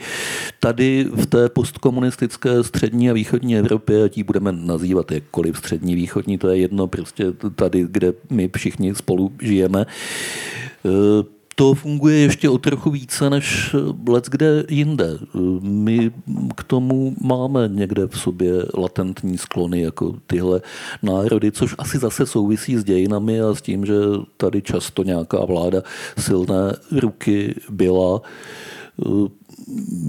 Tady 0.61 1.07
v 1.15 1.27
té 1.27 1.49
postkomunistické 1.49 2.63
střední 2.65 3.11
a 3.11 3.13
východní 3.13 3.57
Evropě, 3.57 4.05
ať 4.05 4.17
ji 4.17 4.23
budeme 4.23 4.53
nazývat 4.53 5.13
jakkoliv 5.13 5.59
střední, 5.59 5.95
východní, 5.95 6.39
to 6.39 6.49
je 6.49 6.57
jedno, 6.57 6.87
prostě 6.87 7.33
tady, 7.55 7.87
kde 7.91 8.13
my 8.31 8.51
všichni 8.57 8.89
spolu 8.94 9.33
žijeme, 9.40 9.81
e, 9.81 11.40
to 11.61 11.74
funguje 11.74 12.18
ještě 12.18 12.48
o 12.48 12.59
trochu 12.59 12.90
více 12.90 13.31
než 13.31 13.76
let 14.09 14.24
kde 14.29 14.64
jinde. 14.68 15.18
My 15.61 16.11
k 16.57 16.64
tomu 16.64 17.14
máme 17.20 17.68
někde 17.68 18.07
v 18.07 18.18
sobě 18.18 18.53
latentní 18.74 19.38
sklony 19.38 19.83
jako 19.83 20.14
tyhle 20.26 20.61
národy, 21.03 21.53
což 21.53 21.74
asi 21.79 21.98
zase 21.98 22.26
souvisí 22.26 22.76
s 22.76 22.85
dějinami 22.85 23.40
a 23.40 23.55
s 23.55 23.62
tím, 23.62 23.87
že 23.87 23.94
tady 24.37 24.62
často 24.62 25.03
nějaká 25.03 25.44
vláda 25.44 25.83
silné 26.18 26.76
ruky 26.92 27.55
byla 27.70 28.22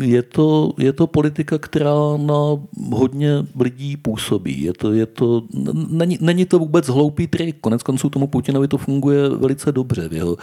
je 0.04 0.22
to, 0.24 0.74
je 0.78 0.94
to 0.94 1.08
politika, 1.08 1.58
která 1.58 2.18
na 2.18 2.58
hodně 2.92 3.30
lidí 3.60 3.98
působí. 3.98 4.64
Je 4.64 4.74
to, 4.74 4.94
je 4.94 5.06
to, 5.06 5.44
není, 5.90 6.18
není 6.22 6.46
to 6.46 6.60
vůbec 6.60 6.88
hloupý 6.88 7.28
trik. 7.28 7.56
Konec 7.62 7.84
konců 7.84 8.10
tomu 8.10 8.28
Putinovi 8.28 8.68
to 8.68 8.78
funguje 8.78 9.30
velice 9.30 9.72
dobře 9.72 10.10
v 10.10 10.14
jeho, 10.14 10.38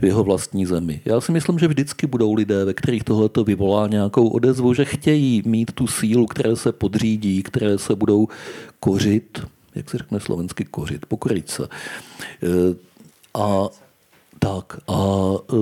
v 0.00 0.04
jeho 0.04 0.24
vlastní 0.24 0.66
zemi. 0.66 1.00
Já 1.04 1.20
si 1.20 1.32
myslím, 1.32 1.58
že 1.58 1.68
vždycky 1.68 2.06
budou 2.06 2.34
lidé, 2.34 2.64
ve 2.64 2.74
kterých 2.74 3.04
tohle 3.04 3.30
vyvolá 3.46 3.88
nějakou 3.88 4.28
odezvu, 4.28 4.74
že 4.74 4.84
chtějí 4.84 5.42
mít 5.46 5.72
tu 5.72 5.86
sílu, 5.86 6.26
které 6.26 6.56
se 6.56 6.72
podřídí, 6.72 7.42
které 7.42 7.78
se 7.78 7.94
budou 7.94 8.28
kořit, 8.80 9.42
jak 9.74 9.90
se 9.90 9.98
řekne 9.98 10.20
slovensky 10.20 10.64
kořit, 10.64 11.06
pokorit 11.06 11.50
se. 11.50 11.64
E, 11.64 11.68
a 13.34 13.68
tak 14.38 14.78
a 14.88 15.32
e, 15.52 15.56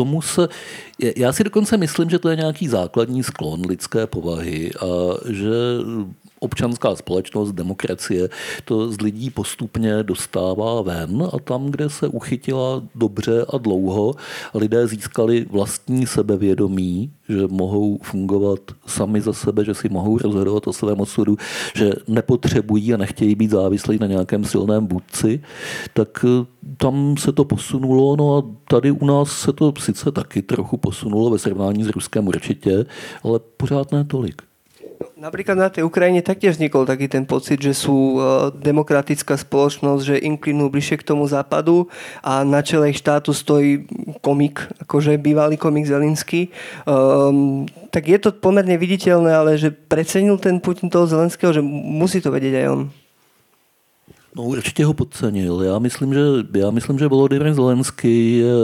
tomu 0.00 0.22
se, 0.22 0.48
já 1.16 1.32
si 1.32 1.44
dokonce 1.44 1.76
myslím, 1.76 2.10
že 2.10 2.18
to 2.18 2.28
je 2.28 2.36
nějaký 2.36 2.68
základní 2.68 3.22
sklon 3.22 3.60
lidské 3.68 4.06
povahy 4.06 4.72
a 4.80 4.86
že 5.28 5.52
občanská 6.40 6.96
společnost, 6.96 7.52
demokracie, 7.52 8.28
to 8.64 8.92
z 8.92 9.00
lidí 9.00 9.30
postupně 9.30 10.02
dostává 10.02 10.82
ven 10.82 11.28
a 11.32 11.38
tam, 11.38 11.66
kde 11.66 11.90
se 11.90 12.08
uchytila 12.08 12.82
dobře 12.94 13.44
a 13.54 13.58
dlouho, 13.58 14.14
lidé 14.54 14.86
získali 14.86 15.46
vlastní 15.50 16.06
sebevědomí, 16.06 17.12
že 17.28 17.46
mohou 17.50 17.98
fungovat 18.02 18.60
sami 18.86 19.20
za 19.20 19.32
sebe, 19.32 19.64
že 19.64 19.74
si 19.74 19.88
mohou 19.88 20.18
rozhodovat 20.18 20.66
o 20.66 20.72
svém 20.72 21.00
osudu, 21.00 21.36
že 21.74 21.92
nepotřebují 22.08 22.94
a 22.94 22.96
nechtějí 22.96 23.34
být 23.34 23.50
závislí 23.50 23.98
na 24.00 24.06
nějakém 24.06 24.44
silném 24.44 24.86
vůdci, 24.86 25.40
tak 25.94 26.24
eh, 26.24 26.46
tam 26.76 27.16
se 27.16 27.32
to 27.32 27.44
posunulo, 27.44 28.16
no 28.16 28.36
a 28.36 28.42
tady 28.68 28.90
u 28.90 29.06
nás 29.06 29.32
se 29.32 29.52
to 29.52 29.72
sice 29.78 30.12
taky 30.12 30.42
trochu 30.42 30.76
posunulo 30.76 31.30
ve 31.30 31.38
srovnání 31.38 31.84
s 31.84 31.88
Ruskem 31.88 32.28
určitě, 32.28 32.84
ale 33.22 33.40
pořád 33.56 33.92
ne 33.92 34.04
tolik. 34.04 34.49
Napríklad 35.20 35.52
na 35.52 35.68
tej 35.68 35.84
Ukrajine 35.84 36.24
taktiež 36.24 36.56
vznikol 36.56 36.88
taký 36.88 37.04
ten 37.04 37.28
pocit, 37.28 37.60
že 37.60 37.76
sú 37.76 38.16
e, 38.16 38.20
demokratická 38.56 39.36
spoločnosť, 39.36 40.00
že 40.00 40.16
inklinujú 40.16 40.72
bližšie 40.72 40.96
k 40.96 41.12
tomu 41.12 41.28
západu 41.28 41.92
a 42.24 42.40
na 42.40 42.64
čele 42.64 42.88
ich 42.88 43.04
štátu 43.04 43.36
stojí 43.36 43.84
komik, 44.24 44.64
akože 44.80 45.20
bývalý 45.20 45.60
komik 45.60 45.84
Zelinský. 45.84 46.48
Um, 46.88 47.68
tak 47.92 48.08
je 48.08 48.16
to 48.16 48.32
pomerne 48.32 48.72
viditeľné, 48.80 49.28
ale 49.28 49.60
že 49.60 49.68
precenil 49.68 50.40
ten 50.40 50.56
Putin 50.56 50.88
toho 50.88 51.04
Zelenského, 51.04 51.52
že 51.52 51.60
musí 51.68 52.24
to 52.24 52.32
vedieť 52.32 52.64
aj 52.64 52.66
on. 52.72 52.82
No 54.36 54.42
určitě 54.42 54.84
ho 54.84 54.94
podcenil. 54.94 55.62
Já 55.62 55.78
myslím, 55.78 56.14
že, 56.14 56.20
já 56.54 56.70
myslím, 56.70 56.98
že 56.98 57.08
Volodymyr 57.08 57.54
Zelenský 57.54 58.36
je 58.38 58.54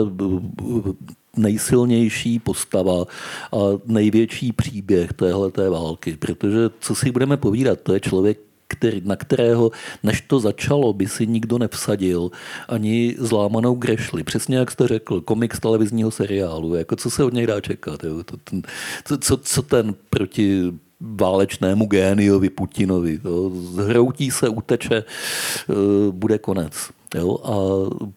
nejsilnější 1.37 2.39
postava 2.39 3.05
a 3.53 3.57
největší 3.87 4.53
příběh 4.53 5.13
téhleté 5.13 5.71
války, 5.71 6.17
protože 6.17 6.59
co 6.81 6.95
si 6.95 7.11
budeme 7.11 7.37
povídat, 7.37 7.81
to 7.81 7.95
je 7.95 8.01
člověk, 8.01 8.39
který, 8.69 9.03
na 9.05 9.17
kterého, 9.17 9.71
než 10.03 10.21
to 10.21 10.41
začalo, 10.41 10.93
by 10.93 11.07
si 11.07 11.27
nikdo 11.27 11.59
nevsadil 11.59 12.31
ani 12.69 13.17
zlámanou 13.19 13.75
grešli. 13.75 14.25
Přesně 14.25 14.57
jak 14.57 14.71
jste 14.71 14.89
řekl, 14.89 15.21
komik 15.21 15.55
z 15.55 15.61
televizního 15.61 16.11
seriálu. 16.11 16.75
Jako 16.75 16.97
co 16.97 17.11
se 17.11 17.25
od 17.25 17.33
něj 17.33 17.47
dá 17.47 17.61
čekat? 17.61 18.05
Jo? 18.05 18.25
To, 18.25 18.37
ten, 18.37 18.63
co, 19.05 19.19
co, 19.19 19.37
co 19.37 19.63
ten 19.63 19.95
proti 20.11 20.73
válečnému 21.01 21.87
géniovi 21.87 22.51
Putinovi. 22.51 23.21
Jo? 23.25 23.51
Zhroutí 23.55 24.31
se, 24.31 24.49
uteče, 24.49 24.97
eh, 24.97 25.75
bude 26.11 26.39
konec. 26.39 26.75
Jo? 27.15 27.39
A 27.45 27.55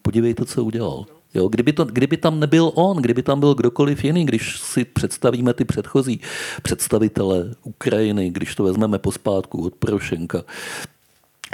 podívejte, 0.02 0.44
co 0.44 0.64
udělal. 0.64 1.06
Jo, 1.34 1.48
kdyby, 1.48 1.72
to, 1.72 1.84
kdyby 1.84 2.16
tam 2.16 2.40
nebyl 2.40 2.72
on, 2.74 2.96
kdyby 2.96 3.22
tam 3.22 3.40
byl 3.40 3.54
kdokoliv 3.54 4.04
jiný, 4.04 4.26
když 4.26 4.58
si 4.58 4.84
představíme 4.84 5.54
ty 5.54 5.64
předchozí 5.64 6.20
představitele 6.62 7.54
Ukrajiny, 7.62 8.30
když 8.30 8.54
to 8.54 8.64
vezmeme 8.64 8.98
pospátku 8.98 9.64
od 9.64 9.74
Porošenka, 9.74 10.42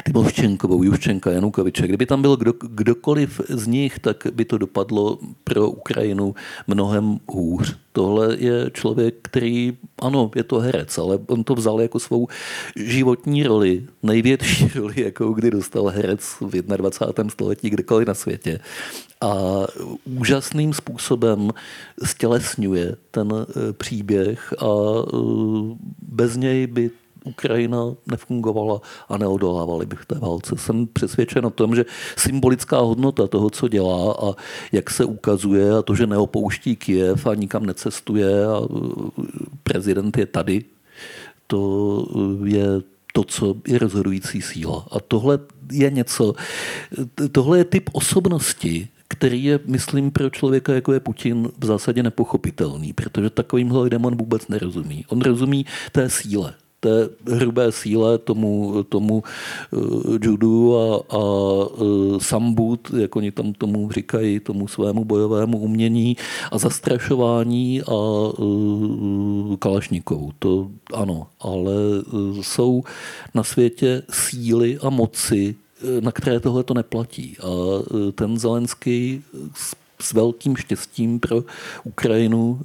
Timoščenkovou, 0.04 0.82
Juščenka, 0.82 1.30
Janukoviče. 1.30 1.88
Kdyby 1.88 2.06
tam 2.06 2.22
byl 2.22 2.36
kdo, 2.36 2.52
kdokoliv 2.60 3.40
z 3.48 3.66
nich, 3.66 3.98
tak 3.98 4.26
by 4.32 4.44
to 4.44 4.58
dopadlo 4.58 5.18
pro 5.44 5.70
Ukrajinu 5.70 6.34
mnohem 6.66 7.18
hůř. 7.28 7.76
Tohle 7.92 8.36
je 8.38 8.70
člověk, 8.72 9.14
který, 9.22 9.76
ano, 9.98 10.30
je 10.36 10.44
to 10.44 10.58
herec, 10.58 10.98
ale 10.98 11.18
on 11.26 11.44
to 11.44 11.54
vzal 11.54 11.80
jako 11.80 11.98
svou 11.98 12.28
životní 12.76 13.44
roli, 13.44 13.86
největší 14.02 14.68
roli, 14.74 14.94
jakou 14.96 15.32
kdy 15.32 15.50
dostal 15.50 15.86
herec 15.86 16.20
v 16.40 16.62
21. 16.62 17.30
století 17.30 17.70
kdekoliv 17.70 18.08
na 18.08 18.14
světě. 18.14 18.60
A 19.20 19.34
úžasným 20.04 20.72
způsobem 20.72 21.50
stělesňuje 22.04 22.96
ten 23.10 23.32
eh, 23.32 23.72
příběh 23.72 24.54
a 24.58 24.66
eh, 24.66 25.16
bez 26.02 26.36
něj 26.36 26.66
by 26.66 26.90
Ukrajina 27.26 27.78
nefungovala 28.06 28.80
a 29.08 29.18
neodolávali 29.18 29.86
by 29.86 29.96
v 29.96 30.06
té 30.06 30.18
válce. 30.18 30.54
Jsem 30.56 30.86
přesvědčen 30.86 31.46
o 31.46 31.50
tom, 31.50 31.74
že 31.74 31.84
symbolická 32.16 32.78
hodnota 32.78 33.26
toho, 33.26 33.50
co 33.50 33.68
dělá 33.68 34.12
a 34.12 34.34
jak 34.72 34.90
se 34.90 35.04
ukazuje 35.04 35.76
a 35.78 35.82
to, 35.82 35.94
že 35.94 36.06
neopouští 36.06 36.76
Kiev 36.76 37.26
a 37.26 37.34
nikam 37.34 37.66
necestuje 37.66 38.46
a 38.46 38.58
uh, 38.58 39.08
prezident 39.62 40.16
je 40.18 40.26
tady, 40.26 40.64
to 41.46 41.58
uh, 42.10 42.48
je 42.48 42.66
to, 43.12 43.24
co 43.24 43.56
je 43.66 43.78
rozhodující 43.78 44.42
síla. 44.42 44.86
A 44.90 45.00
tohle 45.00 45.38
je 45.72 45.90
něco, 45.90 46.34
tohle 47.32 47.58
je 47.58 47.64
typ 47.64 47.90
osobnosti, 47.92 48.88
který 49.08 49.44
je, 49.44 49.60
myslím, 49.66 50.10
pro 50.10 50.30
člověka, 50.30 50.74
jako 50.74 50.92
je 50.92 51.00
Putin, 51.00 51.48
v 51.58 51.64
zásadě 51.64 52.02
nepochopitelný, 52.02 52.92
protože 52.92 53.30
takovýmhle 53.30 53.82
lidem 53.82 54.04
on 54.04 54.16
vůbec 54.16 54.48
nerozumí. 54.48 55.04
On 55.08 55.20
rozumí 55.20 55.66
té 55.92 56.10
síle, 56.10 56.54
té 56.86 57.08
hrubé 57.36 57.72
síle, 57.72 58.18
tomu, 58.18 58.82
tomu 58.82 59.22
uh, 59.70 60.18
judu 60.22 60.78
a, 60.78 61.02
a 61.10 61.18
uh, 61.18 62.18
sambut, 62.18 62.90
jak 62.96 63.16
oni 63.16 63.30
tam 63.32 63.52
tomu 63.52 63.90
říkají, 63.92 64.40
tomu 64.40 64.68
svému 64.68 65.04
bojovému 65.04 65.58
umění 65.58 66.16
a 66.52 66.58
zastrašování 66.58 67.82
a 67.82 67.94
uh, 67.94 69.56
kalašníků. 69.56 70.32
To 70.38 70.70
ano, 70.94 71.26
ale 71.40 71.72
jsou 72.40 72.82
na 73.34 73.42
světě 73.42 74.02
síly 74.10 74.78
a 74.82 74.90
moci, 74.90 75.54
na 76.00 76.12
které 76.12 76.40
tohle 76.40 76.62
to 76.62 76.74
neplatí. 76.74 77.36
A 77.42 77.46
ten 78.14 78.38
Zelenský 78.38 79.22
s 80.00 80.12
velkým 80.12 80.56
štěstím 80.56 81.20
pro 81.20 81.42
Ukrajinu 81.84 82.60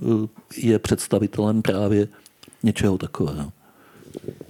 je 0.57 0.79
představitelem 0.79 1.61
právě 1.61 2.07
něčeho 2.63 2.97
takového. 2.97 3.51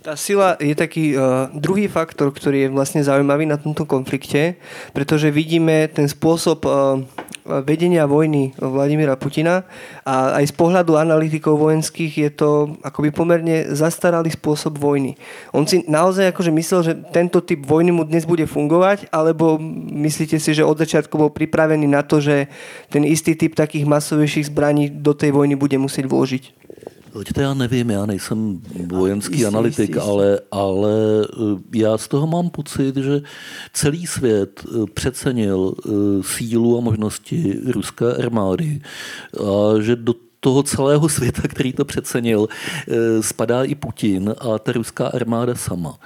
Tá 0.01 0.17
sila 0.17 0.57
je 0.57 0.73
taký 0.73 1.13
uh, 1.13 1.53
druhý 1.53 1.85
faktor, 1.85 2.33
ktorý 2.33 2.65
je 2.65 2.73
vlastne 2.73 3.05
zaujímavý 3.05 3.45
na 3.45 3.61
tomto 3.61 3.85
konflikte, 3.85 4.57
pretože 4.97 5.29
vidíme 5.29 5.85
ten 5.93 6.09
spôsob 6.09 6.65
uh, 6.65 6.97
vedenia 7.45 8.05
vojny 8.05 8.53
Vladimíra 8.57 9.17
Putina 9.17 9.65
a 10.05 10.41
aj 10.41 10.49
z 10.49 10.53
pohľadu 10.57 10.97
analytikov 10.97 11.57
vojenských 11.57 12.13
je 12.17 12.29
to 12.33 12.49
akoby 12.85 13.09
pomerne 13.09 13.69
zastaralý 13.73 14.29
spôsob 14.33 14.77
vojny. 14.77 15.17
On 15.53 15.65
si 15.65 15.81
naozaj 15.89 16.33
akože 16.33 16.51
myslel, 16.53 16.81
že 16.81 16.93
tento 17.13 17.41
typ 17.41 17.65
vojny 17.65 17.89
mu 17.93 18.05
dnes 18.05 18.25
bude 18.25 18.45
fungovať, 18.45 19.09
alebo 19.09 19.57
myslíte 19.93 20.37
si, 20.37 20.53
že 20.53 20.65
od 20.65 20.77
začiatku 20.77 21.13
bol 21.17 21.33
pripravený 21.33 21.89
na 21.89 22.05
to, 22.05 22.21
že 22.21 22.49
ten 22.89 23.05
istý 23.05 23.33
typ 23.33 23.57
takých 23.57 23.89
masovejších 23.89 24.49
zbraní 24.49 24.89
do 24.89 25.13
tej 25.17 25.33
vojny 25.33 25.57
bude 25.57 25.77
musieť 25.81 26.05
vložiť? 26.05 26.60
To 27.33 27.41
já 27.41 27.53
nevím, 27.53 27.89
já 27.89 28.05
nejsem 28.05 28.61
vojenský 28.87 29.33
jistý, 29.33 29.45
analytik, 29.45 29.79
jistý, 29.79 29.93
jistý. 29.93 30.09
Ale, 30.09 30.39
ale 30.51 30.91
eh, 31.33 31.77
já 31.77 31.97
z 31.97 32.07
toho 32.07 32.27
mám 32.27 32.49
pocit, 32.49 32.97
že 32.97 33.21
celý 33.73 34.07
svět 34.07 34.63
eh, 34.65 34.85
přecenil 34.93 35.73
eh, 35.85 35.89
sílu 36.23 36.77
a 36.77 36.81
možnosti 36.81 37.59
ruské 37.65 38.15
armády 38.15 38.81
a 39.39 39.81
že 39.81 39.95
do 39.95 40.13
toho 40.43 40.63
celého 40.63 41.09
světa, 41.09 41.41
který 41.47 41.73
to 41.73 41.85
přecenil, 41.85 42.47
eh, 42.49 43.23
spadá 43.23 43.63
i 43.63 43.75
Putin 43.75 44.33
a 44.39 44.59
ta 44.59 44.71
ruská 44.71 45.07
armáda 45.07 45.55
sama. 45.55 45.99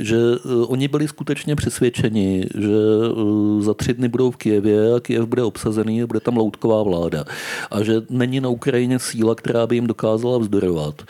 Že 0.00 0.16
eh, 0.16 0.66
oni 0.66 0.88
byli 0.88 1.08
skutečně 1.08 1.56
přesvědčeni, 1.56 2.46
že 2.54 2.76
eh, 2.76 3.62
za 3.62 3.74
tři 3.74 3.94
dny 3.94 4.08
budou 4.08 4.30
v 4.30 4.36
Kijevě 4.36 4.94
a 4.94 5.00
Kijev 5.00 5.24
bude 5.24 5.42
obsazený 5.42 6.02
a 6.02 6.06
bude 6.06 6.20
tam 6.20 6.36
loutková 6.36 6.82
vláda. 6.82 7.24
A 7.70 7.82
že 7.82 8.02
není 8.10 8.40
na 8.40 8.48
Ukrajině 8.48 8.98
síla, 8.98 9.34
která 9.34 9.66
by 9.66 9.74
jim 9.74 9.86
dokázala 9.86 10.38
vzdorovat. 10.38 11.02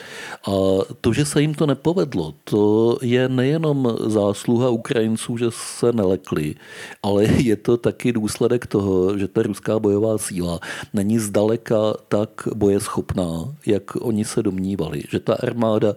A 0.49 0.53
to, 1.01 1.13
že 1.13 1.25
se 1.25 1.41
jim 1.41 1.55
to 1.55 1.67
nepovedlo, 1.67 2.35
to 2.45 2.99
je 3.03 3.29
nejenom 3.29 3.97
zásluha 4.07 4.69
Ukrajinců, 4.69 5.37
že 5.37 5.47
se 5.51 5.93
nelekli, 5.93 6.55
ale 7.03 7.25
je 7.25 7.57
to 7.57 7.77
taky 7.77 8.13
důsledek 8.13 8.67
toho, 8.67 9.19
že 9.19 9.29
ta 9.29 9.43
ruská 9.43 9.79
bojová 9.79 10.19
síla 10.19 10.61
není 10.95 11.19
zdaleka 11.19 11.95
tak 12.09 12.49
schopná, 12.81 13.55
jak 13.67 13.97
oni 13.97 14.25
se 14.25 14.43
domnívali, 14.43 15.03
že 15.11 15.21
ta 15.21 15.35
armáda 15.35 15.95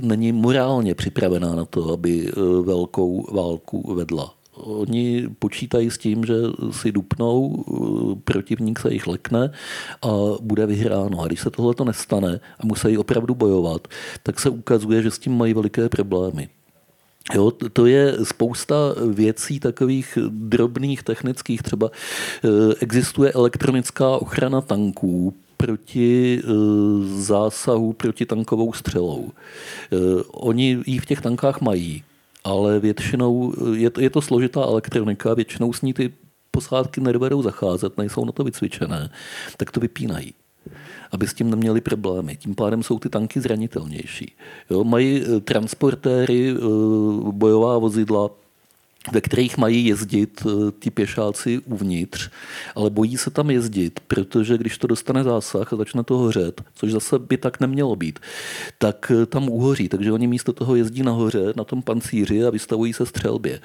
není 0.00 0.32
morálně 0.32 0.94
připravená 0.94 1.54
na 1.54 1.64
to, 1.64 1.92
aby 1.92 2.28
eh, 2.28 2.40
velkou 2.62 3.34
válku 3.34 3.94
vedla. 3.94 4.34
Oni 4.56 5.28
počítají 5.38 5.90
s 5.90 5.98
tím, 5.98 6.24
že 6.24 6.34
si 6.70 6.92
dupnou, 6.92 7.64
eh, 7.68 8.20
protivník 8.24 8.78
se 8.78 8.92
jich 8.92 9.06
lekne 9.06 9.50
a 10.02 10.08
bude 10.40 10.66
vyhráno. 10.66 11.20
A 11.20 11.26
když 11.26 11.40
se 11.40 11.50
tohle 11.50 11.74
to 11.74 11.84
nestane 11.84 12.40
a 12.60 12.66
musí 12.66 12.98
opravdu 12.98 13.34
bojovat, 13.34 13.88
tak 14.22 14.40
se 14.40 14.50
ukazuje, 14.50 15.02
že 15.02 15.10
s 15.10 15.18
tím 15.18 15.38
mají 15.38 15.54
veliké 15.54 15.88
problémy. 15.88 16.48
Jo, 17.34 17.50
to 17.72 17.86
je 17.86 18.16
spousta 18.22 18.76
věcí 19.12 19.60
takových 19.60 20.18
drobných, 20.28 21.02
technických. 21.02 21.62
Třeba 21.62 21.90
eh, 21.90 22.48
existuje 22.80 23.32
elektronická 23.32 24.08
ochrana 24.08 24.60
tanků 24.60 25.34
proti 25.64 26.40
eh, 26.44 26.48
zásahu 27.20 27.92
proti 27.92 28.26
tankovou 28.26 28.72
střelou. 28.72 29.30
Eh, 29.32 29.96
oni 30.32 30.78
ji 30.86 30.98
v 30.98 31.06
těch 31.06 31.20
tankách 31.20 31.60
mají, 31.60 32.04
ale 32.44 32.80
většinou 32.80 33.52
je 33.74 33.90
to, 33.90 34.00
je 34.00 34.10
to 34.10 34.22
složitá 34.22 34.62
elektronika, 34.62 35.34
většinou 35.34 35.72
s 35.72 35.82
ní 35.82 35.94
ty 35.94 36.12
posádky 36.50 37.00
nedovedou 37.00 37.42
zacházet, 37.42 37.98
nejsou 37.98 38.24
na 38.24 38.32
to 38.32 38.44
vycvičené, 38.44 39.10
tak 39.56 39.70
to 39.70 39.80
vypínají 39.80 40.34
aby 41.12 41.26
s 41.26 41.34
tím 41.34 41.50
neměli 41.50 41.80
problémy. 41.80 42.36
Tím 42.36 42.54
pádem 42.54 42.82
jsou 42.82 42.98
ty 42.98 43.08
tanky 43.08 43.40
zranitelnější. 43.40 44.32
Jo, 44.70 44.84
mají 44.84 45.22
eh, 45.22 45.40
transportéry, 45.40 46.50
eh, 46.50 46.60
bojová 47.30 47.78
vozidla, 47.78 48.30
ve 49.12 49.20
kterých 49.20 49.58
mají 49.58 49.86
jezdit 49.86 50.42
eh, 50.46 50.72
ti 50.78 50.90
pěšáci 50.90 51.58
uvnitř, 51.58 52.30
ale 52.74 52.90
bojí 52.90 53.16
se 53.16 53.30
tam 53.30 53.50
jezdit, 53.50 54.00
protože 54.06 54.58
když 54.58 54.78
to 54.78 54.86
dostane 54.86 55.24
zásah 55.24 55.72
a 55.72 55.76
začne 55.76 56.04
to 56.04 56.18
hořet, 56.18 56.62
což 56.74 56.92
zase 56.92 57.18
by 57.18 57.36
tak 57.36 57.60
nemělo 57.60 57.96
být, 57.96 58.18
tak 58.78 59.12
eh, 59.14 59.26
tam 59.26 59.48
uhoří. 59.48 59.88
Takže 59.88 60.12
oni 60.12 60.26
místo 60.26 60.52
toho 60.52 60.76
jezdí 60.76 61.02
nahoře 61.02 61.52
na 61.56 61.64
tom 61.64 61.82
pancíři 61.82 62.44
a 62.44 62.50
vystavují 62.50 62.92
se 62.92 63.06
střelbě. 63.06 63.60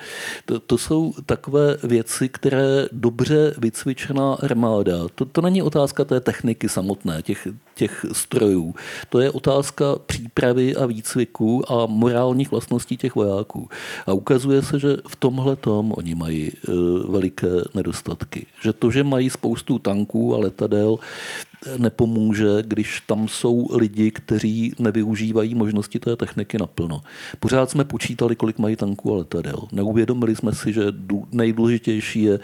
To, 0.46 0.60
to 0.60 0.78
jsou 0.78 1.14
takové 1.26 1.78
věci, 1.84 2.30
které 2.30 2.88
dobře 2.92 3.54
vycvičená 3.58 4.34
armáda, 4.34 5.08
to, 5.16 5.26
to 5.26 5.42
není 5.42 5.62
otázka 5.62 6.06
té 6.06 6.20
techniky 6.20 6.70
samotné, 6.70 7.22
těch, 7.22 7.48
těch 7.76 8.06
strojů. 8.12 8.76
To 9.10 9.20
je 9.20 9.32
otázka 9.32 9.86
přípravy 10.06 10.76
a 10.76 10.86
výcviku 10.86 11.72
a 11.72 11.86
morálních 11.86 12.52
vlastností 12.52 12.98
těch 12.98 13.16
vojáků. 13.16 13.70
A 14.08 14.14
ukazuje 14.14 14.62
se, 14.62 14.80
že 14.80 14.98
v 15.08 15.16
tomhle 15.30 15.56
tom 15.56 15.94
oni 15.98 16.16
mají 16.16 16.50
e, 16.50 16.72
veliké 17.08 17.52
nedostatky. 17.74 18.46
Že 18.62 18.74
to, 18.74 18.92
že 18.92 19.04
mají 19.04 19.30
spoustu 19.30 19.80
tanků 19.80 20.36
a 20.36 20.38
letadel, 20.38 20.98
nepomůže, 21.78 22.48
když 22.62 23.02
tam 23.02 23.28
jsou 23.28 23.68
lidi, 23.78 24.12
kteří 24.12 24.74
nevyužívají 24.80 25.56
možnosti 25.56 26.00
té 26.00 26.16
techniky 26.16 26.58
naplno. 26.58 27.02
Pořád 27.40 27.70
jsme 27.70 27.84
počítali, 27.84 28.36
kolik 28.36 28.60
mají 28.60 28.76
tanků 28.76 29.14
a 29.14 29.18
letadel. 29.18 29.60
Neuvědomili 29.72 30.36
jsme 30.36 30.54
si, 30.54 30.74
že 30.74 30.84
nejdůležitější 31.32 32.24
je 32.24 32.40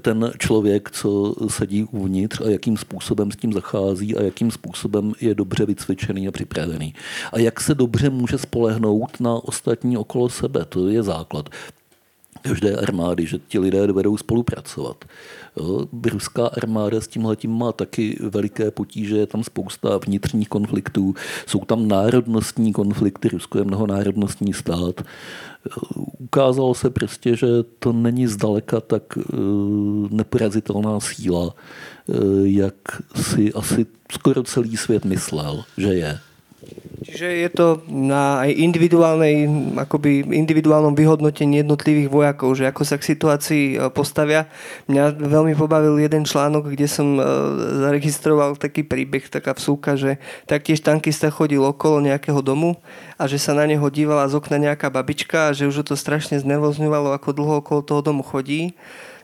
ten 0.00 0.32
člověk, 0.38 0.90
co 0.90 1.34
sedí 1.48 1.84
uvnitř 1.84 2.40
a 2.40 2.48
jakým 2.48 2.76
způsobem 2.76 3.32
s 3.32 3.36
tím 3.36 3.52
zachází 3.52 4.16
a 4.16 4.22
jakým 4.22 4.50
způsobem 4.50 5.12
je 5.20 5.34
dobře 5.34 5.66
vycvičený 5.66 6.28
a 6.28 6.32
připravený. 6.32 6.94
A 7.32 7.38
jak 7.38 7.60
se 7.60 7.74
dobře 7.74 8.10
může 8.10 8.38
spolehnout 8.38 9.20
na 9.20 9.34
ostatní 9.34 9.96
okolo 9.96 10.28
sebe. 10.28 10.64
To 10.64 10.88
je 10.88 11.02
základ 11.02 11.48
každé 12.48 12.76
armády, 12.76 13.26
že 13.26 13.38
ti 13.48 13.58
lidé 13.58 13.86
dovedou 13.86 14.16
spolupracovat. 14.16 15.04
Ruská 16.06 16.46
armáda 16.46 17.00
s 17.00 17.08
tímhletím 17.08 17.50
má 17.50 17.72
taky 17.72 18.18
veliké 18.20 18.70
potíže, 18.70 19.16
je 19.16 19.26
tam 19.26 19.44
spousta 19.44 19.98
vnitřních 20.06 20.48
konfliktů, 20.48 21.14
jsou 21.46 21.64
tam 21.64 21.88
národnostní 21.88 22.72
konflikty, 22.72 23.28
Rusko 23.28 23.58
je 23.58 23.64
mnohonárodnostní 23.64 24.52
stát. 24.52 25.02
Ukázalo 26.18 26.74
se 26.74 26.90
prostě, 26.90 27.36
že 27.36 27.46
to 27.78 27.92
není 27.92 28.26
zdaleka 28.26 28.80
tak 28.80 29.02
eh, 29.18 29.22
neporazitelná 30.10 31.00
síla, 31.00 31.54
eh, 31.54 32.12
jak 32.42 32.74
si 33.14 33.52
asi 33.52 33.86
skoro 34.12 34.42
celý 34.42 34.76
svět 34.76 35.04
myslel, 35.04 35.64
že 35.78 35.94
je. 35.94 36.18
Čiže 36.96 37.28
je 37.28 37.50
to 37.52 37.66
na 37.92 38.40
aj 38.40 38.50
individuálnej, 38.56 39.44
akoby 39.76 40.24
individuálnom 40.32 40.96
vyhodnotení 40.96 41.60
jednotlivých 41.60 42.08
vojakov, 42.08 42.56
že 42.56 42.64
ako 42.64 42.82
sa 42.88 42.96
k 42.96 43.08
situácii 43.12 43.64
e, 43.76 43.92
postavia. 43.92 44.48
Mňa 44.88 45.20
veľmi 45.20 45.52
pobavil 45.52 46.00
jeden 46.00 46.24
článok, 46.24 46.72
kde 46.72 46.88
som 46.88 47.20
e, 47.20 47.22
zaregistroval 47.84 48.56
taký 48.56 48.80
príbeh, 48.80 49.28
taká 49.28 49.52
vsúka, 49.52 49.92
že 50.00 50.16
taktiež 50.48 50.80
tankista 50.80 51.28
chodil 51.28 51.60
okolo 51.60 52.00
nejakého 52.00 52.40
domu 52.40 52.80
a 53.20 53.28
že 53.28 53.36
sa 53.36 53.52
na 53.52 53.68
neho 53.68 53.84
dívala 53.92 54.24
z 54.32 54.40
okna 54.40 54.56
nejaká 54.56 54.88
babička 54.88 55.52
a 55.52 55.54
že 55.54 55.68
už 55.68 55.84
to 55.84 56.00
strašne 56.00 56.40
znervozňovalo, 56.40 57.12
ako 57.12 57.28
dlho 57.36 57.54
okolo 57.60 57.84
toho 57.84 58.00
domu 58.00 58.24
chodí 58.24 58.72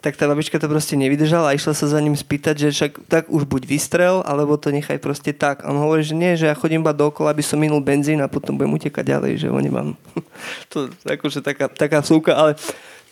tak 0.02 0.18
tá 0.18 0.26
babička 0.26 0.58
to 0.58 0.66
proste 0.66 0.98
nevydržala 0.98 1.54
a 1.54 1.56
išla 1.56 1.78
sa 1.78 1.86
za 1.86 2.02
ním 2.02 2.18
spýtať, 2.18 2.58
že 2.58 2.68
však 2.74 2.92
tak 3.06 3.24
už 3.30 3.46
buď 3.46 3.62
vystrel, 3.70 4.18
alebo 4.26 4.58
to 4.58 4.74
nechaj 4.74 4.98
proste 4.98 5.30
tak. 5.30 5.62
A 5.62 5.70
on 5.70 5.78
hovorí, 5.78 6.02
že 6.02 6.18
nie, 6.18 6.34
že 6.34 6.50
ja 6.50 6.58
chodím 6.58 6.82
iba 6.82 6.90
dokola, 6.90 7.30
aby 7.30 7.46
som 7.46 7.62
minul 7.62 7.78
benzín 7.78 8.18
a 8.18 8.26
potom 8.26 8.58
budem 8.58 8.74
utekať 8.74 9.04
ďalej, 9.06 9.32
že 9.38 9.46
ho 9.46 9.58
nemám. 9.62 9.94
to 10.74 10.90
akože 11.06 11.38
taká, 11.38 11.70
taká 11.70 12.02
vsúka, 12.02 12.34
ale 12.34 12.58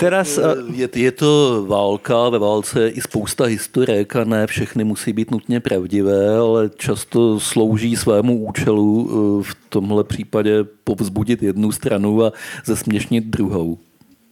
Teraz, 0.01 0.41
je, 0.73 0.89
je 0.95 1.13
to 1.13 1.65
válka, 1.69 2.29
ve 2.29 2.39
válce 2.39 2.83
je 2.83 2.91
i 2.91 3.01
spousta 3.01 3.45
historek 3.45 4.17
a 4.17 4.25
ne 4.25 4.47
všechny 4.47 4.85
musí 4.85 5.13
být 5.13 5.31
nutně 5.31 5.61
pravdivé, 5.61 6.37
ale 6.39 6.71
často 6.77 7.41
slouží 7.41 7.97
svému 7.97 8.39
účelu 8.49 8.89
eh, 8.97 9.43
v 9.45 9.53
tomhle 9.69 10.05
případě 10.05 10.65
povzbudit 10.85 11.43
jednu 11.43 11.73
stranu 11.73 12.25
a 12.25 12.33
zesměšnit 12.65 13.25
druhou. 13.25 13.79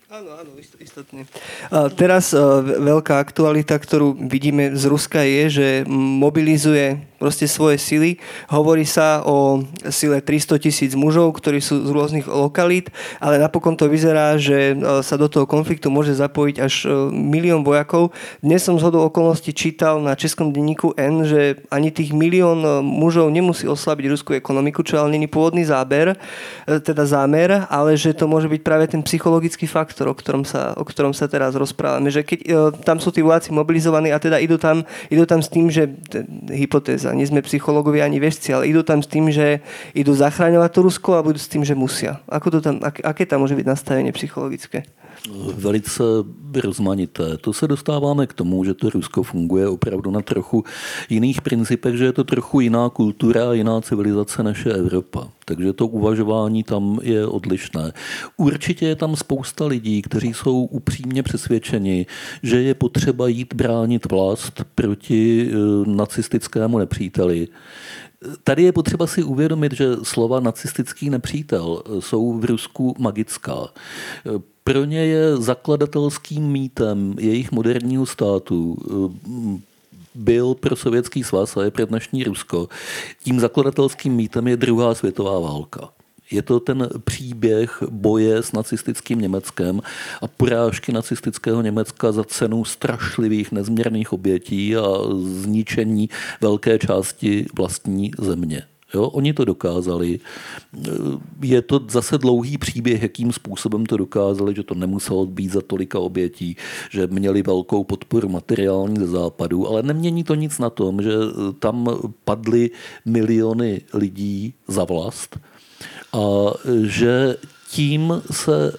Áno, 0.09 0.40
áno, 0.40 0.51
istotne. 0.88 1.29
A 1.68 1.92
teraz 1.92 2.33
a, 2.33 2.64
veľká 2.64 3.20
aktualita, 3.20 3.77
ktorú 3.77 4.16
vidíme 4.16 4.72
z 4.72 4.85
Ruska 4.88 5.20
je, 5.22 5.44
že 5.53 5.68
mobilizuje 5.88 7.05
proste 7.18 7.50
svoje 7.50 7.76
sily. 7.83 8.22
Hovorí 8.46 8.87
sa 8.87 9.26
o 9.26 9.66
sile 9.90 10.22
300 10.22 10.62
tisíc 10.62 10.94
mužov, 10.94 11.35
ktorí 11.37 11.59
sú 11.59 11.83
z 11.83 11.90
rôznych 11.90 12.31
lokalít, 12.31 12.94
ale 13.18 13.42
napokon 13.42 13.74
to 13.74 13.90
vyzerá, 13.90 14.38
že 14.38 14.72
e, 14.72 15.02
sa 15.02 15.18
do 15.18 15.26
toho 15.26 15.44
konfliktu 15.44 15.90
môže 15.90 16.14
zapojiť 16.14 16.57
až 16.62 16.74
e, 16.87 16.88
milión 17.11 17.66
vojakov. 17.66 18.14
Dnes 18.38 18.62
som 18.62 18.78
z 18.78 18.87
hodou 18.87 19.02
okolností 19.11 19.50
čítal 19.50 19.98
na 19.98 20.14
českom 20.14 20.54
denníku 20.54 20.94
N, 20.94 21.26
že 21.26 21.59
ani 21.74 21.90
tých 21.90 22.14
milión 22.14 22.62
e, 22.62 22.70
mužov 22.87 23.35
nemusí 23.35 23.66
oslabiť 23.66 24.14
ruskú 24.14 24.38
ekonomiku, 24.38 24.87
čo 24.87 25.02
ale 25.02 25.18
není 25.18 25.26
pôvodný 25.26 25.66
záber, 25.66 26.14
teda 26.68 27.02
zámer, 27.02 27.66
ale 27.66 27.98
že 27.98 28.14
to 28.14 28.31
môže 28.31 28.46
byť 28.46 28.61
práve 28.62 28.87
ten 28.87 29.02
psychologický 29.02 29.66
faktor, 29.66 30.07
o 30.07 30.14
ktorom 30.14 30.46
sa, 30.46 30.72
o 30.78 30.87
ktorom 30.87 31.11
sa 31.11 31.26
teraz 31.26 31.59
rozprávame. 31.59 32.14
Že 32.14 32.22
keď 32.22 32.40
tam 32.87 33.02
sú 33.02 33.11
tí 33.11 33.24
vojaci 33.24 33.50
mobilizovaní 33.50 34.14
a 34.14 34.22
teda 34.22 34.38
idú 34.38 34.61
tam, 34.61 34.87
idú 35.11 35.26
tam 35.26 35.42
s 35.42 35.50
tým, 35.50 35.66
že 35.72 35.90
hypotéza 36.52 37.08
a 37.09 37.16
nie 37.16 37.27
sme 37.27 37.42
psychológovia 37.42 38.05
ani 38.05 38.21
vešci, 38.21 38.55
ale 38.55 38.68
idú 38.68 38.85
tam 38.85 39.03
s 39.03 39.09
tým, 39.09 39.33
že 39.33 39.61
idú 39.97 40.14
zachráňovať 40.14 40.71
to 40.73 40.81
Rusko 40.83 41.11
a 41.16 41.25
budú 41.25 41.40
s 41.40 41.49
tým, 41.49 41.64
že 41.64 41.75
musia. 41.75 42.21
Ako 42.29 42.51
to 42.51 42.59
tam, 42.61 42.79
ak, 42.85 43.01
aké 43.05 43.27
tam 43.27 43.40
může 43.40 43.57
být 43.57 43.66
nastavení 43.66 44.12
psychologické? 44.12 44.83
Velice 45.55 46.03
rozmanité. 46.55 47.37
To 47.37 47.53
se 47.53 47.68
dostáváme 47.68 48.27
k 48.27 48.33
tomu, 48.33 48.64
že 48.64 48.75
to 48.75 48.90
Rusko 48.90 49.23
funguje 49.23 49.68
opravdu 49.68 50.11
na 50.11 50.23
trochu 50.23 50.64
jiných 51.11 51.40
principech, 51.42 51.97
že 51.97 52.05
je 52.05 52.12
to 52.12 52.25
trochu 52.25 52.61
jiná 52.61 52.88
kultura 52.88 53.51
a 53.51 53.53
jiná 53.53 53.81
civilizace 53.81 54.42
než 54.42 54.66
je 54.66 54.73
Evropa. 54.73 55.29
Takže 55.49 55.73
to 55.73 55.87
uvažování 55.87 56.63
tam 56.63 56.99
je 57.03 57.27
odlišné. 57.27 57.93
Určitě 58.37 58.87
je 58.87 58.97
tam 58.97 59.17
spousta 59.17 59.67
lidí, 59.67 60.03
kteří 60.03 60.35
jsou 60.35 60.65
upřímně 60.65 61.23
přesvědčeni, 61.23 62.07
že 62.43 62.63
je 62.63 62.75
potřeba 62.75 63.29
jít 63.29 63.55
bránit 63.55 64.11
vlast 64.11 64.65
proti 64.75 65.51
eh, 65.51 65.57
nacistickému 65.91 66.79
nepříteli. 66.79 67.49
Tady 68.45 68.63
je 68.63 68.73
potřeba 68.73 69.07
si 69.07 69.23
uvědomit, 69.23 69.73
že 69.73 69.97
slova 70.03 70.41
nacistický 70.41 71.11
nepřítel 71.11 71.83
jsou 72.01 72.39
v 72.39 72.45
Rusku 72.45 72.95
magická. 72.99 73.69
Pro 74.65 74.85
ně 74.85 75.07
je 75.07 75.37
zakladatelským 75.37 76.43
mýtem 76.43 77.15
jejich 77.19 77.53
moderního 77.53 78.07
státu 78.07 78.77
byl 80.18 80.54
pro 80.54 80.76
sovětský 80.76 81.24
svaz 81.24 81.57
a 81.57 81.64
je 81.64 81.70
pro 81.70 81.87
dnešní 81.87 82.24
Rusko. 82.24 82.68
Tím 83.24 83.40
zakladatelským 83.40 84.12
mýtem 84.12 84.48
je 84.48 84.57
druhá 84.57 84.94
světová 84.94 85.38
válka. 85.38 85.88
Je 86.31 86.42
to 86.42 86.61
ten 86.61 86.88
příběh 87.04 87.83
boje 87.90 88.42
s 88.42 88.52
nacistickým 88.52 89.20
Německem 89.20 89.81
a 90.22 90.26
porážky 90.28 90.92
nacistického 90.92 91.62
Německa 91.62 92.12
za 92.12 92.24
cenu 92.24 92.64
strašlivých 92.64 93.52
nezměrných 93.52 94.12
obětí 94.12 94.76
a 94.76 94.85
zničení 95.22 96.09
velké 96.40 96.78
části 96.78 97.46
vlastní 97.57 98.11
země. 98.18 98.62
Jo, 98.94 99.05
oni 99.05 99.33
to 99.33 99.44
dokázali. 99.44 100.20
Je 101.42 101.62
to 101.62 101.81
zase 101.90 102.18
dlouhý 102.18 102.59
příběh, 102.59 103.03
jakým 103.03 103.33
způsobem 103.33 103.87
to 103.87 103.96
dokázali, 103.96 104.55
že 104.55 104.62
to 104.62 104.74
nemuselo 104.74 105.27
být 105.27 105.53
za 105.53 105.61
tolika 105.61 105.98
obětí, 105.98 106.57
že 106.90 107.07
měli 107.07 107.42
velkou 107.42 107.85
podporu 107.85 108.29
materiální 108.29 108.96
ze 108.96 109.07
západu, 109.07 109.68
ale 109.68 109.83
nemění 109.83 110.24
to 110.24 110.35
nic 110.35 110.59
na 110.59 110.70
tom, 110.70 111.03
že 111.03 111.11
tam 111.59 111.87
padly 112.24 112.71
miliony 113.04 113.81
lidí 113.94 114.54
za 114.69 114.85
vlast 114.85 115.38
a 116.13 116.19
že 116.83 117.37
tím 117.71 118.23
se 118.31 118.69
e, 118.69 118.73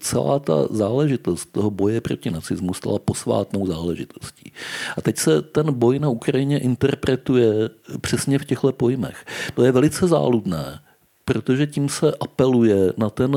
celá 0.00 0.38
ta 0.38 0.66
záležitost 0.70 1.52
toho 1.52 1.70
boje 1.70 2.00
proti 2.00 2.30
nacismu 2.30 2.74
stala 2.74 2.98
posvátnou 2.98 3.66
záležitostí. 3.66 4.52
A 4.96 5.00
teď 5.00 5.18
se 5.18 5.42
ten 5.42 5.72
boj 5.72 5.98
na 5.98 6.08
Ukrajině 6.08 6.58
interpretuje 6.58 7.70
přesně 8.00 8.38
v 8.38 8.44
těchto 8.44 8.72
pojmech. 8.72 9.24
To 9.54 9.64
je 9.64 9.72
velice 9.72 10.08
záludné, 10.08 10.80
protože 11.24 11.66
tím 11.66 11.88
se 11.88 12.12
apeluje 12.20 12.92
na 12.96 13.10
ten 13.10 13.36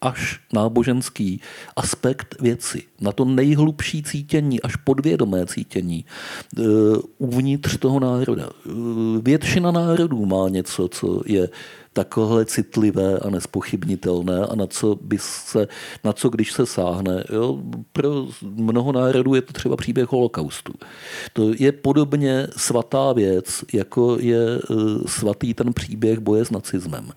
až 0.00 0.40
náboženský 0.52 1.40
aspekt 1.76 2.36
věci, 2.40 2.82
na 3.04 3.12
to 3.12 3.24
nejhlubší 3.24 4.02
cítění, 4.02 4.62
až 4.62 4.76
podvědomé 4.76 5.46
cítění 5.46 6.04
uh, 6.58 6.64
uvnitř 7.18 7.78
toho 7.78 8.00
národa. 8.00 8.48
Uh, 8.66 8.74
většina 9.22 9.70
národů 9.70 10.26
má 10.26 10.48
něco, 10.48 10.88
co 10.88 11.22
je 11.26 11.48
takhle 11.94 12.44
citlivé 12.44 13.18
a 13.18 13.30
nespochybnitelné 13.30 14.46
a 14.46 14.54
na 14.54 14.66
co, 14.66 14.98
by 15.00 15.18
se, 15.20 15.68
na 16.04 16.12
co 16.12 16.28
když 16.28 16.52
se 16.52 16.66
sáhne. 16.66 17.24
Jo? 17.32 17.62
Pro 17.92 18.26
mnoho 18.42 18.92
národů 18.92 19.34
je 19.34 19.42
to 19.42 19.52
třeba 19.52 19.76
příběh 19.76 20.12
holokaustu. 20.12 20.72
To 21.32 21.50
je 21.58 21.72
podobně 21.72 22.46
svatá 22.56 23.12
věc, 23.12 23.64
jako 23.72 24.16
je 24.20 24.44
e, 24.56 24.60
svatý 25.06 25.54
ten 25.54 25.72
příběh 25.72 26.18
boje 26.18 26.44
s 26.44 26.50
nacismem 26.50 27.10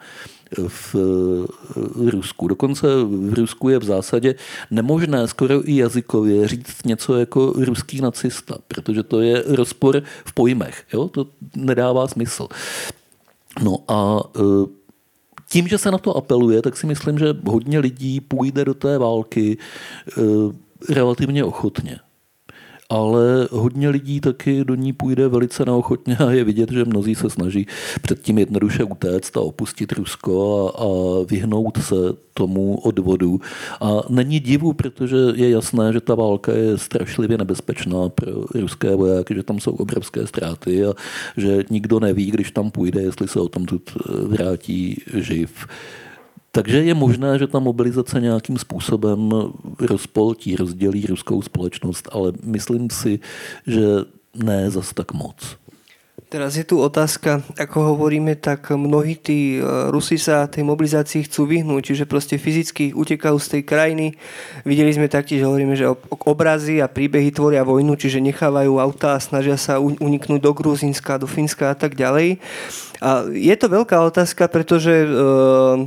v 0.67 0.95
e, 0.95 2.11
Rusku. 2.11 2.47
Dokonce 2.47 2.87
v 3.03 3.33
Rusku 3.33 3.69
je 3.69 3.79
v 3.79 3.83
zásadě 3.83 4.35
nemožné 4.71 5.27
skoro 5.27 5.69
i 5.69 5.75
jazykově 5.75 6.47
říct 6.47 6.85
něco 6.85 7.15
jako 7.15 7.53
ruský 7.55 8.01
nacista, 8.01 8.57
protože 8.67 9.03
to 9.03 9.21
je 9.21 9.43
rozpor 9.47 10.03
v 10.25 10.33
pojmech. 10.33 10.83
Jo? 10.93 11.07
To 11.07 11.27
nedává 11.55 12.07
smysl. 12.07 12.47
No 13.63 13.77
a 13.87 14.19
e, 14.35 14.39
tím, 15.49 15.67
že 15.67 15.77
se 15.77 15.91
na 15.91 15.97
to 15.97 16.17
apeluje, 16.17 16.61
tak 16.61 16.77
si 16.77 16.87
myslím, 16.87 17.19
že 17.19 17.35
hodně 17.45 17.79
lidí 17.79 18.21
půjde 18.21 18.65
do 18.65 18.73
té 18.73 18.97
války 18.97 19.57
e, 19.57 20.21
relativně 20.93 21.43
ochotně 21.43 21.99
ale 22.89 23.47
hodně 23.51 23.89
lidí 23.89 24.21
taky 24.21 24.63
do 24.63 24.75
ní 24.75 24.93
půjde 24.93 25.27
velice 25.27 25.65
neochotně 25.65 26.17
a 26.17 26.31
je 26.31 26.43
vidět, 26.43 26.71
že 26.71 26.85
mnozí 26.85 27.15
se 27.15 27.29
snaží 27.29 27.67
předtím 28.01 28.38
jednoduše 28.38 28.83
utéct 28.83 29.38
a 29.38 29.41
opustit 29.41 29.91
Rusko 29.91 30.67
a, 30.67 30.83
a 30.83 30.88
vyhnout 31.29 31.77
se 31.83 31.95
tomu 32.33 32.77
odvodu. 32.77 33.41
A 33.81 33.91
není 34.09 34.39
divu, 34.39 34.73
protože 34.73 35.17
je 35.35 35.49
jasné, 35.49 35.93
že 35.93 36.01
ta 36.01 36.15
válka 36.15 36.53
je 36.53 36.77
strašlivě 36.77 37.38
nebezpečná 37.38 38.09
pro 38.09 38.31
ruské 38.55 38.95
vojáky, 38.95 39.35
že 39.35 39.43
tam 39.43 39.59
jsou 39.59 39.71
obrovské 39.71 40.27
ztráty 40.27 40.85
a 40.85 40.93
že 41.38 41.63
nikdo 41.69 41.99
neví, 41.99 42.31
když 42.31 42.51
tam 42.51 42.71
půjde, 42.71 43.01
jestli 43.01 43.27
se 43.27 43.39
o 43.39 43.49
tom 43.49 43.65
vrátí 44.23 45.03
živ. 45.13 45.67
Takže 46.51 46.83
je 46.83 46.93
možné, 46.93 47.39
že 47.39 47.47
ta 47.47 47.59
mobilizace 47.59 48.21
nějakým 48.21 48.57
způsobem 48.57 49.31
rozpoltí, 49.79 50.55
rozdělí 50.55 51.05
ruskou 51.05 51.41
společnost, 51.41 52.09
ale 52.11 52.33
myslím 52.43 52.89
si, 52.89 53.19
že 53.67 53.81
ne 54.35 54.71
zas 54.71 54.93
tak 54.93 55.13
moc. 55.13 55.57
Teraz 56.28 56.59
je 56.59 56.67
tu 56.67 56.84
otázka, 56.84 57.39
ako 57.55 57.95
hovoríme, 57.95 58.36
tak 58.36 58.75
mnohí 58.75 59.15
tí 59.15 59.55
e, 59.55 59.63
Rusi 59.88 60.19
sa 60.19 60.43
tej 60.43 60.67
mobilizácii 60.67 61.23
chcú 61.23 61.47
vyhnúť, 61.47 61.88
čiže 61.88 62.03
proste 62.03 62.36
fyzicky 62.36 62.91
utekajú 62.91 63.39
z 63.39 63.47
tej 63.47 63.61
krajiny. 63.63 64.11
Videli 64.67 64.91
sme 64.91 65.07
taktiež, 65.07 65.47
hovoríme, 65.47 65.80
že 65.80 65.88
obrazy 66.28 66.84
a 66.84 66.91
príbehy 66.91 67.32
tvoria 67.32 67.63
vojnu, 67.63 67.95
čiže 67.95 68.19
nechávajú 68.19 68.75
auta 68.75 69.15
a 69.15 69.23
snažia 69.23 69.55
sa 69.55 69.80
uniknúť 69.80 70.43
do 70.43 70.51
Gruzínska, 70.51 71.15
do 71.15 71.32
Fínska 71.32 71.71
a 71.71 71.80
tak 71.80 71.95
ďalej. 71.95 72.43
A 72.97 73.30
je 73.30 73.53
to 73.53 73.69
veľká 73.69 73.93
otázka, 74.09 74.49
pretože 74.49 75.05
uh, 75.05 75.86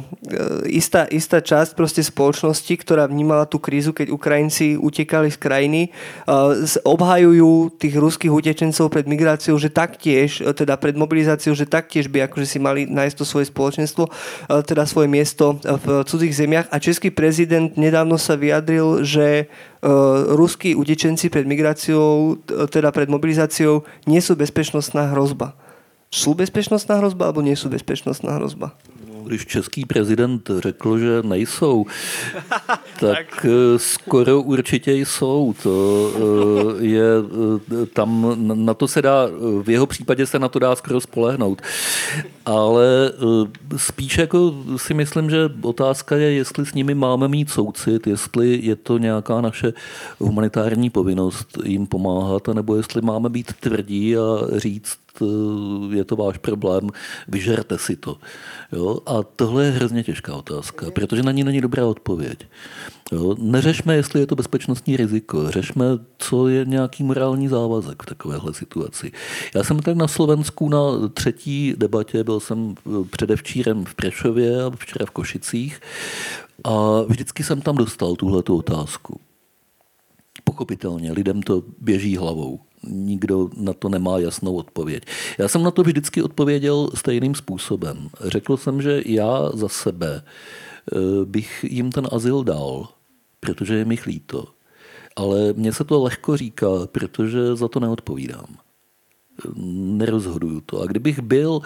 istá, 0.70 1.10
istá 1.10 1.42
časť 1.42 1.74
proste 1.74 2.06
spoločnosti, 2.06 2.70
ktorá 2.70 3.10
vnímala 3.10 3.50
tú 3.50 3.58
krízu, 3.58 3.90
keď 3.90 4.14
Ukrajinci 4.14 4.78
utekali 4.78 5.26
z 5.34 5.38
krajiny, 5.42 5.82
uh, 6.30 6.54
obhajujú 6.86 7.74
tých 7.82 7.94
ruských 7.98 8.30
utečencov 8.30 8.94
pred 8.94 9.10
migráciou, 9.10 9.58
že 9.58 9.74
taktiež, 9.74 10.29
teda 10.38 10.78
pred 10.78 10.94
mobilizáciou, 10.94 11.58
že 11.58 11.66
taktiež 11.66 12.06
by 12.06 12.30
akože 12.30 12.46
si 12.46 12.58
mali 12.62 12.86
nájsť 12.86 13.16
to 13.18 13.24
svoje 13.26 13.50
spoločenstvo, 13.50 14.06
uh, 14.06 14.62
teda 14.62 14.86
svoje 14.86 15.10
miesto 15.10 15.58
v 15.58 16.06
cudzích 16.06 16.38
zemiach. 16.38 16.70
A 16.70 16.78
český 16.78 17.10
prezident 17.10 17.74
nedávno 17.74 18.14
sa 18.14 18.38
vyjadril, 18.38 19.02
že 19.02 19.50
ruskí 20.36 20.76
utečenci 20.76 21.32
pred 21.32 21.48
migráciou, 21.48 22.36
teda 22.68 22.92
pred 22.92 23.08
mobilizáciou, 23.08 23.88
nie 24.04 24.20
sú 24.20 24.36
bezpečnostná 24.36 25.16
hrozba. 25.16 25.56
Jsou 26.12 26.34
bezpečnostná 26.34 27.00
hrozba, 27.00 27.26
alebo 27.30 27.40
nie 27.40 27.56
jsou 27.56 27.68
bezpečnostná 27.68 28.32
hrozba? 28.36 28.76
Když 29.24 29.46
český 29.46 29.84
prezident 29.84 30.50
řekl, 30.58 30.98
že 30.98 31.22
nejsou, 31.22 31.86
tak 33.00 33.46
eh, 33.46 33.78
skoro 33.78 34.40
určitě 34.40 34.92
jsou. 34.92 35.54
To 35.62 36.10
eh, 36.80 36.84
je, 36.84 37.04
eh, 37.82 37.86
tam 37.86 38.36
na 38.64 38.74
to 38.74 38.88
se 38.88 39.02
dá, 39.02 39.26
v 39.62 39.70
jeho 39.70 39.86
případě 39.86 40.26
se 40.26 40.38
na 40.38 40.48
to 40.48 40.58
dá 40.58 40.76
skoro 40.76 41.00
spolehnout. 41.00 41.62
Ale 42.50 43.12
spíš 43.76 44.18
jako 44.18 44.54
si 44.76 44.94
myslím, 44.94 45.30
že 45.30 45.50
otázka 45.62 46.16
je, 46.16 46.32
jestli 46.32 46.66
s 46.66 46.74
nimi 46.74 46.94
máme 46.94 47.28
mít 47.28 47.50
soucit, 47.50 48.06
jestli 48.06 48.60
je 48.62 48.76
to 48.76 48.98
nějaká 48.98 49.40
naše 49.40 49.72
humanitární 50.18 50.90
povinnost 50.90 51.58
jim 51.64 51.86
pomáhat, 51.86 52.48
nebo 52.48 52.76
jestli 52.76 53.02
máme 53.02 53.28
být 53.28 53.52
tvrdí 53.60 54.16
a 54.16 54.20
říct, 54.56 54.98
je 55.90 56.04
to 56.04 56.16
váš 56.16 56.38
problém, 56.38 56.88
vyžerte 57.28 57.78
si 57.78 57.96
to. 57.96 58.16
Jo? 58.72 58.98
A 59.06 59.22
tohle 59.36 59.64
je 59.64 59.70
hrozně 59.70 60.04
těžká 60.04 60.34
otázka, 60.34 60.86
protože 60.90 61.22
na 61.22 61.32
ní 61.32 61.44
není 61.44 61.60
dobrá 61.60 61.86
odpověď. 61.86 62.46
Jo? 63.12 63.36
Neřešme, 63.38 63.96
jestli 63.96 64.20
je 64.20 64.26
to 64.26 64.36
bezpečnostní 64.36 64.96
riziko, 64.96 65.50
řešme, 65.50 65.84
co 66.18 66.48
je 66.48 66.64
nějaký 66.64 67.02
morální 67.02 67.48
závazek 67.48 68.02
v 68.02 68.06
takovéhle 68.06 68.54
situaci. 68.54 69.12
Já 69.54 69.64
jsem 69.64 69.78
tak 69.78 69.96
na 69.96 70.08
Slovensku 70.08 70.68
na 70.68 71.08
třetí 71.14 71.74
debatě, 71.76 72.24
byl 72.24 72.39
jsem 72.40 72.74
předevčírem 73.10 73.84
v 73.84 73.94
Prešově 73.94 74.64
a 74.64 74.70
včera 74.70 75.06
v 75.06 75.10
Košicích 75.10 75.80
a 76.64 77.02
vždycky 77.02 77.44
jsem 77.44 77.60
tam 77.60 77.76
dostal 77.76 78.16
tuhle 78.16 78.42
otázku. 78.42 79.20
Pochopitelně, 80.44 81.12
lidem 81.12 81.42
to 81.42 81.62
běží 81.78 82.16
hlavou 82.16 82.60
nikdo 82.82 83.48
na 83.56 83.72
to 83.72 83.88
nemá 83.88 84.18
jasnou 84.18 84.54
odpověď. 84.54 85.04
Já 85.38 85.48
jsem 85.48 85.62
na 85.62 85.70
to 85.70 85.82
vždycky 85.82 86.22
odpověděl 86.22 86.90
stejným 86.94 87.34
způsobem. 87.34 88.08
Řekl 88.24 88.56
jsem, 88.56 88.82
že 88.82 89.02
já 89.06 89.50
za 89.54 89.68
sebe 89.68 90.22
eh, 90.22 90.96
bych 91.24 91.64
jim 91.68 91.92
ten 91.92 92.08
azyl 92.12 92.44
dal, 92.44 92.88
protože 93.40 93.74
je 93.74 93.84
mi 93.84 93.98
líto. 94.06 94.48
Ale 95.16 95.52
mně 95.52 95.72
se 95.72 95.84
to 95.84 96.02
lehko 96.02 96.36
říká, 96.36 96.66
protože 96.86 97.56
za 97.56 97.68
to 97.68 97.80
neodpovídám 97.80 98.56
nerozhoduju 99.96 100.60
to. 100.60 100.80
A 100.80 100.86
kdybych 100.86 101.20
byl, 101.20 101.60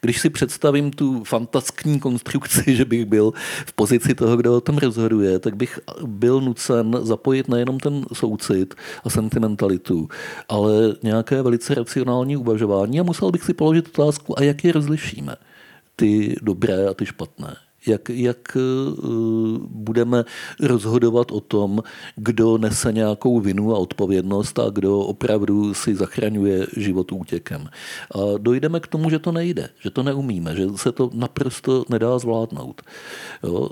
když 0.00 0.20
si 0.20 0.30
představím 0.30 0.90
tu 0.90 1.24
fantaskní 1.24 2.00
konstrukci, 2.00 2.62
že 2.76 2.84
bych 2.84 3.04
byl 3.04 3.32
v 3.66 3.72
pozici 3.72 4.14
toho, 4.14 4.36
kdo 4.36 4.56
o 4.56 4.60
tom 4.60 4.78
rozhoduje, 4.78 5.38
tak 5.38 5.56
bych 5.56 5.80
byl 6.06 6.40
nucen 6.40 6.96
zapojit 7.02 7.48
nejenom 7.48 7.80
ten 7.80 8.04
soucit 8.12 8.74
a 9.04 9.10
sentimentalitu, 9.10 10.08
ale 10.48 10.72
nějaké 11.02 11.42
velice 11.42 11.74
racionální 11.74 12.36
uvažování 12.36 13.00
a 13.00 13.02
musel 13.02 13.30
bych 13.30 13.44
si 13.44 13.54
položit 13.54 13.88
otázku, 13.88 14.38
a 14.38 14.42
jak 14.42 14.64
je 14.64 14.72
rozlišíme, 14.72 15.36
ty 15.96 16.36
dobré 16.42 16.88
a 16.88 16.94
ty 16.94 17.06
špatné 17.06 17.56
jak, 17.88 18.08
jak 18.08 18.56
eh, 18.56 18.60
budeme 19.68 20.24
rozhodovat 20.60 21.32
o 21.32 21.40
tom, 21.40 21.82
kdo 22.16 22.58
nese 22.58 22.92
nějakou 22.92 23.40
vinu 23.40 23.74
a 23.74 23.78
odpovědnost 23.78 24.58
a 24.58 24.70
kdo 24.70 24.98
opravdu 24.98 25.74
si 25.74 25.94
zachraňuje 25.94 26.66
život 26.76 27.12
útěkem. 27.12 27.68
A 28.14 28.18
dojdeme 28.38 28.80
k 28.80 28.86
tomu, 28.86 29.10
že 29.10 29.18
to 29.18 29.32
nejde, 29.32 29.68
že 29.80 29.90
to 29.90 30.02
neumíme, 30.02 30.56
že 30.56 30.66
se 30.76 30.92
to 30.92 31.10
naprosto 31.14 31.84
nedá 31.88 32.18
zvládnout. 32.18 32.82
Jo? 33.42 33.70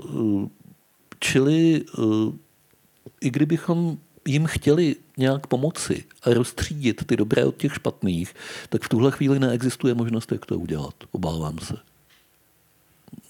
Čili 1.19 1.81
eh, 1.81 2.01
i 3.21 3.29
kdybychom 3.29 3.97
jim 4.27 4.45
chtěli 4.45 4.95
nějak 5.17 5.47
pomoci 5.47 6.03
a 6.23 6.33
rozstřídit 6.33 7.05
ty 7.05 7.17
dobré 7.17 7.45
od 7.45 7.57
těch 7.57 7.73
špatných, 7.73 8.33
tak 8.69 8.83
v 8.83 8.89
tuhle 8.89 9.11
chvíli 9.11 9.39
neexistuje 9.39 9.93
možnost, 9.93 10.31
jak 10.31 10.45
to 10.45 10.59
udělat. 10.59 10.93
Obávám 11.11 11.59
se. 11.59 11.75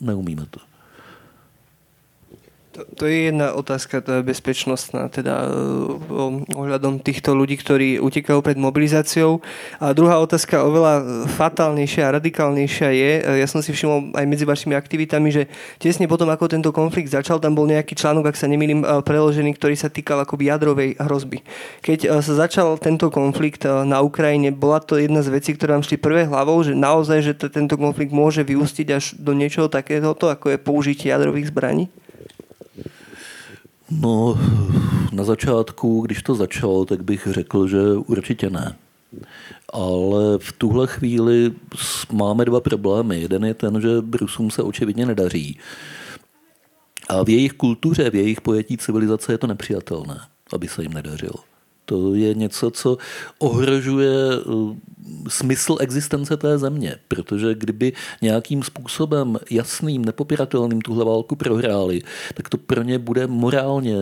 Neumíme 0.02 0.46
to. 0.50 0.60
To, 2.78 3.10
je 3.10 3.34
jedna 3.34 3.58
otázka, 3.58 4.06
to 4.06 4.22
je 4.22 4.28
bezpečnostná, 4.28 5.10
teda 5.10 5.50
eh, 5.50 6.54
ohľadom 6.54 7.02
týchto 7.02 7.34
ľudí, 7.34 7.58
ktorí 7.58 7.98
utekajú 7.98 8.46
pred 8.46 8.54
mobilizáciou. 8.54 9.42
A 9.82 9.98
druhá 9.98 10.22
otázka, 10.22 10.62
oveľa 10.62 11.26
fatálnejšia 11.42 12.06
a 12.06 12.16
radikálnejšia 12.22 12.90
je, 12.94 13.12
eh, 13.18 13.36
ja 13.42 13.48
som 13.50 13.66
si 13.66 13.74
všimol 13.74 14.14
aj 14.14 14.26
medzi 14.30 14.46
vašimi 14.46 14.78
aktivitami, 14.78 15.30
že 15.34 15.50
tesne 15.82 16.06
potom, 16.06 16.30
ako 16.30 16.46
tento 16.46 16.70
konflikt 16.70 17.10
začal, 17.10 17.42
tam 17.42 17.58
bol 17.58 17.66
nejaký 17.66 17.98
článok, 17.98 18.30
ak 18.30 18.38
sa 18.38 18.46
nemýlim, 18.46 18.86
eh, 18.86 19.02
preložený, 19.02 19.58
ktorý 19.58 19.74
sa 19.74 19.90
týkal 19.90 20.22
akoby 20.22 20.54
jadrovej 20.54 20.90
hrozby. 21.02 21.42
Keď 21.82 22.22
sa 22.22 22.34
začal 22.46 22.78
tento 22.78 23.10
konflikt 23.10 23.66
na 23.66 24.06
Ukrajine, 24.06 24.54
bola 24.54 24.78
to 24.78 25.02
jedna 25.02 25.26
z 25.26 25.34
vecí, 25.34 25.58
ktoré 25.58 25.74
vám 25.74 25.86
šli 25.86 25.98
prvé 25.98 26.30
hlavou, 26.30 26.62
že 26.62 26.78
naozaj, 26.78 27.20
že 27.26 27.34
tento 27.50 27.74
konflikt 27.74 28.14
môže 28.14 28.46
vyústiť 28.46 28.88
až 28.94 29.18
do 29.18 29.34
niečoho 29.34 29.66
takéhoto, 29.66 30.30
ako 30.30 30.54
je 30.54 30.58
použitie 30.62 31.10
jadrových 31.10 31.50
zbraní? 31.50 31.90
No, 33.92 34.40
na 35.12 35.24
začátku, 35.24 36.02
když 36.02 36.24
to 36.24 36.36
začalo, 36.36 36.86
tak 36.86 37.04
bych 37.04 37.28
řekl, 37.32 37.68
že 37.68 37.82
určitě 37.94 38.50
ne. 38.50 38.76
Ale 39.74 40.38
v 40.38 40.52
tuhle 40.52 40.88
chvíli 40.88 41.52
máme 42.12 42.46
dva 42.46 42.62
problémy. 42.62 43.22
Jeden 43.22 43.46
je 43.46 43.54
ten, 43.54 43.82
že 43.82 43.90
Rusům 44.22 44.52
se 44.52 44.64
očividně 44.64 45.06
nedaří. 45.06 45.60
A 47.10 47.24
v 47.24 47.30
jejich 47.30 47.54
kultuře, 47.54 48.10
v 48.10 48.16
jejich 48.16 48.42
pojetí 48.42 48.78
civilizace 48.78 49.32
je 49.32 49.38
to 49.38 49.48
nepřijatelné, 49.48 50.20
aby 50.54 50.68
se 50.68 50.82
jim 50.82 50.94
nedařilo. 50.94 51.57
To 51.90 52.14
je 52.14 52.34
něco, 52.34 52.72
co 52.72 52.98
ohrožuje 53.40 54.14
eh, 54.34 55.30
smysl 55.30 55.78
existence 55.80 56.38
té 56.38 56.58
země, 56.58 56.96
protože 57.08 57.56
kdyby 57.56 57.94
nějakým 58.22 58.64
způsobem 58.64 59.38
jasným, 59.52 60.06
nepopiratelným 60.06 60.82
tuhle 60.82 61.06
válku 61.06 61.36
prohráli, 61.36 62.02
tak 62.34 62.50
to 62.50 62.58
pro 62.58 62.84
ně 62.84 63.00
bude 63.00 63.28
morálně 63.28 63.96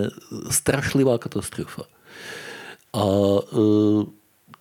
strašlivá 0.50 1.18
katastrofa. 1.18 1.84
A 2.94 3.04
uh, 3.06 4.04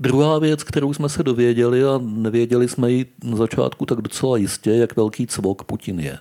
Druhá 0.01 0.39
věc, 0.39 0.62
kterou 0.62 0.95
jsme 0.95 1.09
se 1.09 1.22
dověděli 1.22 1.85
a 1.85 2.01
nevěděli 2.03 2.68
jsme 2.68 2.93
ji 2.93 3.07
na 3.25 3.37
začátku 3.37 3.87
tak 3.87 4.01
docela 4.01 4.37
jistě, 4.37 4.70
jak 4.70 4.97
velký 4.97 5.27
cvok 5.27 5.64
Putin 5.64 6.01
je. 6.01 6.18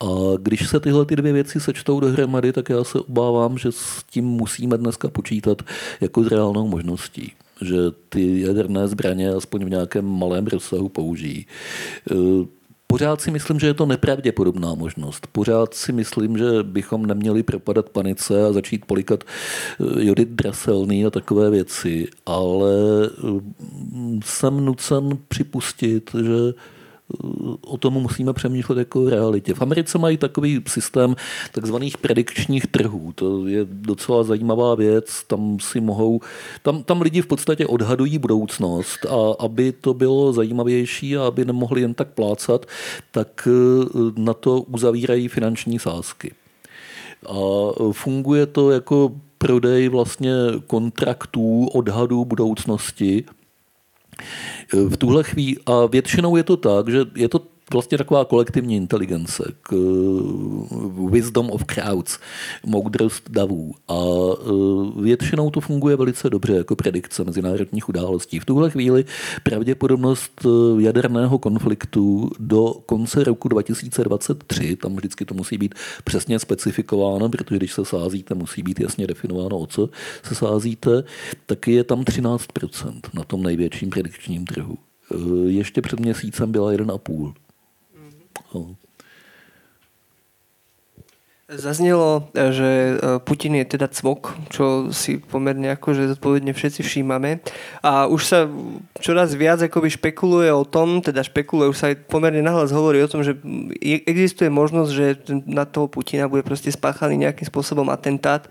A 0.00 0.06
když 0.42 0.68
se 0.68 0.80
tyhle 0.80 1.06
ty 1.06 1.16
dvě 1.16 1.32
věci 1.32 1.60
sečtou 1.60 2.00
dohromady, 2.00 2.52
tak 2.52 2.68
já 2.68 2.84
se 2.84 3.00
obávám, 3.00 3.58
že 3.58 3.72
s 3.72 4.04
tím 4.10 4.24
musíme 4.24 4.78
dneska 4.78 5.08
počítat 5.08 5.62
jako 6.00 6.24
s 6.24 6.26
reálnou 6.26 6.68
možností 6.68 7.32
že 7.62 7.76
ty 8.08 8.40
jaderné 8.40 8.88
zbraně 8.88 9.28
aspoň 9.28 9.64
v 9.64 9.70
nějakém 9.70 10.04
malém 10.04 10.46
rozsahu 10.46 10.88
použijí. 10.88 11.46
E, 12.10 12.14
pořád 12.86 13.20
si 13.20 13.30
myslím, 13.30 13.60
že 13.60 13.66
je 13.66 13.74
to 13.74 13.86
nepravděpodobná 13.86 14.74
možnost. 14.74 15.26
Pořád 15.32 15.74
si 15.74 15.92
myslím, 15.92 16.38
že 16.38 16.44
bychom 16.62 17.06
neměli 17.06 17.42
propadat 17.42 17.88
panice 17.88 18.46
a 18.46 18.52
začít 18.52 18.84
polikat 18.84 19.24
e, 19.24 20.04
jodit 20.04 20.28
draselný 20.28 21.06
a 21.06 21.10
takové 21.10 21.50
věci, 21.50 22.08
ale 22.26 22.70
e, 23.06 23.10
jsem 24.24 24.64
nucen 24.64 25.18
připustit, 25.28 26.10
že 26.14 26.54
o 27.60 27.78
tom 27.78 27.94
musíme 27.94 28.32
přemýšlet 28.32 28.78
jako 28.78 29.02
v 29.02 29.08
realitě. 29.08 29.54
V 29.54 29.62
Americe 29.62 29.98
mají 29.98 30.16
takový 30.16 30.62
systém 30.66 31.16
takzvaných 31.52 31.98
predikčních 31.98 32.66
trhů. 32.66 33.12
To 33.14 33.46
je 33.46 33.60
docela 33.64 34.22
zajímavá 34.22 34.74
věc. 34.74 35.24
Tam 35.26 35.58
si 35.60 35.80
mohou, 35.80 36.20
tam, 36.62 36.82
tam 36.82 37.02
lidi 37.02 37.22
v 37.22 37.26
podstatě 37.26 37.66
odhadují 37.66 38.18
budoucnost 38.18 39.06
a 39.06 39.44
aby 39.44 39.72
to 39.72 39.94
bylo 39.94 40.32
zajímavější 40.32 41.16
a 41.16 41.26
aby 41.26 41.44
nemohli 41.44 41.80
jen 41.80 41.94
tak 41.94 42.08
plácat, 42.08 42.66
tak 43.10 43.48
eh, 43.50 44.12
na 44.16 44.34
to 44.34 44.62
uzavírají 44.62 45.28
finanční 45.28 45.78
sázky. 45.78 46.32
A 47.26 47.34
funguje 47.92 48.46
to 48.46 48.70
jako 48.70 49.12
prodej 49.38 49.88
vlastně 49.88 50.32
kontraktů, 50.66 51.66
odhadů 51.66 52.24
budoucnosti, 52.24 53.24
v 54.72 54.96
tuhle 54.96 55.22
chvíli, 55.24 55.56
a 55.66 55.86
většinou 55.86 56.36
je 56.36 56.42
to 56.42 56.56
tak, 56.56 56.88
že 56.88 56.98
je 57.14 57.28
to 57.28 57.40
vlastně 57.72 57.98
taková 57.98 58.24
kolektivní 58.24 58.76
inteligence, 58.76 59.52
k 59.62 59.74
wisdom 61.10 61.50
of 61.50 61.64
crowds, 61.64 62.18
moudrost 62.66 63.30
davů. 63.30 63.74
A 63.88 63.94
e, 63.94 65.02
většinou 65.02 65.50
to 65.50 65.60
funguje 65.60 65.96
velice 65.96 66.30
dobře 66.30 66.52
jako 66.52 66.76
predikce 66.76 67.24
mezinárodních 67.24 67.88
událostí. 67.88 68.38
V 68.38 68.44
tuhle 68.44 68.70
chvíli 68.70 69.04
pravděpodobnost 69.42 70.32
e, 70.44 70.82
jaderného 70.82 71.38
konfliktu 71.38 72.30
do 72.38 72.74
konce 72.86 73.24
roku 73.24 73.48
2023, 73.48 74.76
tam 74.76 74.96
vždycky 74.96 75.24
to 75.24 75.34
musí 75.34 75.58
být 75.58 75.74
přesně 76.04 76.38
specifikováno, 76.38 77.28
protože 77.28 77.56
když 77.56 77.72
se 77.72 77.84
sázíte, 77.84 78.34
musí 78.34 78.62
být 78.62 78.80
jasně 78.80 79.06
definováno, 79.06 79.58
o 79.58 79.66
co 79.66 79.88
se 80.22 80.34
sázíte, 80.34 81.04
tak 81.46 81.68
je 81.68 81.84
tam 81.84 82.00
13% 82.00 83.00
na 83.14 83.24
tom 83.24 83.42
největším 83.42 83.90
predikčním 83.90 84.44
trhu. 84.44 84.78
Ještě 85.46 85.82
před 85.82 86.00
měsícem 86.00 86.52
byla 86.52 86.72
1,5. 86.72 87.32
Oh. 88.52 88.74
Zaznelo, 91.50 92.30
že 92.30 92.94
e, 92.94 93.18
Putin 93.26 93.58
je 93.58 93.74
teda 93.74 93.90
cvok, 93.90 94.38
čo 94.54 94.94
si 94.94 95.18
pomerne 95.18 95.74
akože 95.74 96.14
zodpovedne 96.14 96.54
všetci 96.54 96.86
všímame. 96.86 97.42
A 97.82 98.06
už 98.06 98.22
sa 98.22 98.46
čoraz 99.02 99.34
viac 99.34 99.58
akoby 99.58 99.90
špekuluje 99.90 100.46
o 100.54 100.62
tom, 100.62 101.02
teda 101.02 101.26
špekuluje, 101.26 101.74
už 101.74 101.78
sa 101.82 101.90
aj 101.90 102.06
pomerne 102.06 102.38
nahlas 102.38 102.70
hovorí 102.70 103.02
o 103.02 103.10
tom, 103.10 103.26
že 103.26 103.34
existuje 103.82 104.46
možnosť, 104.46 104.90
že 104.94 105.06
na 105.42 105.66
toho 105.66 105.90
Putina 105.90 106.30
bude 106.30 106.46
proste 106.46 106.70
spáchaný 106.70 107.18
nejakým 107.26 107.50
spôsobom 107.50 107.90
atentát 107.90 108.46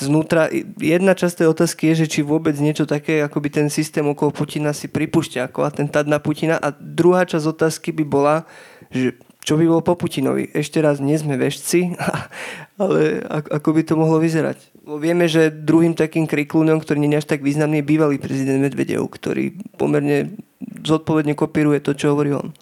znútra. 0.00 0.48
Jedna 0.80 1.12
časť 1.12 1.44
tej 1.44 1.48
otázky 1.52 1.92
je, 1.92 2.08
že 2.08 2.16
či 2.16 2.20
vôbec 2.24 2.56
niečo 2.56 2.88
také, 2.88 3.20
akoby 3.20 3.60
ten 3.60 3.68
systém 3.68 4.08
okolo 4.08 4.32
Putina 4.32 4.72
si 4.72 4.88
pripúšťa 4.88 5.52
ako 5.52 5.68
atentát 5.68 6.08
na 6.08 6.16
Putina. 6.16 6.56
A 6.56 6.72
druhá 6.72 7.28
časť 7.28 7.44
otázky 7.44 7.92
by 7.92 8.04
bola, 8.08 8.48
že 8.88 9.20
čo 9.48 9.56
by 9.56 9.64
bolo 9.64 9.80
po 9.80 9.96
Putinovi. 9.96 10.52
Ešte 10.52 10.84
raz, 10.84 11.00
nie 11.00 11.16
sme 11.16 11.40
vešci, 11.40 11.96
ale 12.82 13.24
ako 13.48 13.72
by 13.72 13.82
to 13.88 13.96
mohlo 13.96 14.20
vyzerať. 14.20 14.60
Vieme, 15.00 15.24
že 15.24 15.48
druhým 15.48 15.96
takým 15.96 16.28
kriklúnom, 16.28 16.76
ktorý 16.84 17.08
je 17.08 17.16
až 17.16 17.24
tak 17.24 17.40
významný, 17.40 17.80
je 17.80 17.88
bývalý 17.88 18.20
prezident 18.20 18.60
Medvedev, 18.60 19.08
ktorý 19.08 19.56
pomerne 19.80 20.36
zodpovedne 20.84 21.32
kopíruje 21.32 21.80
to, 21.80 21.96
čo 21.96 22.12
hovorí 22.12 22.36
on. 22.36 22.52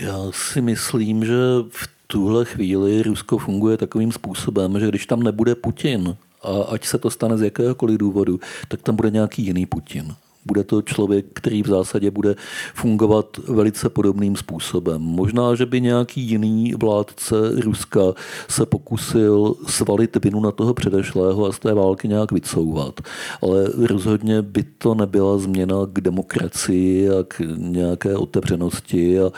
Já 0.00 0.32
si 0.32 0.60
myslím, 0.60 1.24
že 1.24 1.36
v 1.68 1.88
tuhle 2.06 2.44
chvíli 2.44 3.02
Rusko 3.02 3.38
funguje 3.38 3.76
takovým 3.76 4.12
způsobem, 4.12 4.80
že 4.80 4.88
když 4.88 5.06
tam 5.06 5.22
nebude 5.22 5.54
Putin, 5.54 6.16
a 6.42 6.62
ať 6.74 6.84
se 6.84 6.98
to 6.98 7.10
stane 7.10 7.38
z 7.38 7.42
jakéhokoliv 7.42 7.98
důvodu, 7.98 8.40
tak 8.68 8.82
tam 8.82 8.96
bude 8.96 9.10
nějaký 9.10 9.42
jiný 9.42 9.66
Putin. 9.66 10.14
Bude 10.46 10.64
to 10.64 10.82
člověk, 10.82 11.26
který 11.32 11.62
v 11.62 11.66
zásadě 11.66 12.10
bude 12.10 12.34
fungovat 12.74 13.26
velice 13.48 13.88
podobným 13.88 14.36
způsobem. 14.36 15.02
Možná, 15.02 15.54
že 15.54 15.66
by 15.66 15.80
nějaký 15.80 16.20
jiný 16.20 16.74
vládce 16.74 17.34
Ruska 17.60 18.00
se 18.48 18.66
pokusil 18.66 19.54
svalit 19.66 20.24
vinu 20.24 20.40
na 20.40 20.50
toho 20.50 20.74
předešlého 20.74 21.46
a 21.46 21.52
z 21.52 21.58
té 21.58 21.74
války 21.74 22.08
nějak 22.08 22.32
vycouvat. 22.32 23.00
Ale 23.42 23.68
rozhodně 23.88 24.42
by 24.42 24.62
to 24.62 24.94
nebyla 24.94 25.38
změna 25.38 25.76
k 25.92 26.00
demokracii 26.00 27.10
a 27.10 27.24
k 27.28 27.40
nějaké 27.56 28.16
otevřenosti 28.16 29.20
a, 29.20 29.26
a 29.26 29.30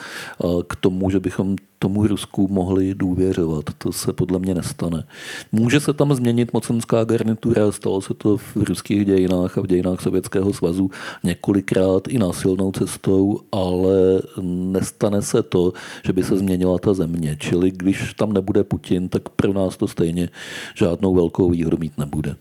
k 0.69 0.77
tomu, 0.77 1.11
že 1.11 1.21
bychom 1.21 1.57
tomu 1.85 2.07
Rusku 2.07 2.49
mohli 2.49 2.95
důvěřovat. 2.95 3.65
To 3.79 3.93
se 3.93 4.13
podle 4.13 4.39
mě 4.39 4.55
nestane. 4.55 5.05
Může 5.53 5.81
se 5.81 5.93
tam 5.93 6.15
změnit 6.15 6.53
mocenská 6.53 7.05
garnitura, 7.05 7.73
stalo 7.73 8.01
se 8.01 8.15
to 8.15 8.37
v 8.37 8.57
ruských 8.57 9.05
dějinách 9.05 9.59
a 9.59 9.61
v 9.61 9.67
dějinách 9.67 10.01
Sovětského 10.01 10.53
svazu 10.53 10.91
několikrát 11.25 12.09
i 12.09 12.19
násilnou 12.19 12.73
cestou, 12.73 13.41
ale 13.53 14.23
nestane 14.41 15.23
se 15.23 15.43
to, 15.43 15.73
že 16.07 16.13
by 16.13 16.23
se 16.23 16.37
změnila 16.37 16.79
ta 16.79 16.95
země. 16.95 17.37
Čili 17.41 17.71
když 17.71 18.15
tam 18.15 18.33
nebude 18.33 18.65
Putin, 18.65 19.09
tak 19.09 19.29
pro 19.29 19.53
nás 19.53 19.77
to 19.77 19.89
stejně 19.89 20.29
žádnou 20.75 21.15
velkou 21.15 21.51
výhodu 21.51 21.77
mít 21.81 21.99
nebude. 21.99 22.37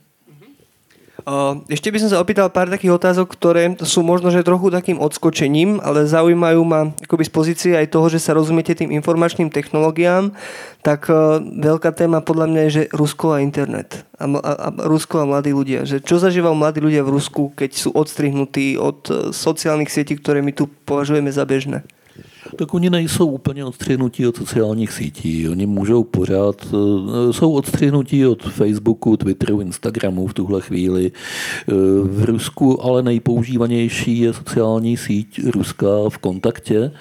Ešte 1.71 1.87
by 1.87 1.97
som 2.03 2.09
sa 2.11 2.19
opýtal 2.19 2.51
pár 2.51 2.67
takých 2.67 2.99
otázok, 2.99 3.31
ktoré 3.31 3.79
sú 3.79 4.03
možno, 4.03 4.27
že 4.27 4.43
trochu 4.43 4.67
takým 4.67 4.99
odskočením, 4.99 5.79
ale 5.79 6.03
zaujímajú 6.03 6.61
ma 6.67 6.91
akoby 6.99 7.23
z 7.23 7.31
pozície 7.31 7.71
aj 7.79 7.95
toho, 7.95 8.11
že 8.11 8.19
sa 8.19 8.35
rozumiete 8.35 8.75
tým 8.75 8.91
informačným 8.91 9.47
technológiám, 9.47 10.35
tak 10.83 11.07
veľká 11.39 11.95
téma 11.95 12.19
podľa 12.19 12.47
mňa 12.51 12.61
je, 12.67 12.71
že 12.75 12.83
Rusko 12.91 13.39
a 13.39 13.43
internet. 13.43 14.03
A, 14.19 14.27
a, 14.27 14.51
a 14.51 14.67
Rusko 14.83 15.23
a 15.23 15.29
mladí 15.29 15.55
ľudia. 15.55 15.87
Že 15.87 16.03
čo 16.03 16.19
zažívajú 16.19 16.55
mladí 16.59 16.83
ľudia 16.83 17.07
v 17.07 17.15
Rusku, 17.15 17.55
keď 17.55 17.71
sú 17.71 17.95
odstrihnutí 17.95 18.75
od 18.75 18.99
e, 19.07 19.13
sociálnych 19.31 19.91
sietí, 19.91 20.19
ktoré 20.19 20.43
my 20.43 20.51
tu 20.51 20.67
považujeme 20.67 21.31
za 21.31 21.47
bežné? 21.47 21.87
Tak 22.53 22.73
oni 22.73 22.89
nejsou 22.89 23.27
úplně 23.27 23.65
odstřihnutí 23.65 24.27
od 24.27 24.35
sociálních 24.35 24.91
sítí. 24.91 25.49
Oni 25.49 25.65
můžou 25.65 26.03
pořád, 26.03 26.55
eh, 26.65 27.33
jsou 27.33 27.51
odstřihnutí 27.51 28.25
od 28.25 28.43
Facebooku, 28.43 29.17
Twitteru, 29.17 29.61
Instagramu 29.61 30.27
v 30.27 30.33
tuhle 30.33 30.61
chvíli. 30.61 31.11
Eh, 31.11 31.73
v 32.03 32.23
Rusku 32.25 32.83
ale 32.83 33.03
nejpoužívanější 33.03 34.19
je 34.19 34.33
sociální 34.33 34.97
síť 34.97 35.39
Ruska 35.45 35.87
v 36.09 36.17
kontaktě, 36.17 36.91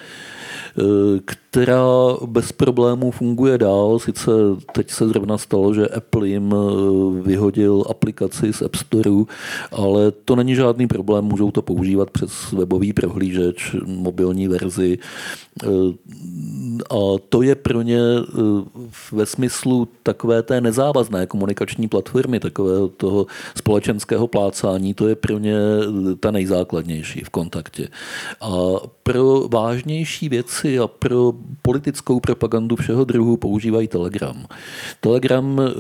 která 1.25 1.85
bez 2.27 2.53
problémů 2.53 3.11
funguje 3.11 3.59
dál. 3.59 3.99
Sice 3.99 4.31
teď 4.73 4.91
se 4.91 5.09
zrovna 5.09 5.39
stalo, 5.39 5.75
že 5.75 5.89
Apple 5.89 6.29
jim 6.29 6.55
eh, 6.55 7.23
vyhodil 7.23 7.85
aplikaci 7.91 8.53
z 8.53 8.63
App 8.63 8.75
Store, 8.75 9.11
ale 9.73 10.11
to 10.11 10.37
není 10.37 10.55
žádný 10.55 10.87
problém, 10.87 11.25
můžou 11.25 11.51
to 11.51 11.63
používat 11.63 12.11
přes 12.11 12.53
webový 12.53 12.93
prohlížeč, 12.93 13.77
mobilní 13.87 14.49
verzi. 14.49 14.99
Eh, 15.63 15.67
a 16.91 17.19
to 17.29 17.43
je 17.43 17.55
pro 17.55 17.83
ně 17.83 18.01
eh, 18.01 18.33
ve 19.13 19.27
smyslu 19.27 19.89
takové 20.03 20.43
té 20.43 20.61
nezávazné 20.61 21.27
komunikační 21.27 21.89
platformy, 21.89 22.41
takového 22.41 22.89
toho 22.89 23.27
společenského 23.57 24.27
plácání, 24.27 24.95
to 24.95 25.09
je 25.09 25.15
pro 25.15 25.39
ně 25.39 25.57
ta 26.21 26.31
nejzákladnější 26.31 27.21
v 27.21 27.31
kontaktě. 27.31 27.89
A 28.41 28.51
pro 29.03 29.49
vážnější 29.49 30.29
věci 30.29 30.62
a 30.65 30.87
pro 30.87 31.33
politickou 31.63 32.21
propagandu 32.21 32.77
všeho 32.77 33.05
druhu 33.05 33.37
používají 33.37 33.89
Telegram. 33.89 34.47
Telegram 35.01 35.61
eh, 35.61 35.71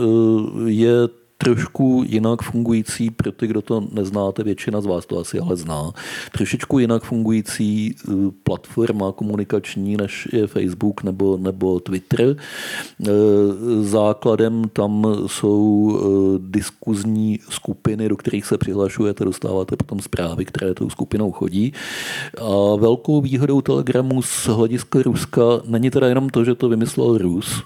je 0.70 1.22
trošku 1.45 2.05
jinak 2.07 2.43
fungující, 2.43 3.11
pro 3.11 3.32
ty, 3.32 3.47
kdo 3.47 3.62
to 3.62 3.84
neznáte, 3.93 4.45
většina 4.45 4.80
z 4.80 4.86
vás 4.86 5.07
to 5.07 5.18
asi 5.18 5.38
ale 5.38 5.57
zná, 5.57 5.90
trošičku 6.32 6.78
jinak 6.78 7.03
fungující 7.03 7.95
eh, 7.95 8.12
platforma 8.43 9.12
komunikační, 9.12 9.97
než 9.97 10.28
je 10.32 10.47
Facebook 10.47 11.03
nebo, 11.03 11.36
nebo 11.36 11.80
Twitter. 11.80 12.36
Eh, 12.36 13.09
základem 13.82 14.64
tam 14.72 15.07
jsou 15.26 15.62
diskuzní 16.38 17.38
skupiny, 17.49 18.09
do 18.09 18.16
kterých 18.16 18.47
se 18.47 18.59
přihlašujete, 18.59 19.24
dostáváte 19.24 19.76
potom 19.76 20.01
zprávy, 20.01 20.45
které 20.45 20.74
tou 20.74 20.90
skupinou 20.90 21.32
chodí. 21.32 21.72
A 22.40 22.76
velkou 22.76 23.20
výhodou 23.20 23.61
Telegramu 23.61 24.22
z 24.22 24.47
hlediska 24.47 25.03
Ruska 25.03 25.43
není 25.66 25.90
teda 25.90 26.09
jenom 26.09 26.30
to, 26.30 26.45
že 26.45 26.55
to 26.55 26.68
vymyslel 26.68 27.18
Rus 27.18 27.62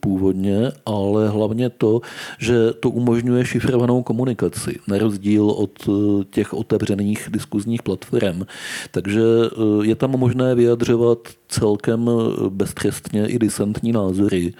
původně, 0.00 0.72
ale 0.86 1.28
hlavně 1.28 1.70
to, 1.70 2.00
že 2.38 2.72
to 2.80 2.90
umožňuje 2.90 3.15
šifrovanou 3.42 4.02
komunikaci, 4.02 4.78
na 4.88 4.98
rozdíl 4.98 5.50
od 5.50 5.70
eh, 5.88 6.24
těch 6.30 6.54
otevřených 6.54 7.28
diskuzních 7.30 7.82
platform. 7.82 8.42
Takže 8.90 9.22
eh, 9.22 9.86
je 9.86 9.94
tam 9.94 10.10
možné 10.10 10.54
vyjadřovat 10.54 11.18
celkem 11.48 12.10
eh, 12.10 12.50
beztrestně 12.50 13.26
i 13.26 13.38
disentní 13.38 13.92
názory. 13.92 14.54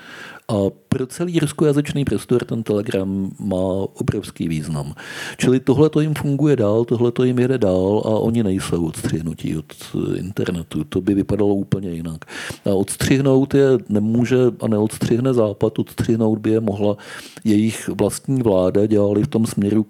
A 0.49 0.55
pro 0.89 1.07
celý 1.07 1.39
ruskojazyčný 1.39 2.05
prostor 2.05 2.45
ten 2.45 2.63
Telegram 2.63 3.31
má 3.39 3.87
obrovský 3.99 4.49
význam. 4.49 4.95
Čili 5.39 5.61
tohle 5.61 5.91
to 5.91 6.01
jim 6.01 6.15
funguje 6.15 6.57
dál, 6.57 6.85
tohle 6.85 7.13
to 7.13 7.25
jim 7.25 7.39
jede 7.39 7.59
dál 7.59 8.03
a 8.05 8.09
oni 8.09 8.43
nejsou 8.43 8.87
odstřihnutí 8.87 9.57
od 9.57 9.75
internetu. 10.17 10.85
To 10.85 11.01
by 11.01 11.15
vypadalo 11.15 11.55
úplně 11.55 11.91
jinak. 11.91 12.25
A 12.65 12.71
odstřihnout 12.71 13.55
je 13.55 13.67
nemůže 13.89 14.39
a 14.61 14.69
neodstřihne 14.69 15.35
Západ, 15.35 15.79
odstřihnout 15.79 16.39
by 16.39 16.51
je 16.51 16.61
mohla 16.61 16.97
jejich 17.45 17.89
vlastní 17.89 18.43
vláda, 18.43 18.87
dělali 18.87 19.23
v 19.23 19.29
tom 19.29 19.47
směru 19.47 19.87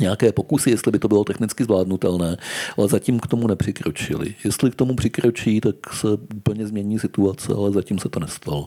nějaké 0.00 0.32
pokusy, 0.32 0.70
jestli 0.70 0.92
by 0.92 0.98
to 0.98 1.08
bylo 1.08 1.24
technicky 1.24 1.64
zvládnutelné, 1.64 2.36
ale 2.76 2.88
zatím 2.88 3.20
k 3.20 3.26
tomu 3.26 3.46
nepřikročili. 3.46 4.34
Jestli 4.44 4.70
k 4.70 4.74
tomu 4.74 4.94
přikročí, 4.94 5.60
tak 5.60 5.92
se 5.92 6.08
úplně 6.36 6.66
změní 6.66 6.98
situace, 6.98 7.52
ale 7.56 7.72
zatím 7.72 7.98
se 7.98 8.08
to 8.08 8.20
nestalo. 8.20 8.66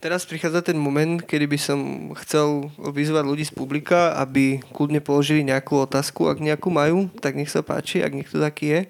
Teraz 0.00 0.24
prichádza 0.24 0.64
ten 0.64 0.80
moment, 0.80 1.20
kedy 1.20 1.44
by 1.44 1.58
som 1.60 1.80
chcel 2.24 2.72
vyzvať 2.80 3.24
ľudí 3.24 3.44
z 3.44 3.52
publika, 3.52 4.16
aby 4.16 4.64
kľudne 4.72 5.04
položili 5.04 5.44
nejakú 5.44 5.84
otázku, 5.84 6.32
ak 6.32 6.40
nejakú 6.40 6.72
majú, 6.72 7.12
tak 7.20 7.36
nech 7.36 7.52
sa 7.52 7.60
páči, 7.60 8.00
ak 8.00 8.16
niekto 8.16 8.40
taký 8.40 8.66
je. 8.72 8.80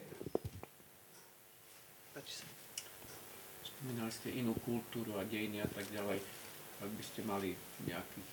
Spomínali 3.67 4.13
ste 4.15 4.39
inú 4.39 4.55
kultúru 4.63 5.19
a 5.19 5.27
dejiny 5.27 5.67
a 5.67 5.69
tak 5.71 5.83
ďalej. 5.91 6.23
Ak 6.79 6.91
by 6.95 7.03
ste 7.03 7.21
mali 7.27 7.59
nejakých 7.91 8.29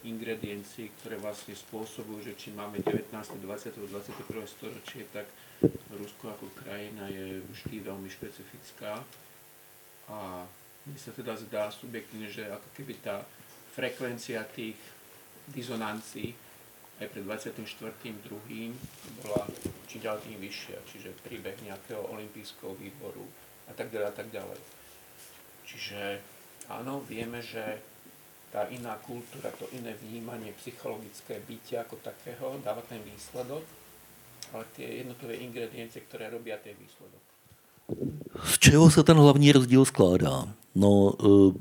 3-5 0.00 0.08
ingrediencií, 0.08 0.86
ktoré 1.02 1.20
vlastne 1.20 1.52
spôsobujú, 1.52 2.22
že 2.22 2.32
či 2.38 2.48
máme 2.56 2.80
19., 2.80 3.12
20., 3.12 3.76
21. 3.76 4.46
storočie, 4.48 5.04
tak 5.12 5.28
Rusko 5.92 6.32
ako 6.32 6.48
krajina 6.56 7.12
je 7.12 7.44
vždy 7.44 7.84
veľmi 7.84 8.08
špecifická 8.08 9.04
a 10.08 10.48
mne 10.88 10.96
sa 10.96 11.12
teda 11.12 11.36
zdá 11.36 11.68
subjektívne, 11.68 12.32
že 12.32 12.48
ako 12.48 12.68
keby 12.76 12.96
tá 13.04 13.20
frekvencia 13.76 14.40
tých 14.48 14.80
dizonancií 15.50 16.32
aj 17.00 17.08
pred 17.08 17.24
24.2. 17.24 19.24
bola 19.24 19.42
či 19.88 19.96
ďalej 20.00 20.20
tým 20.28 20.38
vyššia, 20.40 20.78
čiže 20.84 21.16
príbeh 21.24 21.56
nejakého 21.64 22.04
olympijského 22.12 22.76
výboru 22.76 23.24
a 23.68 23.72
tak 23.72 23.88
ďalej 23.88 24.08
a 24.08 24.14
tak 24.14 24.28
ďalej. 24.28 24.60
Čiže 25.64 26.00
áno, 26.68 27.00
vieme, 27.08 27.40
že 27.40 27.80
tá 28.52 28.66
iná 28.68 28.98
kultúra, 29.00 29.54
to 29.54 29.70
iné 29.72 29.94
vnímanie, 29.94 30.52
psychologické 30.58 31.38
bytia 31.40 31.86
ako 31.86 32.02
takého 32.02 32.58
dáva 32.60 32.82
ten 32.84 33.00
výsledok, 33.00 33.62
ale 34.50 34.66
tie 34.74 35.06
jednotlivé 35.06 35.38
ingrediencie, 35.40 36.02
ktoré 36.04 36.28
robia 36.28 36.58
ten 36.58 36.74
výsledok. 36.74 37.22
Z 38.44 38.58
čeho 38.58 38.90
se 38.90 39.02
ten 39.02 39.16
hlavní 39.16 39.52
rozdíl 39.52 39.84
skládá? 39.84 40.54
No, 40.74 41.12
eh, 41.24 41.58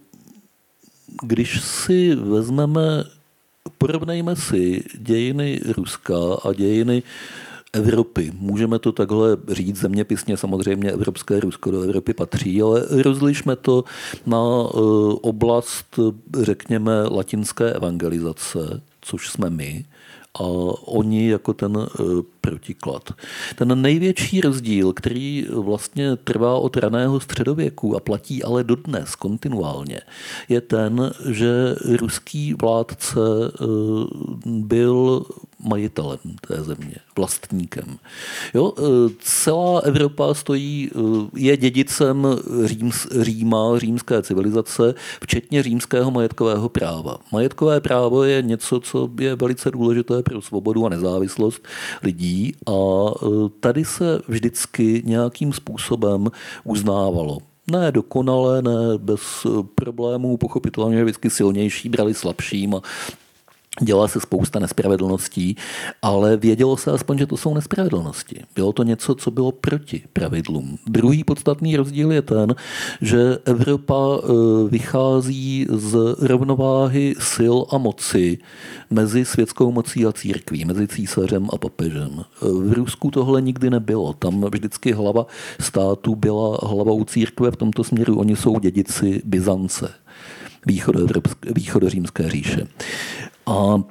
když 1.24 1.62
si 1.62 2.16
vezmeme, 2.16 3.04
porovnejme 3.78 4.36
si 4.36 4.84
dějiny 4.98 5.60
Ruska 5.78 6.16
a 6.44 6.54
dějiny 6.54 7.04
Evropy. 7.74 8.32
Můžeme 8.40 8.80
to 8.80 8.92
takhle 8.92 9.38
říct 9.48 9.80
zeměpisně, 9.80 10.38
samozřejmě 10.38 10.92
Evropské 10.92 11.40
Rusko 11.40 11.72
do 11.72 11.82
Evropy 11.82 12.14
patří, 12.14 12.62
ale 12.62 12.86
rozlišme 13.02 13.56
to 13.56 13.84
na 14.26 14.38
eh, 14.38 14.78
oblast, 15.22 16.00
řekněme, 16.40 17.04
latinské 17.04 17.74
evangelizace, 17.74 18.82
což 19.02 19.30
jsme 19.30 19.50
my, 19.50 19.86
a 20.40 20.44
oni 20.86 21.30
jako 21.30 21.54
ten 21.54 21.78
e, 21.78 22.04
protiklad. 22.42 23.12
Ten 23.56 23.82
největší 23.82 24.42
rozdíl, 24.42 24.94
který 24.94 25.46
vlastně 25.54 26.16
trvá 26.16 26.56
od 26.56 26.78
raného 26.78 27.20
středověku 27.20 27.96
a 27.96 28.00
platí 28.00 28.44
ale 28.44 28.64
dodnes 28.64 29.16
kontinuálně, 29.16 30.02
je 30.50 30.62
ten, 30.62 31.12
že 31.30 31.76
ruský 32.00 32.54
vládce 32.54 33.20
e, 33.20 33.66
byl 34.46 35.26
majitelem 35.64 36.20
té 36.48 36.64
země, 36.64 36.96
vlastníkem. 37.16 37.98
Jo, 38.54 38.74
e, 38.78 38.82
celá 39.20 39.80
Evropa 39.80 40.34
stojí, 40.34 40.90
e, 40.96 41.00
je 41.36 41.58
dědicem 41.58 42.28
Říms, 42.66 43.08
Říma, 43.22 43.80
římské 43.80 44.22
civilizace, 44.22 44.94
včetně 45.22 45.64
římského 45.64 46.12
majetkového 46.12 46.70
práva. 46.70 47.18
Majetkové 47.32 47.82
právo 47.82 48.24
je 48.24 48.42
něco, 48.42 48.80
co 48.80 49.10
je 49.20 49.36
velice 49.36 49.72
důležité 49.72 50.24
pro 50.24 50.42
svobodu 50.42 50.86
a 50.86 50.90
nezávislost 50.90 51.64
lidí 52.04 52.54
a 52.68 52.72
e, 52.72 53.26
tady 53.60 53.86
se 53.86 54.22
vždycky 54.28 55.04
nějakým 55.06 55.54
způsobem 55.54 56.28
uznávalo 56.64 57.38
ne 57.72 57.92
dokonale, 57.92 58.62
ne 58.62 58.98
bez 58.98 59.22
problémů, 59.76 60.38
pochopitelně 60.38 61.04
vždycky 61.04 61.30
silnější 61.30 61.90
brali 61.90 62.14
slabším 62.14 62.76
a 62.76 62.82
Dělá 63.82 64.08
se 64.08 64.20
spousta 64.20 64.60
nespravedlností, 64.60 65.56
ale 66.02 66.38
vědělo 66.38 66.78
se 66.78 66.92
aspoň, 66.92 67.18
že 67.18 67.26
to 67.26 67.38
jsou 67.38 67.54
nespravedlnosti. 67.54 68.44
Bylo 68.56 68.74
to 68.74 68.84
něco, 68.84 69.16
co 69.16 69.32
bylo 69.32 69.52
proti 69.52 70.04
pravidlům. 70.14 70.78
Druhý 70.88 71.24
podstatný 71.24 71.76
rozdíl 71.76 72.12
je 72.12 72.22
ten, 72.22 72.56
že 73.02 73.38
Evropa 73.46 73.96
e, 73.96 74.24
vychází 74.70 75.68
z 75.70 76.16
rovnováhy 76.20 77.16
sil 77.34 77.58
a 77.72 77.78
moci 77.78 78.38
mezi 78.90 79.26
světskou 79.26 79.72
mocí 79.72 80.06
a 80.06 80.12
církví, 80.12 80.66
mezi 80.66 80.88
císařem 80.88 81.48
a 81.54 81.58
papežem. 81.58 82.20
E, 82.20 82.24
v 82.50 82.74
Rusku 82.74 83.12
tohle 83.12 83.42
nikdy 83.42 83.70
nebylo. 83.70 84.14
Tam 84.14 84.42
vždycky 84.42 84.92
hlava 84.92 85.26
státu 85.60 86.16
byla 86.16 86.58
hlavou 86.64 87.04
církve, 87.04 87.52
v 87.52 87.56
tomto 87.56 87.84
směru 87.84 88.20
oni 88.20 88.36
jsou 88.36 88.60
dědici 88.60 89.22
Byzance 89.26 89.94
východořímské 91.56 92.30
říše. 92.30 92.68
A 93.50 93.84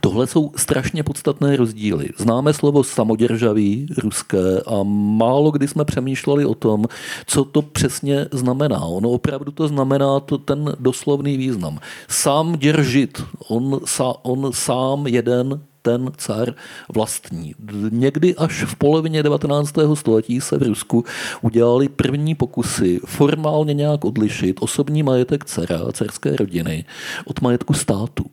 Tohle 0.00 0.26
jsou 0.26 0.50
strašně 0.56 1.02
podstatné 1.02 1.56
rozdíly. 1.56 2.08
Známe 2.18 2.52
slovo 2.52 2.84
samoděržaví 2.84 3.86
ruské 3.98 4.60
a 4.66 4.82
málo 5.16 5.50
kdy 5.50 5.68
jsme 5.68 5.84
přemýšleli 5.84 6.44
o 6.44 6.54
tom, 6.54 6.84
co 7.26 7.44
to 7.44 7.62
přesně 7.62 8.26
znamená. 8.32 8.80
Ono 8.80 9.10
opravdu 9.10 9.52
to 9.52 9.68
znamená 9.68 10.20
to 10.20 10.38
ten 10.38 10.74
doslovný 10.80 11.36
význam. 11.36 11.78
Sám 12.08 12.58
držit, 12.58 13.22
on, 13.48 13.80
on 14.22 14.52
sám 14.52 15.06
jeden 15.06 15.60
ten 15.82 16.12
car 16.16 16.54
vlastní. 16.94 17.54
Někdy 17.90 18.36
až 18.36 18.62
v 18.62 18.76
polovině 18.76 19.22
19. 19.22 19.74
století 19.94 20.40
se 20.40 20.58
v 20.58 20.62
Rusku 20.62 21.04
udělali 21.40 21.88
první 21.88 22.34
pokusy 22.34 23.00
formálně 23.06 23.74
nějak 23.74 24.04
odlišit 24.04 24.56
osobní 24.60 25.02
majetek 25.02 25.44
dcera 25.44 25.78
a 25.88 25.92
cerské 25.92 26.36
rodiny 26.36 26.84
od 27.24 27.40
majetku 27.40 27.74
státu. 27.74 28.24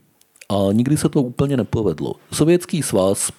A 0.49 0.71
nikdy 0.71 0.97
se 0.97 1.09
to 1.09 1.21
úplně 1.21 1.57
nepovedlo. 1.57 2.15
Sovětský 2.31 2.83
svaz 2.83 3.31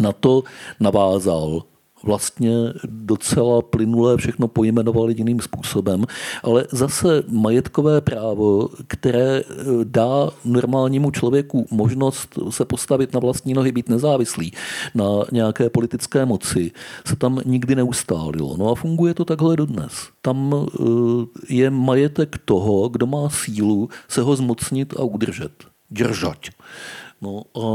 na 0.00 0.12
to 0.12 0.42
navázal 0.80 1.62
vlastně 2.04 2.52
docela 2.84 3.62
plynulé 3.62 4.16
všechno 4.16 4.48
pojmenovali 4.48 5.14
jiným 5.16 5.40
způsobem, 5.40 6.04
ale 6.42 6.66
zase 6.72 7.22
majetkové 7.28 8.00
právo, 8.00 8.68
které 8.86 9.40
eh, 9.40 9.44
dá 9.84 10.30
normálnímu 10.44 11.10
člověku 11.10 11.66
možnost 11.70 12.38
se 12.50 12.64
postavit 12.64 13.14
na 13.14 13.20
vlastní 13.20 13.54
nohy, 13.54 13.72
být 13.72 13.88
nezávislý 13.88 14.52
na 14.94 15.04
nějaké 15.32 15.70
politické 15.70 16.26
moci, 16.26 16.70
se 17.06 17.16
tam 17.16 17.40
nikdy 17.44 17.74
neustálilo. 17.74 18.56
No 18.56 18.70
a 18.70 18.74
funguje 18.74 19.14
to 19.14 19.24
takhle 19.24 19.56
dodnes. 19.56 19.92
Tam 20.22 20.54
eh, 20.54 20.84
je 21.48 21.70
majetek 21.70 22.38
toho, 22.44 22.88
kdo 22.88 23.06
má 23.06 23.28
sílu 23.30 23.88
se 24.08 24.22
ho 24.22 24.36
zmocnit 24.36 24.94
a 24.98 25.02
udržet 25.02 25.71
držať. 25.92 26.56
No 27.22 27.44
a 27.54 27.66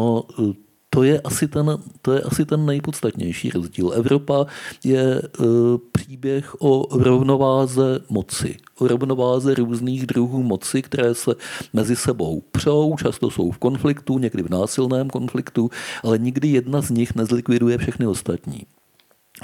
e, 0.41 0.67
to 0.89 1.03
je 1.03 1.21
asi 1.21 1.47
ten, 1.47 1.77
to 2.01 2.13
je 2.13 2.21
asi 2.21 2.45
ten 2.45 2.65
nejpodstatnější 2.65 3.49
rozdíl. 3.49 3.91
Evropa 3.93 4.45
je 4.83 5.21
uh, 5.21 5.45
příběh 5.91 6.61
o 6.61 6.87
rovnováze 6.91 7.99
moci, 8.09 8.57
o 8.79 8.87
rovnováze 8.87 9.53
různých 9.53 10.05
druhů 10.05 10.43
moci, 10.43 10.81
které 10.81 11.15
se 11.15 11.31
mezi 11.73 11.95
sebou 11.95 12.43
přou, 12.51 12.95
často 12.99 13.31
jsou 13.31 13.51
v 13.51 13.57
konfliktu, 13.57 14.17
někdy 14.17 14.43
v 14.43 14.49
násilném 14.49 15.09
konfliktu, 15.09 15.69
ale 16.03 16.17
nikdy 16.17 16.47
jedna 16.47 16.81
z 16.81 16.89
nich 16.89 17.15
nezlikviduje 17.15 17.77
všechny 17.77 18.07
ostatní. 18.07 18.65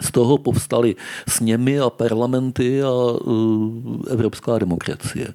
Z 0.02 0.12
toho 0.12 0.38
povstaly 0.38 0.96
sněmy 1.28 1.80
a 1.80 1.90
parlamenty 1.90 2.84
a 2.84 2.92
uh, 2.92 4.04
evropská 4.10 4.60
demokracie 4.60 5.34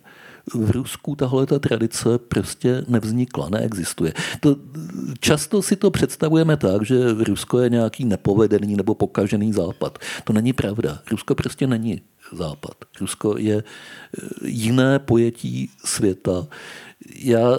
v 0.55 0.70
Rusku 0.70 1.16
tahle 1.16 1.46
ta 1.46 1.59
tradice 1.59 2.18
prostě 2.18 2.84
nevznikla, 2.88 3.49
neexistuje. 3.49 4.12
To, 4.40 4.57
často 5.20 5.62
si 5.62 5.76
to 5.76 5.90
představujeme 5.90 6.57
tak, 6.57 6.84
že 6.84 7.12
Rusko 7.12 7.59
je 7.59 7.70
nějaký 7.70 8.05
nepovedený 8.05 8.76
nebo 8.76 8.94
pokažený 8.94 9.53
západ. 9.53 9.99
To 10.24 10.32
není 10.32 10.53
pravda. 10.53 10.99
Rusko 11.11 11.34
prostě 11.34 11.66
není 11.66 12.01
západ. 12.32 12.74
Rusko 13.01 13.38
je 13.38 13.57
eh, 13.57 14.26
jiné 14.44 14.99
pojetí 14.99 15.70
světa. 15.84 16.46
Já 17.14 17.59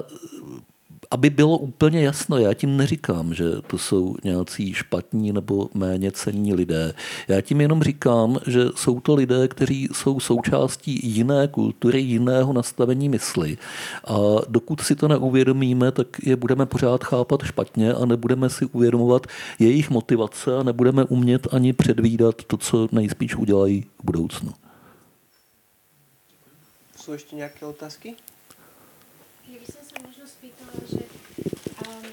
aby 1.11 1.29
bylo 1.29 1.57
úplně 1.57 2.01
jasno, 2.01 2.37
já 2.37 2.53
tím 2.53 2.77
neříkám, 2.77 3.33
že 3.33 3.43
to 3.67 3.77
jsou 3.77 4.15
nějací 4.23 4.73
špatní 4.73 5.31
nebo 5.31 5.69
méně 5.73 6.11
cenní 6.11 6.53
lidé. 6.53 6.93
Já 7.27 7.41
tím 7.41 7.61
jenom 7.61 7.83
říkám, 7.83 8.39
že 8.47 8.65
jsou 8.75 8.99
to 8.99 9.15
lidé, 9.15 9.47
kteří 9.47 9.89
jsou 9.93 10.19
součástí 10.19 10.99
jiné 11.03 11.47
kultury, 11.47 12.01
jiného 12.01 12.53
nastavení 12.53 13.09
mysli. 13.09 13.57
A 14.07 14.17
dokud 14.47 14.81
si 14.81 14.95
to 14.95 15.07
neuvědomíme, 15.07 15.91
tak 15.91 16.07
je 16.23 16.35
budeme 16.35 16.65
pořád 16.65 17.03
chápat 17.03 17.43
špatně 17.43 17.93
a 17.93 18.05
nebudeme 18.05 18.49
si 18.49 18.65
uvědomovat 18.65 19.27
jejich 19.59 19.89
motivace 19.89 20.57
a 20.57 20.63
nebudeme 20.63 21.03
umět 21.03 21.47
ani 21.51 21.73
předvídat 21.73 22.35
to, 22.47 22.57
co 22.57 22.87
nejspíš 22.91 23.35
udělají 23.35 23.81
v 23.81 24.05
budoucnu. 24.05 24.53
Jsou 26.95 27.11
ještě 27.13 27.35
nějaké 27.35 27.65
otázky? 27.65 28.15
Že 30.85 31.03
um, 31.85 32.05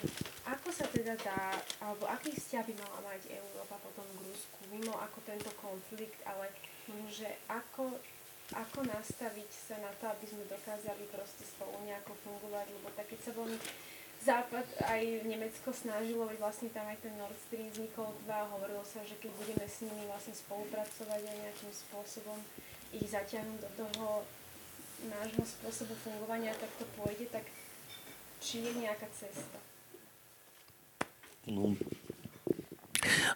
ako 0.47 0.69
sa 0.73 0.87
teda 0.91 1.15
dá, 1.21 1.59
alebo 1.83 2.07
aký 2.09 2.33
vzťah 2.35 2.65
by 2.67 2.75
mala 2.81 2.99
mať 3.15 3.31
Európa 3.31 3.77
potom 3.83 4.07
k 4.17 4.25
Rusku, 4.31 4.59
mimo 4.73 4.95
ako 4.97 5.19
tento 5.27 5.51
konflikt, 5.59 6.21
ale 6.27 6.51
že 7.11 7.27
ako, 7.51 7.99
ako 8.55 8.79
nastaviť 8.87 9.51
sa 9.51 9.77
na 9.83 9.91
to, 9.99 10.07
aby 10.07 10.25
sme 10.27 10.45
dokázali 10.47 11.05
proste 11.11 11.43
spolu 11.43 11.75
nejako 11.83 12.15
fungovať, 12.23 12.67
lebo 12.71 12.89
tak 12.95 13.11
keď 13.11 13.21
sa 13.27 13.33
veľmi 13.35 13.59
Západ 14.27 14.67
aj 14.91 15.29
Nemecko 15.29 15.71
snažilo, 15.71 16.27
veď 16.27 16.41
vlastne 16.41 16.73
tam 16.75 16.89
aj 16.89 16.99
ten 16.99 17.15
Nord 17.15 17.37
Stream 17.47 17.71
vznikol 17.71 18.11
dva, 18.27 18.49
hovorilo 18.51 18.83
sa, 18.83 19.05
že 19.05 19.15
keď 19.23 19.31
budeme 19.39 19.63
s 19.69 19.85
nimi 19.85 20.03
vlastne 20.09 20.35
spolupracovať 20.35 21.21
aj 21.21 21.37
nejakým 21.47 21.71
spôsobom 21.71 22.35
ich 22.91 23.07
zaťahnuť 23.07 23.59
do 23.61 23.71
toho 23.77 24.27
nášho 25.13 25.45
spôsobu 25.45 25.95
fungovania, 26.01 26.57
tak 26.57 26.71
to 26.75 26.89
pôjde, 26.97 27.29
tak 27.29 27.45
či 28.47 28.59
je 28.59 28.81
nějaká 28.81 29.07
cesta? 29.21 29.59
No, 31.47 31.75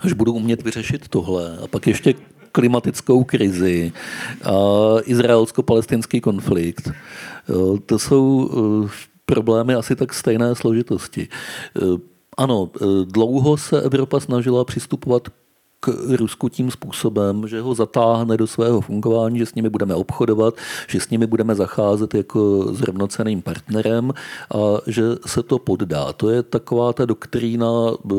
až 0.01 0.13
budu 0.13 0.33
umět 0.33 0.63
vyřešit 0.63 1.09
tohle 1.09 1.59
a 1.59 1.67
pak 1.67 1.87
ještě 1.87 2.15
klimatickou 2.53 3.25
krizi 3.25 3.93
izraelsko-palestinský 5.05 6.21
konflikt. 6.21 6.91
To 7.87 7.99
jsou 7.99 8.51
eh, 8.51 8.91
problémy 9.27 9.75
asi 9.75 9.97
tak 9.97 10.15
stejné 10.15 10.55
složitosti. 10.55 11.29
Eh, 11.77 11.81
ano, 12.37 12.71
dlouho 13.05 13.57
se 13.57 13.83
Evropa 13.83 14.21
snažila 14.21 14.65
přistupovat 14.65 15.29
k 15.81 15.89
Rusku 16.17 16.49
tím 16.49 16.71
způsobem, 16.71 17.49
že 17.49 17.61
ho 17.61 17.75
zatáhne 17.75 18.37
do 18.37 18.47
svého 18.47 18.81
fungování, 18.81 19.39
že 19.39 19.47
s 19.47 19.55
nimi 19.55 19.69
budeme 19.69 19.95
obchodovat, 19.95 20.55
že 20.89 21.01
s 21.01 21.11
nimi 21.11 21.27
budeme 21.27 21.55
zacházet 21.55 22.15
jako 22.15 22.69
s 22.75 22.83
rovnoceným 22.83 23.43
partnerem 23.43 24.13
a 24.55 24.59
že 24.87 25.03
se 25.27 25.43
to 25.43 25.59
poddá. 25.59 26.13
To 26.13 26.31
je 26.31 26.43
taková 26.43 26.93
ta 26.93 27.05
doktrína 27.05 27.67
eh, 27.91 28.15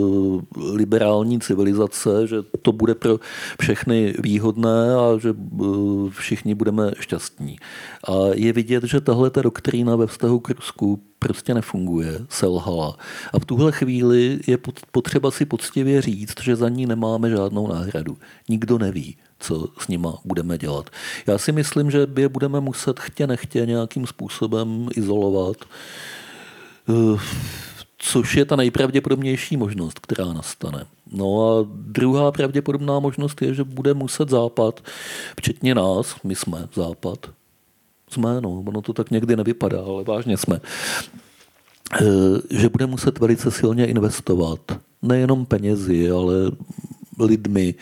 liberální 0.71 1.39
civilizace, 1.39 2.27
že 2.27 2.37
to 2.61 2.71
bude 2.71 2.95
pro 2.95 3.19
všechny 3.59 4.13
výhodné 4.19 4.95
a 4.95 5.17
že 5.17 5.29
eh, 5.29 5.65
všichni 6.09 6.55
budeme 6.55 6.91
šťastní. 6.99 7.57
A 8.07 8.13
je 8.33 8.53
vidět, 8.53 8.83
že 8.83 9.01
tahle 9.01 9.29
ta 9.29 9.41
doktrína 9.41 9.95
ve 9.95 10.07
vztahu 10.07 10.39
k 10.39 10.49
Rusku 10.49 11.10
prostě 11.25 11.53
nefunguje, 11.53 12.19
selhala. 12.29 12.97
A 13.33 13.39
v 13.39 13.45
tuhle 13.45 13.71
chvíli 13.71 14.39
je 14.47 14.57
potřeba 14.91 15.31
si 15.31 15.45
poctivě 15.45 16.01
říct, 16.01 16.41
že 16.41 16.55
za 16.55 16.69
ní 16.69 16.85
nemáme 16.85 17.29
žádnou 17.29 17.67
náhradu. 17.67 18.17
Nikdo 18.49 18.77
neví, 18.77 19.17
co 19.39 19.67
s 19.79 19.87
nima 19.87 20.17
budeme 20.25 20.57
dělat. 20.57 20.89
Já 21.27 21.37
si 21.37 21.51
myslím, 21.51 21.91
že 21.91 22.07
je 22.17 22.29
budeme 22.29 22.59
muset 22.59 22.99
chtě 22.99 23.27
nechtě 23.27 23.65
nějakým 23.65 24.07
způsobem 24.07 24.89
izolovat, 24.95 25.57
eh, 26.89 27.19
což 27.97 28.35
je 28.35 28.45
ta 28.45 28.55
nejpravděpodobnější 28.55 29.57
možnost, 29.57 29.99
která 29.99 30.33
nastane. 30.33 30.85
No 31.11 31.49
a 31.49 31.65
druhá 31.71 32.31
pravděpodobná 32.31 32.99
možnost 32.99 33.41
je, 33.41 33.53
že 33.53 33.63
bude 33.63 33.93
muset 33.93 34.29
Západ, 34.29 34.81
včetně 35.37 35.75
nás, 35.75 36.15
my 36.23 36.35
jsme 36.35 36.67
Západ, 36.73 37.29
jsme, 38.13 38.41
no, 38.41 38.63
ono 38.67 38.81
to 38.81 38.93
tak 38.93 39.11
někdy 39.11 39.35
nevypadá, 39.35 39.81
ale 39.83 40.03
vážně 40.03 40.37
jsme, 40.37 40.61
eh, 42.01 42.05
že 42.49 42.69
bude 42.69 42.85
muset 42.85 43.19
velice 43.19 43.51
silně 43.51 43.85
investovat. 43.85 44.59
Nejenom 45.01 45.45
penězi, 45.45 46.11
ale 46.11 46.33
lidmi, 47.19 47.75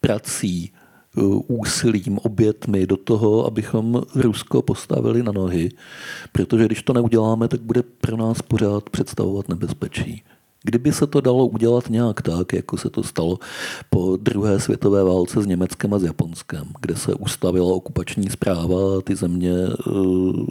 prací, 0.00 0.70
eh, 0.72 1.20
úsilím, 1.46 2.18
obětmi 2.18 2.86
do 2.86 2.96
toho, 2.96 3.46
abychom 3.46 4.02
Rusko 4.14 4.62
postavili 4.62 5.22
na 5.22 5.32
nohy, 5.32 5.70
protože 6.32 6.66
když 6.66 6.82
to 6.82 6.92
neuděláme, 6.92 7.48
tak 7.48 7.60
bude 7.60 7.82
pro 7.82 8.16
nás 8.16 8.42
pořád 8.42 8.90
představovat 8.90 9.48
nebezpečí. 9.48 10.22
Kdyby 10.64 10.92
se 10.92 11.06
to 11.06 11.20
dalo 11.20 11.46
udělat 11.46 11.90
nějak 11.90 12.22
tak, 12.22 12.52
jako 12.52 12.76
se 12.76 12.90
to 12.90 13.02
stalo 13.02 13.38
po 13.90 14.16
druhé 14.16 14.60
světové 14.60 15.04
válce 15.04 15.42
s 15.42 15.46
Německem 15.46 15.94
a 15.94 15.98
s 15.98 16.02
Japonskem, 16.02 16.64
kde 16.80 16.96
se 16.96 17.14
ustavila 17.14 17.74
okupační 17.74 18.30
zpráva 18.30 18.98
a 18.98 19.00
ty 19.00 19.16
země 19.16 19.52
uh, 19.86 20.46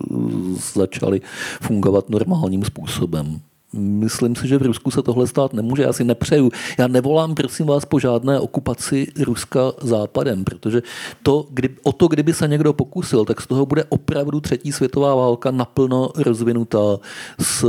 začaly 0.73 1.21
fungovat 1.61 2.09
normálním 2.09 2.63
způsobem, 2.63 3.41
Myslím 3.73 4.35
si, 4.35 4.47
že 4.47 4.57
v 4.57 4.61
Rusku 4.61 4.91
se 4.91 5.01
tohle 5.01 5.27
stát 5.27 5.53
nemůže. 5.53 5.83
Já 5.83 5.93
si 5.93 6.03
nepřeju. 6.03 6.51
Já 6.77 6.87
nevolám, 6.87 7.35
prosím 7.35 7.65
vás, 7.65 7.85
po 7.85 7.99
žádné 7.99 8.39
okupaci 8.39 9.07
Ruska 9.19 9.71
západem, 9.81 10.43
protože 10.43 10.81
to, 11.23 11.47
kdy, 11.49 11.69
o 11.83 11.91
to, 11.91 12.07
kdyby 12.07 12.33
se 12.33 12.47
někdo 12.47 12.73
pokusil, 12.73 13.25
tak 13.25 13.41
z 13.41 13.47
toho 13.47 13.65
bude 13.65 13.83
opravdu 13.83 14.39
třetí 14.39 14.71
světová 14.71 15.15
válka 15.15 15.51
naplno 15.51 16.09
rozvinutá 16.15 16.99
s 17.39 17.65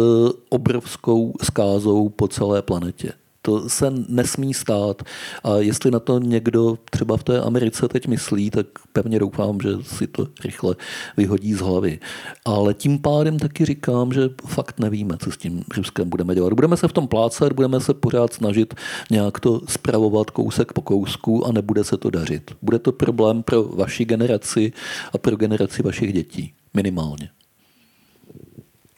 obrovskou 0.48 1.34
skázou 1.42 2.08
po 2.08 2.28
celé 2.28 2.62
planetě. 2.62 3.12
To 3.44 3.68
se 3.68 3.92
nesmí 4.08 4.54
stát. 4.54 5.02
A 5.44 5.56
jestli 5.56 5.90
na 5.90 5.98
to 6.00 6.18
někdo 6.18 6.78
třeba 6.90 7.16
v 7.16 7.24
té 7.24 7.40
Americe 7.40 7.88
teď 7.88 8.06
myslí, 8.06 8.50
tak 8.50 8.66
pevně 8.92 9.18
doufám, 9.18 9.60
že 9.60 9.68
si 9.82 10.06
to 10.06 10.26
rychle 10.44 10.76
vyhodí 11.16 11.54
z 11.54 11.60
hlavy. 11.60 12.00
Ale 12.44 12.74
tím 12.74 12.98
pádem 12.98 13.38
taky 13.38 13.64
říkám, 13.64 14.12
že 14.12 14.20
fakt 14.46 14.78
nevíme, 14.78 15.16
co 15.18 15.30
s 15.30 15.36
tím 15.36 15.64
Ruskem 15.76 16.08
budeme 16.08 16.34
dělat. 16.34 16.52
Budeme 16.52 16.76
se 16.76 16.88
v 16.88 16.92
tom 16.92 17.08
plácat, 17.08 17.52
budeme 17.52 17.80
se 17.80 17.94
pořád 17.94 18.32
snažit 18.32 18.74
nějak 19.10 19.40
to 19.40 19.60
spravovat 19.68 20.30
kousek 20.30 20.72
po 20.72 20.82
kousku 20.82 21.46
a 21.46 21.52
nebude 21.52 21.84
se 21.84 21.96
to 21.96 22.10
dařit. 22.10 22.50
Bude 22.62 22.78
to 22.78 22.92
problém 22.92 23.42
pro 23.42 23.62
vaši 23.62 24.04
generaci 24.04 24.72
a 25.12 25.18
pro 25.18 25.36
generaci 25.36 25.82
vašich 25.82 26.12
dětí. 26.12 26.54
Minimálně. 26.74 27.30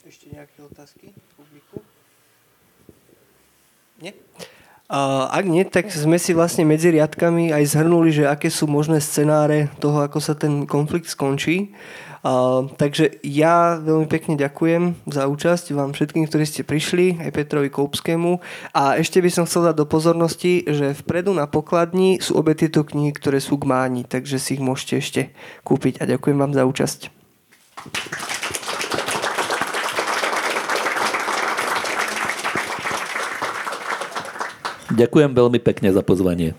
Ještě 0.05 0.29
nějaké 0.33 0.63
otázky? 0.63 1.13
Ak 4.89 5.45
nie, 5.49 5.65
tak 5.65 5.89
sme 5.89 6.21
si 6.21 6.37
vlastne 6.37 6.61
medzi 6.61 6.93
riadkami 6.93 7.49
aj 7.49 7.63
zhrnuli, 7.73 8.13
že 8.13 8.29
aké 8.29 8.53
sú 8.53 8.69
možné 8.69 9.01
scenáre 9.01 9.73
toho, 9.81 10.05
ako 10.05 10.21
sa 10.21 10.37
ten 10.37 10.69
konflikt 10.69 11.09
skončí. 11.09 11.73
Uh, 12.25 12.73
takže 12.81 13.21
ja 13.21 13.77
veľmi 13.77 14.09
pekne 14.09 14.33
ďakujem 14.33 14.97
za 15.05 15.29
účasť 15.29 15.77
vám 15.77 15.93
všetkým, 15.93 16.25
ktorí 16.25 16.41
ste 16.49 16.65
prišli, 16.65 17.21
aj 17.21 17.29
Petrovi 17.29 17.69
Koupskému. 17.69 18.41
A 18.73 18.97
ešte 18.97 19.21
by 19.21 19.29
som 19.29 19.45
chcel 19.45 19.69
dať 19.69 19.77
do 19.77 19.85
pozornosti, 19.85 20.65
že 20.65 20.97
vpredu 21.05 21.37
na 21.37 21.45
pokladni 21.45 22.17
sú 22.17 22.41
obe 22.41 22.57
tieto 22.57 22.81
knihy, 22.81 23.13
ktoré 23.13 23.37
sú 23.37 23.61
k 23.61 23.69
máni, 23.69 24.09
takže 24.09 24.41
si 24.41 24.57
ich 24.57 24.63
môžete 24.65 24.93
ešte 24.97 25.21
kúpiť. 25.61 26.01
A 26.01 26.09
ďakujem 26.09 26.37
vám 26.41 26.57
za 26.57 26.65
účasť. 26.65 27.13
Ďakujem 34.93 35.33
veľmi 35.33 35.59
pekne 35.63 35.89
za 35.89 36.05
pozvanie. 36.05 36.53